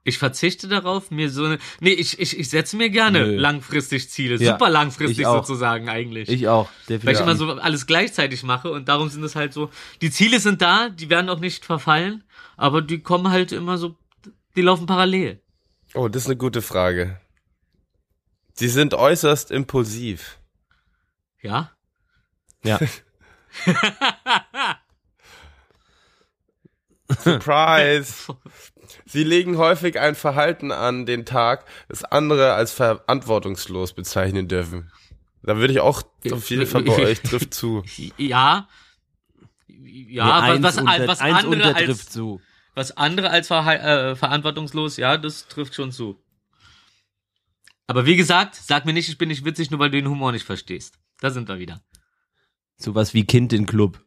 Ich 0.05 0.18
verzichte 0.18 0.66
darauf, 0.66 1.12
mir 1.12 1.30
so 1.30 1.45
eine. 1.45 1.59
Nee, 1.78 1.93
ich, 1.93 2.18
ich, 2.18 2.36
ich 2.36 2.51
setze 2.51 2.76
mir 2.76 2.90
gerne 2.90 3.24
Nö. 3.24 3.36
langfristig 3.36 4.11
Ziele. 4.11 4.36
Ja, 4.36 4.53
super 4.53 4.68
langfristig 4.68 5.24
sozusagen 5.24 5.88
eigentlich. 5.88 6.28
Ich 6.28 6.49
auch, 6.49 6.68
weil 6.88 6.99
definitiv. 6.99 7.20
ich 7.20 7.20
immer 7.20 7.36
so 7.36 7.53
alles 7.53 7.86
gleichzeitig 7.86 8.43
mache 8.43 8.72
und 8.72 8.88
darum 8.88 9.11
sind 9.11 9.22
es 9.22 9.36
halt 9.36 9.53
so. 9.53 9.70
Die 10.01 10.11
Ziele 10.11 10.40
sind 10.40 10.61
da, 10.61 10.88
die 10.88 11.09
werden 11.09 11.28
auch 11.28 11.38
nicht 11.38 11.64
verfallen, 11.64 12.24
aber 12.57 12.82
die 12.82 12.99
kommen 12.99 13.30
halt 13.30 13.53
immer 13.53 13.78
so. 13.78 13.95
Die 14.57 14.62
laufen 14.62 14.86
parallel. 14.86 15.40
Oh, 15.95 16.09
das 16.09 16.22
ist 16.22 16.28
eine 16.28 16.36
gute 16.36 16.62
Frage. 16.62 17.20
Sie 18.55 18.68
sind 18.68 18.94
äußerst 18.94 19.50
impulsiv. 19.50 20.38
Ja? 21.40 21.70
ja. 22.64 22.78
Surprise! 27.11 28.34
Sie 29.07 29.24
legen 29.24 29.59
häufig 29.59 29.98
ein 29.98 30.14
Verhalten 30.14 30.70
an 30.72 31.07
den 31.07 31.24
Tag, 31.24 31.64
das 31.88 32.05
andere 32.05 32.55
als 32.55 32.72
verantwortungslos 32.72 33.92
bezeichnen 33.94 34.48
dürfen. 34.48 34.90
Da 35.42 35.57
würde 35.57 35.72
ich 35.72 35.80
auch 35.80 36.03
auf 36.30 36.50
jeden 36.50 36.66
Fall 36.66 36.82
bei 36.82 36.96
euch 37.03 37.20
trifft 37.20 37.53
zu. 37.55 37.82
Ja. 38.16 38.68
Ja, 39.66 40.55
Nee, 40.55 40.62
was, 40.62 40.78
unter- 40.78 41.07
was 41.09 41.20
andere 41.20 41.74
als, 41.74 42.09
zu. 42.09 42.40
was 42.74 42.96
andere 42.96 43.30
als 43.30 43.50
verha- 43.50 44.12
äh, 44.12 44.16
verantwortungslos, 44.16 44.96
ja, 44.98 45.16
das 45.16 45.48
trifft 45.48 45.74
schon 45.74 45.90
zu. 45.90 46.22
Aber 47.86 48.06
wie 48.06 48.16
gesagt, 48.16 48.54
sag 48.54 48.84
mir 48.84 48.92
nicht, 48.92 49.08
ich 49.08 49.18
bin 49.18 49.28
nicht 49.28 49.44
witzig, 49.44 49.70
nur 49.70 49.80
weil 49.80 49.90
du 49.90 49.98
den 49.98 50.08
Humor 50.08 50.32
nicht 50.32 50.44
verstehst. 50.44 50.98
Da 51.20 51.30
sind 51.30 51.48
wir 51.48 51.58
wieder. 51.58 51.82
Sowas 52.76 53.14
wie 53.14 53.24
Kind 53.24 53.52
in 53.52 53.66
Club. 53.66 54.04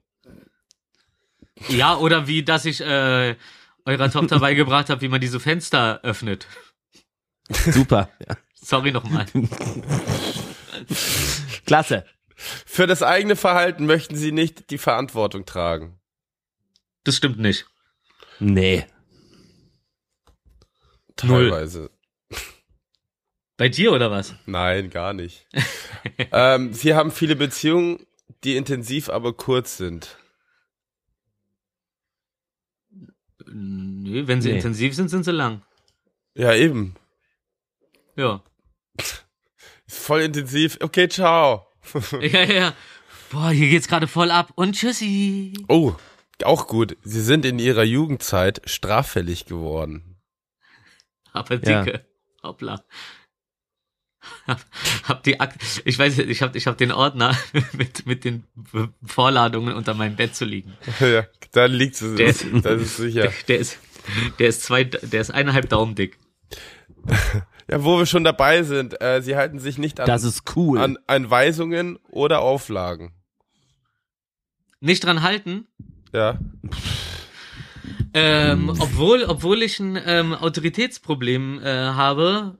Ja, 1.70 1.98
oder 1.98 2.28
wie, 2.28 2.44
dass 2.44 2.66
ich 2.66 2.82
äh, 2.82 3.36
eurer 3.86 4.12
Tochter 4.12 4.40
beigebracht 4.40 4.90
habe, 4.90 5.02
wie 5.02 5.08
man 5.08 5.22
diese 5.22 5.40
Fenster 5.40 6.02
öffnet. 6.04 6.48
Super. 7.50 8.10
Ja. 8.28 8.38
Sorry 8.56 8.92
nochmal. 8.92 9.26
Klasse. 11.66 12.06
Für 12.36 12.88
das 12.88 13.04
eigene 13.04 13.36
Verhalten 13.36 13.86
möchten 13.86 14.16
sie 14.16 14.32
nicht 14.32 14.72
die 14.72 14.78
Verantwortung 14.78 15.46
tragen. 15.46 16.00
Das 17.04 17.16
stimmt 17.16 17.40
nicht. 17.40 17.66
Nee. 18.40 18.86
Null. 21.24 21.50
Teilweise. 21.50 21.92
Bei 23.58 23.70
dir 23.70 23.92
oder 23.94 24.12
was? 24.12 24.36
Nein, 24.46 24.90
gar 24.90 25.14
nicht. 25.14 25.48
ähm, 26.32 26.74
sie 26.74 26.94
haben 26.94 27.12
viele 27.12 27.36
Beziehungen, 27.36 28.06
die 28.44 28.58
intensiv, 28.58 29.10
aber 29.10 29.34
kurz 29.34 29.78
sind. 29.78 30.18
Nö, 33.48 34.28
wenn 34.28 34.42
sie 34.42 34.50
Nee. 34.50 34.56
intensiv 34.58 34.96
sind, 34.96 35.10
sind 35.10 35.24
sie 35.24 35.32
lang. 35.32 35.62
Ja, 36.36 36.54
eben. 36.54 36.96
Ja. 38.16 38.44
Ist 39.88 40.00
voll 40.00 40.22
intensiv. 40.22 40.78
Okay, 40.82 41.08
ciao. 41.08 41.68
Ja, 42.12 42.20
ja, 42.22 42.44
ja. 42.44 42.74
Boah, 43.32 43.50
hier 43.52 43.70
geht's 43.70 43.88
gerade 43.88 44.08
voll 44.08 44.32
ab. 44.32 44.52
Und 44.56 44.74
tschüssi. 44.76 45.54
Oh, 45.68 45.94
auch 46.44 46.68
gut. 46.68 46.98
Sie 47.04 47.22
sind 47.22 47.46
in 47.46 47.60
ihrer 47.60 47.84
Jugendzeit 47.84 48.62
straffällig 48.66 49.46
geworden. 49.46 50.18
Aber 51.32 51.56
Ja. 51.64 51.84
dicke. 51.84 52.06
Hoppla. 52.44 52.84
Hab, 54.48 54.62
hab 55.04 55.24
die 55.24 55.40
Ak 55.40 55.56
ich 55.86 55.98
weiß, 55.98 56.18
ich 56.20 56.42
hab, 56.42 56.56
ich 56.56 56.68
hab 56.68 56.78
den 56.78 56.92
Ordner 56.92 57.36
mit, 57.74 58.06
mit 58.06 58.24
den 58.26 58.44
Vorladungen 59.06 59.74
unter 59.74 59.94
meinem 59.94 60.16
Bett 60.16 60.36
zu 60.36 60.46
liegen. 60.46 60.74
ja, 61.00 61.26
da 61.52 61.66
liegt 61.66 62.02
es. 62.02 62.16
Der- 62.16 62.62
Das 62.62 62.82
ist 62.82 62.98
sicher. 62.98 63.32
Der 63.48 63.58
ist, 63.60 63.78
der 64.40 64.48
ist 64.50 64.64
zwei, 64.64 64.84
der 64.84 65.22
ist 65.22 65.32
eineinhalb 65.32 65.70
Daumen 65.70 65.96
dick. 65.96 66.18
Ja, 67.70 67.84
wo 67.84 67.98
wir 67.98 68.06
schon 68.06 68.24
dabei 68.24 68.62
sind, 68.64 69.02
äh, 69.02 69.22
sie 69.22 69.36
halten 69.36 69.58
sich 69.60 69.78
nicht 69.80 70.00
an, 70.00 70.06
Das 70.06 70.24
ist 70.24 70.56
cool. 70.56 70.78
an 70.80 70.98
Anweisungen 71.08 71.98
oder 72.12 72.42
Auflagen. 72.42 73.12
Nicht 74.80 75.04
dran 75.04 75.24
halten. 75.24 75.66
Ja. 76.14 76.38
Ähm, 78.14 78.70
obwohl, 78.70 79.24
obwohl 79.24 79.62
ich 79.64 79.80
ein 79.80 80.00
ähm, 80.06 80.34
Autoritätsproblem 80.34 81.60
äh, 81.62 81.66
habe, 81.66 82.58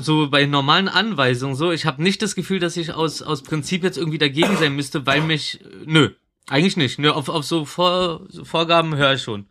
so 0.00 0.30
bei 0.30 0.46
normalen 0.46 0.88
Anweisungen 0.88 1.54
so, 1.54 1.72
ich 1.72 1.84
habe 1.84 2.02
nicht 2.02 2.22
das 2.22 2.34
Gefühl, 2.34 2.58
dass 2.58 2.76
ich 2.76 2.92
aus, 2.92 3.22
aus 3.22 3.42
Prinzip 3.42 3.82
jetzt 3.82 3.98
irgendwie 3.98 4.18
dagegen 4.18 4.56
sein 4.56 4.74
müsste, 4.74 5.06
weil 5.06 5.20
mich, 5.20 5.60
nö, 5.84 6.10
eigentlich 6.46 6.76
nicht. 6.76 6.98
Nö, 6.98 7.10
auf, 7.10 7.28
auf 7.28 7.44
so, 7.44 7.64
Vor, 7.64 8.26
so 8.28 8.44
Vorgaben 8.44 8.96
höre 8.96 9.14
ich 9.14 9.22
schon. 9.22 9.46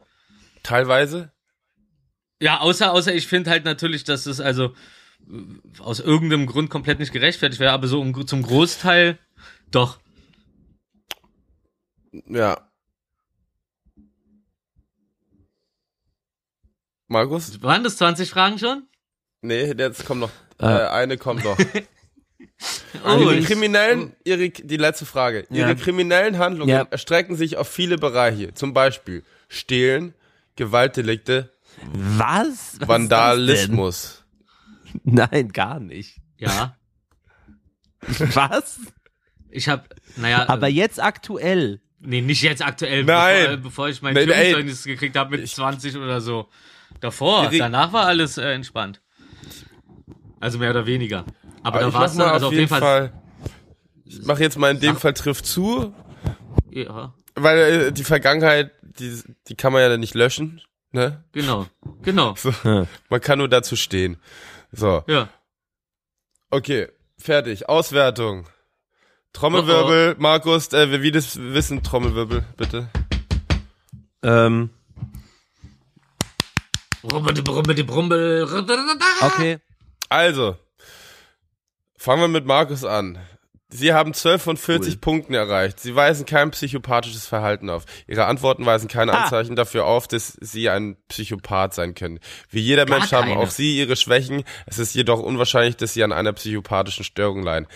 Teilweise. 0.64 1.32
Ja, 2.42 2.60
außer, 2.60 2.92
außer 2.92 3.14
ich 3.14 3.28
finde 3.28 3.50
halt 3.52 3.66
natürlich, 3.66 4.04
dass 4.04 4.26
es 4.26 4.40
also 4.40 4.74
aus 5.80 6.00
irgendeinem 6.00 6.46
Grund 6.46 6.70
komplett 6.70 7.00
nicht 7.00 7.12
gerechtfertigt 7.12 7.60
wäre, 7.60 7.74
aber 7.74 7.88
so 7.88 8.00
um, 8.00 8.28
zum 8.28 8.42
Großteil 8.42 9.20
doch. 9.72 10.00
Ja. 12.12 12.70
Markus? 17.08 17.62
Waren 17.62 17.84
das 17.84 17.98
20 17.98 18.30
Fragen 18.30 18.60
schon? 18.60 18.87
Nee, 19.42 19.74
jetzt 19.78 20.06
kommt 20.06 20.22
noch. 20.22 20.32
Äh, 20.60 20.66
Äh. 20.66 20.88
eine 20.90 21.18
kommt 21.18 21.44
noch. 21.44 21.58
Oh, 23.06 23.18
ihre 23.20 23.36
ich- 23.36 23.46
kriminellen, 23.46 24.16
ihre, 24.24 24.50
die 24.50 24.78
letzte 24.78 25.06
Frage. 25.06 25.46
Ihre 25.52 25.70
Ja. 25.70 25.76
kriminellen 25.76 26.38
Handlungen 26.40 26.70
Ja. 26.70 26.88
erstrecken 26.90 27.36
sich 27.36 27.58
auf 27.58 27.68
viele 27.68 27.98
Bereiche. 27.98 28.54
Zum 28.54 28.74
Beispiel 28.74 29.24
Stehlen, 29.48 30.14
Gewaltdelikte, 30.56 31.54
Was? 31.94 32.78
Was 32.80 32.88
Vandalismus. 32.88 34.24
Nein, 35.04 35.50
gar 35.50 35.80
nicht. 35.80 36.18
Ja, 36.38 36.76
Was? 38.34 38.80
ich 39.50 39.70
habe, 39.70 39.84
naja, 40.16 40.48
Aber 40.50 40.68
äh, 40.68 40.72
jetzt 40.72 41.02
aktuell. 41.02 41.82
nee, 42.00 42.22
nicht 42.22 42.42
jetzt 42.42 42.64
aktuell, 42.66 43.04
Nein. 43.04 43.36
Bevor, 43.44 43.54
äh, 43.54 43.58
bevor 43.58 43.90
ich 43.90 44.02
mein. 44.02 44.16
Führungszeugnis 44.16 44.84
gekriegt 44.84 45.16
habe 45.16 45.38
mit 45.38 45.48
20 45.48 45.96
oder 45.98 46.22
so. 46.22 46.50
Davor, 47.02 47.50
danach 47.52 47.94
war 47.94 48.06
alles 48.08 48.38
äh, 48.38 48.52
entspannt. 48.54 49.02
Also 50.40 50.58
mehr 50.60 50.70
oder 50.72 50.86
weniger. 50.86 51.26
Aber, 51.64 51.80
Aber 51.80 51.80
da 51.82 51.94
war 51.94 52.06
es 52.06 52.16
dann, 52.16 52.30
also 52.30 52.48
auf 52.48 52.54
jeden 52.54 52.68
Fall. 52.68 52.80
Fall. 52.82 53.14
ich 54.06 54.24
mache 54.26 54.42
jetzt 54.44 54.58
mal 54.58 54.72
in 54.72 54.80
dem 54.80 54.94
Sag- 54.94 55.02
Fall 55.02 55.14
trifft 55.14 55.46
zu, 55.46 55.94
Ja, 56.70 57.14
weil 57.36 57.58
äh, 57.60 57.92
die 57.92 58.04
Vergangenheit, 58.04 58.72
die, 58.82 59.22
die 59.48 59.56
kann 59.56 59.74
man 59.74 59.82
ja 59.82 59.90
dann 59.90 60.00
nicht 60.00 60.16
löschen. 60.16 60.62
Ne? 60.92 61.24
genau, 61.34 61.66
genau, 62.02 62.34
So, 62.36 62.54
man 62.64 63.22
kann 63.22 63.40
nur 63.40 63.50
dazu 63.50 63.76
stehen. 63.76 64.18
So, 64.72 65.04
ja. 65.08 65.28
okay, 66.50 66.88
fertig. 67.18 67.68
Auswertung. 67.68 68.48
Trommelwirbel, 69.34 70.16
Markus, 70.18 70.72
äh, 70.74 70.90
wir 70.90 71.02
wie 71.02 71.12
das 71.12 71.38
wissen, 71.40 71.84
Trommelwirbel, 71.84 72.46
bitte. 72.56 72.90
Ähm, 74.24 74.70
Brummel, 77.04 77.34
brummel, 77.44 77.84
brummel. 77.84 78.48
okay. 79.22 79.60
Also, 80.10 80.56
fangen 81.98 82.22
wir 82.22 82.28
mit 82.28 82.46
Markus 82.46 82.84
an. 82.84 83.18
Sie 83.70 83.92
haben 83.92 84.14
12 84.14 84.42
von 84.42 84.56
40 84.58 84.94
Cool. 84.94 85.00
Punkten 85.02 85.34
erreicht. 85.34 85.82
Sie 85.82 85.94
weisen 85.94 86.26
kein 86.26 86.52
psychopathisches 86.52 87.28
Verhalten 87.28 87.70
auf. 87.70 87.84
Ihre 88.08 88.24
Antworten 88.26 88.66
weisen 88.66 88.88
keine 88.88 89.12
Ah. 89.14 89.24
Anzeichen 89.24 89.58
dafür 89.58 89.86
auf, 89.86 90.08
dass 90.08 90.38
Sie 90.40 90.70
ein 90.70 90.96
Psychopath 91.10 91.74
sein 91.74 91.94
können. 91.94 92.20
Wie 92.50 92.62
jeder 92.62 92.86
Gar 92.86 93.00
Mensch 93.00 93.12
haben 93.12 93.28
keine. 93.28 93.42
auch 93.42 93.50
Sie 93.50 93.78
Ihre 93.78 93.98
Schwächen. 93.98 94.44
Es 94.68 94.80
ist 94.80 94.96
jedoch 94.96 95.20
unwahrscheinlich, 95.20 95.76
dass 95.76 95.94
Sie 95.94 96.04
an 96.06 96.14
einer 96.14 96.32
psychopathischen 96.32 97.04
Störung 97.04 97.44
leiden. 97.44 97.68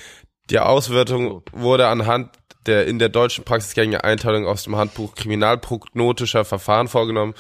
Die 0.49 0.59
Auswertung 0.59 1.43
wurde 1.51 1.87
anhand 1.87 2.29
der 2.67 2.85
in 2.85 2.99
der 2.99 3.09
deutschen 3.09 3.43
Praxis 3.43 3.73
gängige 3.73 4.03
Einteilung 4.03 4.45
aus 4.45 4.63
dem 4.63 4.75
Handbuch 4.75 5.15
kriminalprognotischer 5.15 6.45
Verfahren 6.45 6.87
vorgenommen. 6.87 7.33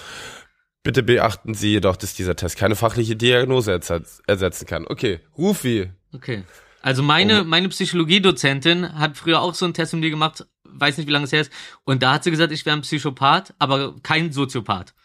Bitte 0.83 1.03
beachten 1.03 1.53
Sie 1.53 1.71
jedoch, 1.73 1.95
dass 1.95 2.15
dieser 2.15 2.35
Test 2.35 2.57
keine 2.57 2.75
fachliche 2.75 3.15
Diagnose 3.15 3.71
ersetz- 3.73 4.21
ersetzen 4.27 4.65
kann. 4.65 4.87
Okay, 4.87 5.19
Rufi. 5.37 5.91
Okay. 6.13 6.43
Also 6.81 7.03
meine, 7.03 7.43
meine 7.43 7.69
Psychologiedozentin 7.69 8.97
hat 8.97 9.15
früher 9.17 9.41
auch 9.41 9.53
so 9.53 9.65
einen 9.65 9.75
Test 9.75 9.93
mit 9.93 10.01
mir 10.01 10.09
gemacht, 10.09 10.47
weiß 10.63 10.97
nicht, 10.97 11.07
wie 11.07 11.11
lange 11.11 11.25
es 11.25 11.31
her 11.31 11.41
ist. 11.41 11.51
Und 11.83 12.01
da 12.01 12.13
hat 12.13 12.23
sie 12.23 12.31
gesagt, 12.31 12.51
ich 12.51 12.65
wäre 12.65 12.75
ein 12.75 12.81
Psychopath, 12.81 13.53
aber 13.59 13.95
kein 14.01 14.31
Soziopath. 14.31 14.95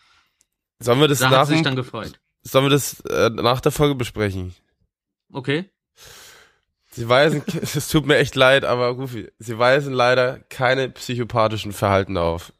Sollen 0.78 1.00
wir 1.00 1.08
das, 1.08 1.18
Da 1.18 1.28
nach, 1.28 1.38
hat 1.40 1.46
sie 1.48 1.54
sich 1.54 1.62
dann 1.62 1.76
gefreut. 1.76 2.18
sollen 2.42 2.64
wir 2.64 2.70
das 2.70 3.00
äh, 3.00 3.28
nach 3.30 3.60
der 3.60 3.72
Folge 3.72 3.94
besprechen? 3.94 4.54
Okay. 5.30 5.68
Sie 6.90 7.06
weisen, 7.10 7.42
es 7.62 7.88
tut 7.88 8.06
mir 8.06 8.16
echt 8.16 8.34
leid, 8.36 8.64
aber 8.64 8.88
Rufi, 8.88 9.28
Sie 9.38 9.58
weisen 9.58 9.92
leider 9.92 10.38
keine 10.48 10.88
psychopathischen 10.88 11.72
Verhalten 11.72 12.16
auf. 12.16 12.54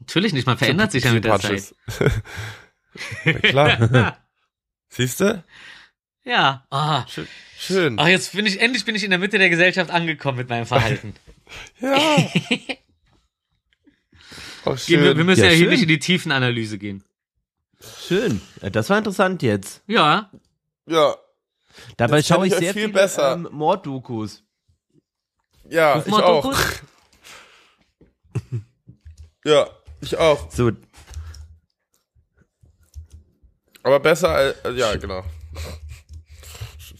Natürlich 0.00 0.32
nicht, 0.32 0.46
man 0.46 0.58
verändert 0.58 0.92
sich 0.92 1.04
ja 1.04 1.12
mit 1.12 1.24
der 1.24 1.38
Zeit. 1.40 1.74
Na 3.24 3.32
klar. 3.34 4.18
Siehst 4.88 5.20
du? 5.20 5.42
Ja. 6.24 6.66
Ah. 6.70 7.06
Schön. 7.08 7.26
Schön. 7.58 7.98
Ach, 7.98 8.08
jetzt 8.08 8.32
bin 8.32 8.46
ich, 8.46 8.60
endlich 8.60 8.84
bin 8.84 8.94
ich 8.94 9.04
in 9.04 9.10
der 9.10 9.18
Mitte 9.18 9.38
der 9.38 9.50
Gesellschaft 9.50 9.90
angekommen 9.90 10.38
mit 10.38 10.48
meinem 10.48 10.66
Verhalten. 10.66 11.14
Ja. 11.80 11.96
Oh, 14.64 14.74
Gehen 14.84 15.00
wir, 15.00 15.10
wir 15.10 15.14
schön. 15.14 15.26
müssen 15.26 15.44
Ja, 15.44 15.46
ja, 15.46 15.52
hier 15.52 15.58
schön. 15.66 15.68
nicht 15.70 15.82
in 15.82 15.88
die 15.88 16.00
Tiefenanalyse 16.00 16.76
gehen. 16.76 17.04
Schön. 18.04 18.40
Das 18.60 18.90
war 18.90 18.98
interessant 18.98 19.42
jetzt. 19.42 19.80
Ja. 19.86 20.28
Ja. 20.88 21.14
Dabei 21.96 22.16
Jetzt 22.16 22.26
schaue 22.26 22.48
ich 22.48 22.52
ich 22.52 22.58
sehr 22.58 22.72
viel 22.72 22.82
viele 22.84 22.94
besser. 22.94 23.34
Ähm, 23.34 23.48
Morddokus. 23.52 24.42
Ja, 25.70 26.02
ich 26.04 26.12
auch. 26.12 26.52
Ja, 29.44 29.68
ich 30.00 30.16
auch. 30.16 30.50
So, 30.50 30.72
Aber 33.82 34.00
besser 34.00 34.30
als, 34.30 34.56
ja, 34.74 34.96
genau. 34.96 35.24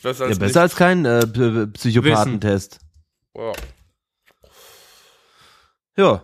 Besser 0.03 0.25
ja, 0.25 0.31
als 0.31 0.39
besser 0.39 0.61
als 0.61 0.77
kein 0.77 1.05
äh, 1.05 1.67
Psychopathentest. 1.67 2.79
Ja. 3.35 3.53
Ja. 5.97 6.23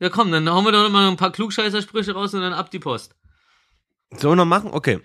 Ja, 0.00 0.08
komm, 0.08 0.32
dann 0.32 0.48
hauen 0.48 0.64
wir 0.64 0.72
doch 0.72 0.82
noch 0.82 0.90
mal 0.90 1.08
ein 1.08 1.16
paar 1.16 1.30
Klugscheißersprüche 1.30 2.14
raus 2.14 2.32
und 2.34 2.40
dann 2.40 2.54
ab 2.54 2.70
die 2.70 2.78
Post. 2.78 3.14
Sollen 4.16 4.32
wir 4.32 4.36
noch 4.36 4.44
machen? 4.46 4.70
Okay. 4.72 5.00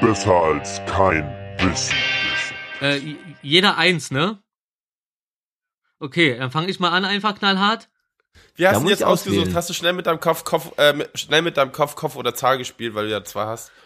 Besser 0.00 0.34
als 0.34 0.80
kein 0.86 1.24
Wissen. 1.58 1.94
Äh, 2.80 3.16
jeder 3.42 3.76
eins, 3.76 4.10
ne? 4.10 4.42
Okay, 5.98 6.36
dann 6.36 6.50
fange 6.50 6.68
ich 6.68 6.80
mal 6.80 6.90
an, 6.90 7.04
einfach 7.04 7.38
knallhart. 7.38 7.88
Wie 8.56 8.66
hast 8.66 8.82
du 8.82 8.88
jetzt 8.88 9.04
ausgesucht? 9.04 9.38
auswählen. 9.38 9.54
Hast 9.54 9.70
du 9.70 9.74
schnell 9.74 9.92
mit 9.92 10.06
deinem 10.06 10.20
Kopf, 10.20 10.44
Kopf, 10.44 10.76
äh, 10.78 11.06
schnell 11.14 11.42
mit 11.42 11.56
deinem 11.56 11.72
Kopf, 11.72 11.94
Kopf 11.94 12.16
oder 12.16 12.34
Zahl 12.34 12.58
gespielt, 12.58 12.94
weil 12.94 13.06
du 13.06 13.12
ja 13.12 13.24
zwei 13.24 13.46
hast? 13.46 13.70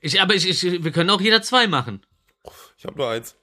Ich, 0.00 0.22
aber 0.22 0.34
ich, 0.34 0.48
ich, 0.48 0.82
wir 0.82 0.90
können 0.90 1.10
auch 1.10 1.20
jeder 1.20 1.42
zwei 1.42 1.66
machen. 1.66 2.06
Ich 2.78 2.86
habe 2.86 2.96
nur 2.96 3.10
eins. 3.10 3.36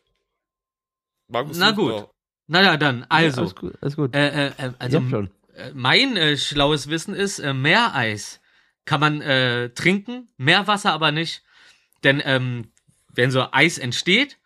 Markus 1.27 1.57
Na 1.57 1.71
gut. 1.71 1.91
noch. 1.91 2.13
Na 2.47 2.63
ja, 2.63 2.77
dann, 2.77 3.05
also. 3.09 3.41
alles 3.41 3.55
gut. 3.55 3.73
Alles 3.81 3.95
gut. 3.95 4.15
Äh, 4.15 4.47
äh, 4.47 4.51
äh, 4.57 4.71
also, 4.79 4.97
äh, 4.97 5.71
mein 5.73 6.17
äh, 6.17 6.37
schlaues 6.37 6.89
Wissen 6.89 7.13
ist, 7.13 7.37
äh, 7.37 7.53
Meereis 7.53 8.39
kann 8.85 8.99
man 8.99 9.21
äh, 9.21 9.69
trinken, 9.69 10.29
Meerwasser 10.37 10.93
aber 10.93 11.11
nicht. 11.11 11.43
Denn 12.03 12.21
ähm, 12.23 12.71
wenn 13.13 13.31
so 13.31 13.45
Eis 13.51 13.77
entsteht 13.77 14.37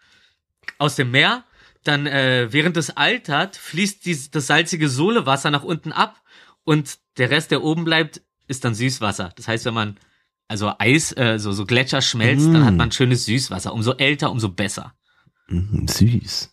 aus 0.77 0.95
dem 0.95 1.11
Meer, 1.11 1.45
dann 1.83 2.05
äh, 2.07 2.47
während 2.51 2.77
es 2.77 2.91
altert, 2.95 3.55
fließt 3.55 4.05
dies, 4.05 4.31
das 4.31 4.47
salzige 4.47 4.87
Sohlewasser 4.89 5.51
nach 5.51 5.63
unten 5.63 5.91
ab 5.91 6.21
und 6.63 6.99
der 7.17 7.29
Rest, 7.29 7.51
der 7.51 7.63
oben 7.63 7.83
bleibt, 7.85 8.21
ist 8.47 8.63
dann 8.65 8.75
Süßwasser. 8.75 9.31
Das 9.35 9.47
heißt, 9.47 9.65
wenn 9.65 9.73
man 9.73 9.97
also 10.47 10.73
Eis, 10.79 11.11
äh, 11.15 11.37
so, 11.39 11.53
so 11.53 11.65
Gletscher 11.65 12.01
schmelzt, 12.01 12.45
dann 12.47 12.61
Mm. 12.61 12.65
hat 12.65 12.75
man 12.75 12.91
schönes 12.91 13.25
Süßwasser. 13.25 13.73
Umso 13.73 13.93
älter, 13.93 14.31
umso 14.31 14.49
besser. 14.49 14.93
Mhm, 15.47 15.87
süß. 15.87 16.49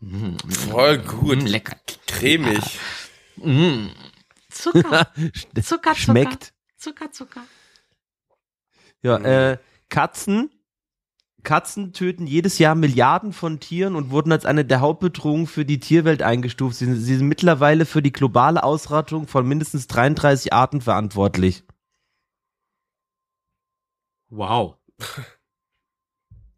Mm, 0.00 0.36
Voll 0.48 0.98
gut. 0.98 1.42
mm, 1.42 1.46
lecker. 1.46 1.76
Cremig. 2.06 2.62
Mm. 3.36 3.90
Zucker, 4.50 5.12
Zucker, 5.14 5.62
Zucker. 5.62 5.94
Schmeckt. 5.94 6.52
Zucker, 6.76 7.12
Zucker. 7.12 7.42
Ja, 9.00 9.18
äh, 9.18 9.58
Katzen. 9.88 10.50
Katzen 11.44 11.92
töten 11.92 12.26
jedes 12.26 12.58
Jahr 12.58 12.74
Milliarden 12.74 13.32
von 13.32 13.60
Tieren 13.60 13.94
und 13.94 14.10
wurden 14.10 14.32
als 14.32 14.44
eine 14.44 14.64
der 14.64 14.80
Hauptbedrohungen 14.80 15.46
für 15.46 15.64
die 15.64 15.78
Tierwelt 15.80 16.20
eingestuft. 16.22 16.76
Sie, 16.76 16.84
sind- 16.86 16.96
sie 17.00 17.16
sind 17.16 17.28
mittlerweile 17.28 17.86
für 17.86 18.02
die 18.02 18.12
globale 18.12 18.62
Ausrottung 18.62 19.28
von 19.28 19.46
mindestens 19.46 19.86
33 19.86 20.52
Arten 20.52 20.80
verantwortlich. 20.80 21.64
Wow. 24.30 24.76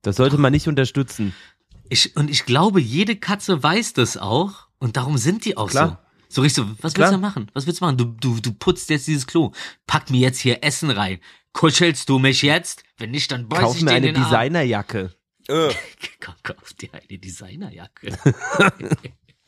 Das 0.03 0.17
sollte 0.17 0.39
man 0.39 0.53
nicht 0.53 0.67
unterstützen. 0.67 1.35
Ich, 1.89 2.17
und 2.17 2.31
ich 2.31 2.47
glaube, 2.47 2.81
jede 2.81 3.17
Katze 3.17 3.63
weiß 3.63 3.93
das 3.93 4.17
auch 4.17 4.69
und 4.79 4.97
darum 4.97 5.19
sind 5.19 5.45
die 5.45 5.57
auch 5.57 5.69
Klar. 5.71 5.89
so. 5.89 5.97
So 6.33 6.43
richtig 6.43 6.65
so, 6.65 6.71
was 6.83 6.95
Klar. 6.95 7.09
willst 7.11 7.17
du 7.17 7.21
machen? 7.21 7.51
Was 7.55 7.67
willst 7.67 7.81
du 7.81 7.85
machen? 7.85 7.97
Du, 7.97 8.05
du, 8.05 8.39
du 8.41 8.53
putzt 8.53 8.89
jetzt 8.89 9.09
dieses 9.09 9.27
Klo. 9.27 9.51
Pack 9.89 10.11
mir 10.11 10.21
jetzt 10.21 10.39
hier 10.39 10.63
Essen 10.63 10.91
rein. 10.91 11.19
Kuschelst 11.53 12.09
du 12.09 12.19
mich 12.19 12.43
jetzt? 12.43 12.85
Wenn 12.99 13.11
nicht, 13.11 13.33
dann 13.33 13.49
beiß 13.49 13.61
Kauf 13.61 13.77
ich 13.77 13.83
mir 13.83 13.91
dir 13.91 13.97
in 13.97 14.05
eine 14.05 14.13
den 14.13 14.23
Arm. 14.23 14.31
Designerjacke. 14.31 15.15
Äh, 15.49 15.75
Komm, 16.21 16.35
kauf 16.43 16.73
dir 16.75 16.91
eine 16.93 17.19
Designerjacke. 17.19 18.17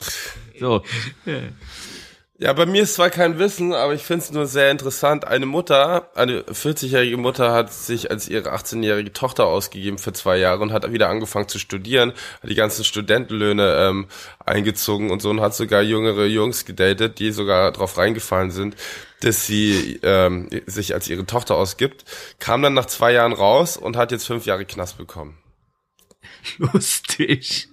So, 0.59 0.83
Ja, 2.43 2.53
bei 2.55 2.67
mir 2.67 2.83
ist 2.83 2.95
zwar 2.95 3.09
kein 3.09 3.39
Wissen, 3.39 3.73
aber 3.73 3.95
ich 3.95 4.03
finde 4.03 4.25
es 4.25 4.33
nur 4.33 4.49
sehr 4.49 4.73
interessant. 4.73 5.25
Eine 5.25 5.47
Mutter, 5.47 6.11
eine 6.17 6.43
40-jährige 6.43 7.17
Mutter 7.17 7.53
hat 7.53 7.73
sich 7.73 8.11
als 8.11 8.29
ihre 8.29 8.53
18-jährige 8.53 9.13
Tochter 9.13 9.47
ausgegeben 9.47 9.97
für 9.97 10.13
zwei 10.13 10.39
Jahre 10.39 10.61
und 10.61 10.73
hat 10.73 10.91
wieder 10.91 11.09
angefangen 11.09 11.47
zu 11.47 11.61
studieren, 11.61 12.13
hat 12.43 12.51
die 12.51 12.57
ganzen 12.57 12.83
Studentenlöhne 12.83 13.87
ähm, 13.89 14.09
eingezogen 14.45 15.13
und 15.13 15.23
so 15.23 15.31
und 15.31 15.41
hat 15.41 15.55
sogar 15.55 15.83
jüngere 15.83 16.27
Jungs 16.27 16.65
gedatet, 16.65 17.21
die 17.21 17.31
sogar 17.31 17.71
drauf 17.71 17.97
reingefallen 17.97 18.51
sind, 18.51 18.75
dass 19.21 19.47
sie 19.47 20.01
ähm, 20.03 20.49
sich 20.67 20.95
als 20.95 21.09
ihre 21.09 21.25
Tochter 21.25 21.55
ausgibt, 21.55 22.05
kam 22.41 22.61
dann 22.61 22.75
nach 22.75 22.87
zwei 22.87 23.13
Jahren 23.13 23.35
raus 23.35 23.77
und 23.77 23.97
hat 23.97 24.11
jetzt 24.11 24.27
fünf 24.27 24.47
Jahre 24.47 24.65
Knast 24.65 24.99
bekommen. 24.99 25.39
Lustig. 26.59 27.69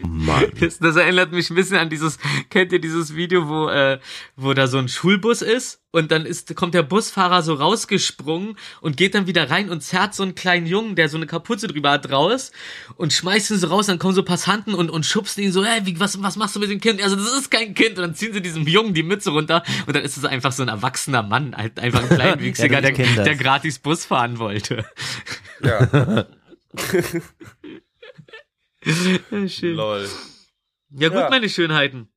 Mann. 0.00 0.46
Das, 0.60 0.78
das 0.78 0.96
erinnert 0.96 1.32
mich 1.32 1.50
ein 1.50 1.54
bisschen 1.54 1.76
an 1.76 1.88
dieses, 1.88 2.18
kennt 2.50 2.72
ihr 2.72 2.80
dieses 2.80 3.14
Video, 3.14 3.48
wo, 3.48 3.68
äh, 3.68 4.00
wo 4.36 4.52
da 4.54 4.66
so 4.66 4.78
ein 4.78 4.88
Schulbus 4.88 5.42
ist 5.42 5.80
und 5.90 6.10
dann 6.10 6.26
ist, 6.26 6.54
kommt 6.56 6.74
der 6.74 6.82
Busfahrer 6.82 7.42
so 7.42 7.54
rausgesprungen 7.54 8.56
und 8.80 8.96
geht 8.96 9.14
dann 9.14 9.26
wieder 9.26 9.50
rein 9.50 9.70
und 9.70 9.82
zerrt 9.82 10.14
so 10.14 10.22
einen 10.22 10.34
kleinen 10.34 10.66
Jungen, 10.66 10.96
der 10.96 11.08
so 11.08 11.16
eine 11.16 11.26
Kapuze 11.26 11.66
drüber 11.66 11.90
hat, 11.90 12.10
raus 12.10 12.52
und 12.96 13.12
schmeißt 13.12 13.50
ihn 13.50 13.58
so 13.58 13.68
raus, 13.68 13.86
dann 13.86 13.98
kommen 13.98 14.14
so 14.14 14.22
Passanten 14.22 14.74
und, 14.74 14.90
und 14.90 15.06
schubsen 15.06 15.42
ihn 15.42 15.52
so, 15.52 15.64
hey, 15.64 15.80
wie, 15.84 15.98
was, 15.98 16.22
was 16.22 16.36
machst 16.36 16.56
du 16.56 16.60
mit 16.60 16.70
dem 16.70 16.80
Kind? 16.80 17.02
Also, 17.02 17.16
das 17.16 17.32
ist 17.32 17.50
kein 17.50 17.74
Kind 17.74 17.98
und 17.98 18.02
dann 18.02 18.14
ziehen 18.14 18.32
sie 18.32 18.42
diesem 18.42 18.66
Jungen 18.66 18.94
die 18.94 19.02
Mütze 19.02 19.30
runter 19.30 19.62
und 19.86 19.94
dann 19.96 20.04
ist 20.04 20.16
es 20.16 20.24
einfach 20.24 20.52
so 20.52 20.62
ein 20.62 20.68
erwachsener 20.68 21.22
Mann, 21.22 21.56
halt 21.56 21.78
einfach 21.78 22.02
ein 22.02 22.08
Kleinwüchsiger, 22.16 22.82
Ja, 22.82 22.90
der, 22.90 23.24
der 23.24 23.36
gratis 23.36 23.78
Bus 23.78 24.04
fahren 24.04 24.38
wollte. 24.38 24.84
Ja, 25.62 26.26
Schön. 28.82 29.74
lol. 29.76 30.08
Ja 30.90 31.08
gut, 31.08 31.18
Ja. 31.18 31.30
meine 31.30 31.48
Schönheiten. 31.48 32.08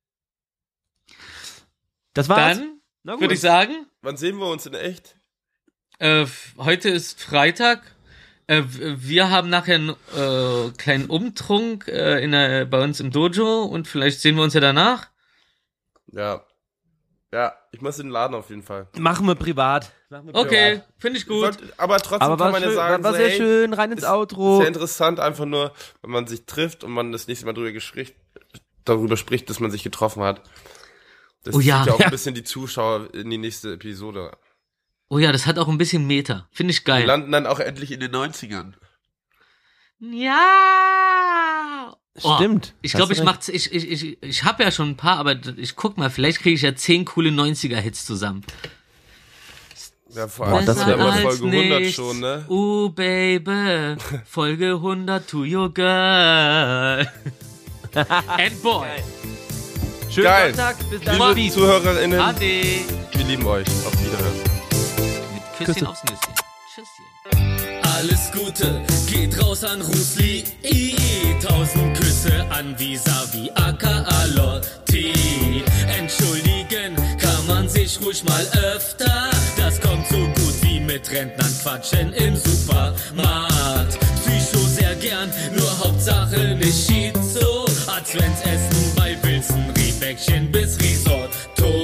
Das 2.14 2.28
war's. 2.28 2.58
Dann 2.58 2.80
Na 3.02 3.20
würde 3.20 3.34
ich 3.34 3.40
sagen, 3.40 3.86
Wann 4.02 4.16
sehen 4.16 4.36
wir 4.38 4.46
uns 4.46 4.66
in 4.66 4.74
echt? 4.74 5.16
Äh, 5.98 6.26
heute 6.58 6.88
ist 6.88 7.22
Freitag. 7.22 7.82
Äh, 8.48 8.62
wir 8.66 9.30
haben 9.30 9.48
nachher 9.50 9.76
einen 9.76 9.90
äh, 10.16 10.70
kleinen 10.76 11.06
Umtrunk 11.08 11.86
äh, 11.88 12.22
in 12.22 12.32
der, 12.32 12.64
bei 12.66 12.82
uns 12.82 12.98
im 13.00 13.10
Dojo 13.12 13.62
und 13.62 13.86
vielleicht 13.86 14.20
sehen 14.20 14.34
wir 14.36 14.42
uns 14.42 14.54
ja 14.54 14.60
danach. 14.60 15.08
Ja. 16.12 16.44
Ja, 17.32 17.54
ich 17.72 17.80
muss 17.80 17.98
in 17.98 18.06
den 18.06 18.12
Laden 18.12 18.34
auf 18.36 18.48
jeden 18.50 18.62
Fall. 18.62 18.86
Machen 18.98 19.26
wir 19.26 19.34
privat. 19.34 19.90
Machen 20.10 20.28
wir 20.28 20.34
Okay, 20.36 20.70
privat. 20.76 20.88
finde 20.98 21.16
ich 21.18 21.24
Ich 21.24 21.28
gut. 21.28 21.58
aber 21.78 21.98
trotzdem 21.98 22.22
Aber 22.22 22.36
kann 22.36 22.52
war, 22.52 22.52
man 22.52 22.62
ja 22.62 22.70
sagen, 22.72 23.02
war 23.02 23.12
so, 23.12 23.16
sehr 23.18 23.28
hey, 23.30 23.36
schön, 23.36 23.72
rein 23.74 23.90
ins 23.92 24.02
ist 24.02 24.08
Outro. 24.08 24.58
Sehr 24.58 24.68
interessant, 24.68 25.18
einfach 25.20 25.46
nur, 25.46 25.72
wenn 26.02 26.10
man 26.10 26.26
sich 26.26 26.44
trifft 26.46 26.84
und 26.84 26.92
man 26.92 27.10
das 27.12 27.26
nächste 27.26 27.46
Mal 27.46 27.52
drüber, 27.54 27.72
gespricht, 27.72 28.14
darüber 28.84 29.16
spricht, 29.16 29.50
dass 29.50 29.58
man 29.60 29.70
sich 29.70 29.82
getroffen 29.82 30.22
hat. 30.22 30.42
Das 31.44 31.54
Oh 31.56 31.60
ja. 31.60 31.78
zieht 31.78 31.86
ja 31.88 31.94
auch 31.94 31.98
Ja. 32.00 32.04
ein 32.06 32.10
bisschen 32.12 32.34
die 32.34 32.44
Zuschauer 32.44 33.12
in 33.14 33.28
die 33.30 33.38
nächste 33.38 33.72
Episode. 33.72 34.36
Oh 35.08 35.18
ja, 35.18 35.32
das 35.32 35.46
hat 35.46 35.58
auch 35.58 35.68
ein 35.68 35.76
bisschen 35.78 36.06
Meter. 36.06 36.48
Finde 36.52 36.70
ich 36.72 36.80
Wir 36.86 36.94
geil. 36.94 37.04
landen 37.06 37.32
dann 37.32 37.46
auch 37.46 37.58
endlich 37.58 37.90
in 37.90 38.00
den 38.00 38.12
90ern. 38.14 38.74
Ja. 40.62 41.96
Oh, 42.20 42.36
Stimmt. 42.36 42.74
Ich 42.82 42.92
glaube, 42.92 43.14
ich 43.14 43.20
recht. 43.20 43.26
mach, 43.26 43.48
ich, 43.48 43.72
ich, 43.72 43.90
ich, 43.90 44.22
ich 44.22 44.44
habe 44.44 44.62
ja 44.62 44.70
schon 44.70 44.90
ein 44.90 44.96
paar, 44.96 45.16
aber 45.16 45.34
ich 45.56 45.76
guck 45.76 45.96
mal, 45.96 46.10
vielleicht 46.10 46.40
kriege 46.40 46.54
ich 46.54 46.62
ja 46.62 46.74
zehn 46.74 47.06
coole 47.06 47.30
90er-Hits 47.30 48.04
zusammen. 48.04 48.42
Ja, 50.14 50.28
vor 50.28 50.46
allem 50.46 50.66
das 50.66 50.76
das 50.76 50.86
wär 50.86 50.98
ja 50.98 51.06
geil. 51.06 51.22
Folge 51.22 51.46
100 51.46 51.90
schon, 51.90 52.20
ne? 52.20 52.44
Uh, 52.50 52.90
baby. 52.90 53.96
Folge 54.26 54.74
100 54.74 55.26
to 55.26 55.38
your 55.38 55.72
girl. 55.72 57.06
And 57.94 58.62
boy. 58.62 58.86
Schönen 60.10 60.24
Geil. 60.24 60.54
Sonntag. 60.54 60.76
Bis 60.90 61.00
dann. 61.00 61.14
Liebe 61.18 61.32
Liebe 61.32 61.54
ZuhörerInnen, 61.54 62.20
Ade. 62.20 62.40
wir 62.40 63.24
lieben 63.24 63.46
euch. 63.46 63.66
Auf 63.66 63.94
Wiederhören. 64.04 64.34
Mit 65.32 65.66
Küsschen 65.66 65.86
aufs 65.86 66.02
Nüsschen. 66.04 66.34
Tschüsschen. 66.74 67.80
Alles 67.82 68.30
Gute 68.32 68.82
geht 69.10 69.42
raus 69.42 69.64
an 69.64 69.80
Rusli. 69.80 70.44
Tausend 71.42 71.91
Küsse 72.22 72.46
an 72.50 72.78
Visavi 72.78 73.50
aka 73.54 74.04
Lotti. 74.34 75.12
Entschuldigen 75.98 76.94
kann 77.18 77.46
man 77.48 77.68
sich 77.68 77.98
ruhig 78.00 78.22
mal 78.24 78.46
öfter. 78.74 79.30
Das 79.56 79.80
kommt 79.80 80.06
so 80.08 80.18
gut 80.18 80.54
wie 80.62 80.78
mit 80.80 81.10
Rentnern 81.10 81.52
quatschen 81.62 82.12
im 82.12 82.36
Supermarkt. 82.36 83.98
Psycho 84.24 84.58
sehr 84.66 84.94
gern, 84.96 85.30
nur 85.56 85.78
Hauptsache 85.78 86.54
nicht 86.54 86.86
Schizo. 86.86 87.64
Als 87.86 88.14
wenn's 88.14 88.40
Essen 88.42 88.92
bei 88.94 89.16
Wilson, 89.22 89.64
Riebäckchen 89.76 90.50
bis 90.52 90.78
Risotto. 90.78 91.82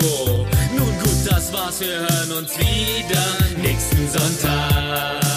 Nun 0.77 0.99
gut, 1.03 1.27
das 1.27 1.53
war's, 1.53 1.81
wir 1.81 1.99
hören 1.99 2.33
uns 2.39 2.57
wieder 2.59 3.25
nächsten 3.61 4.09
Sonntag. 4.09 5.28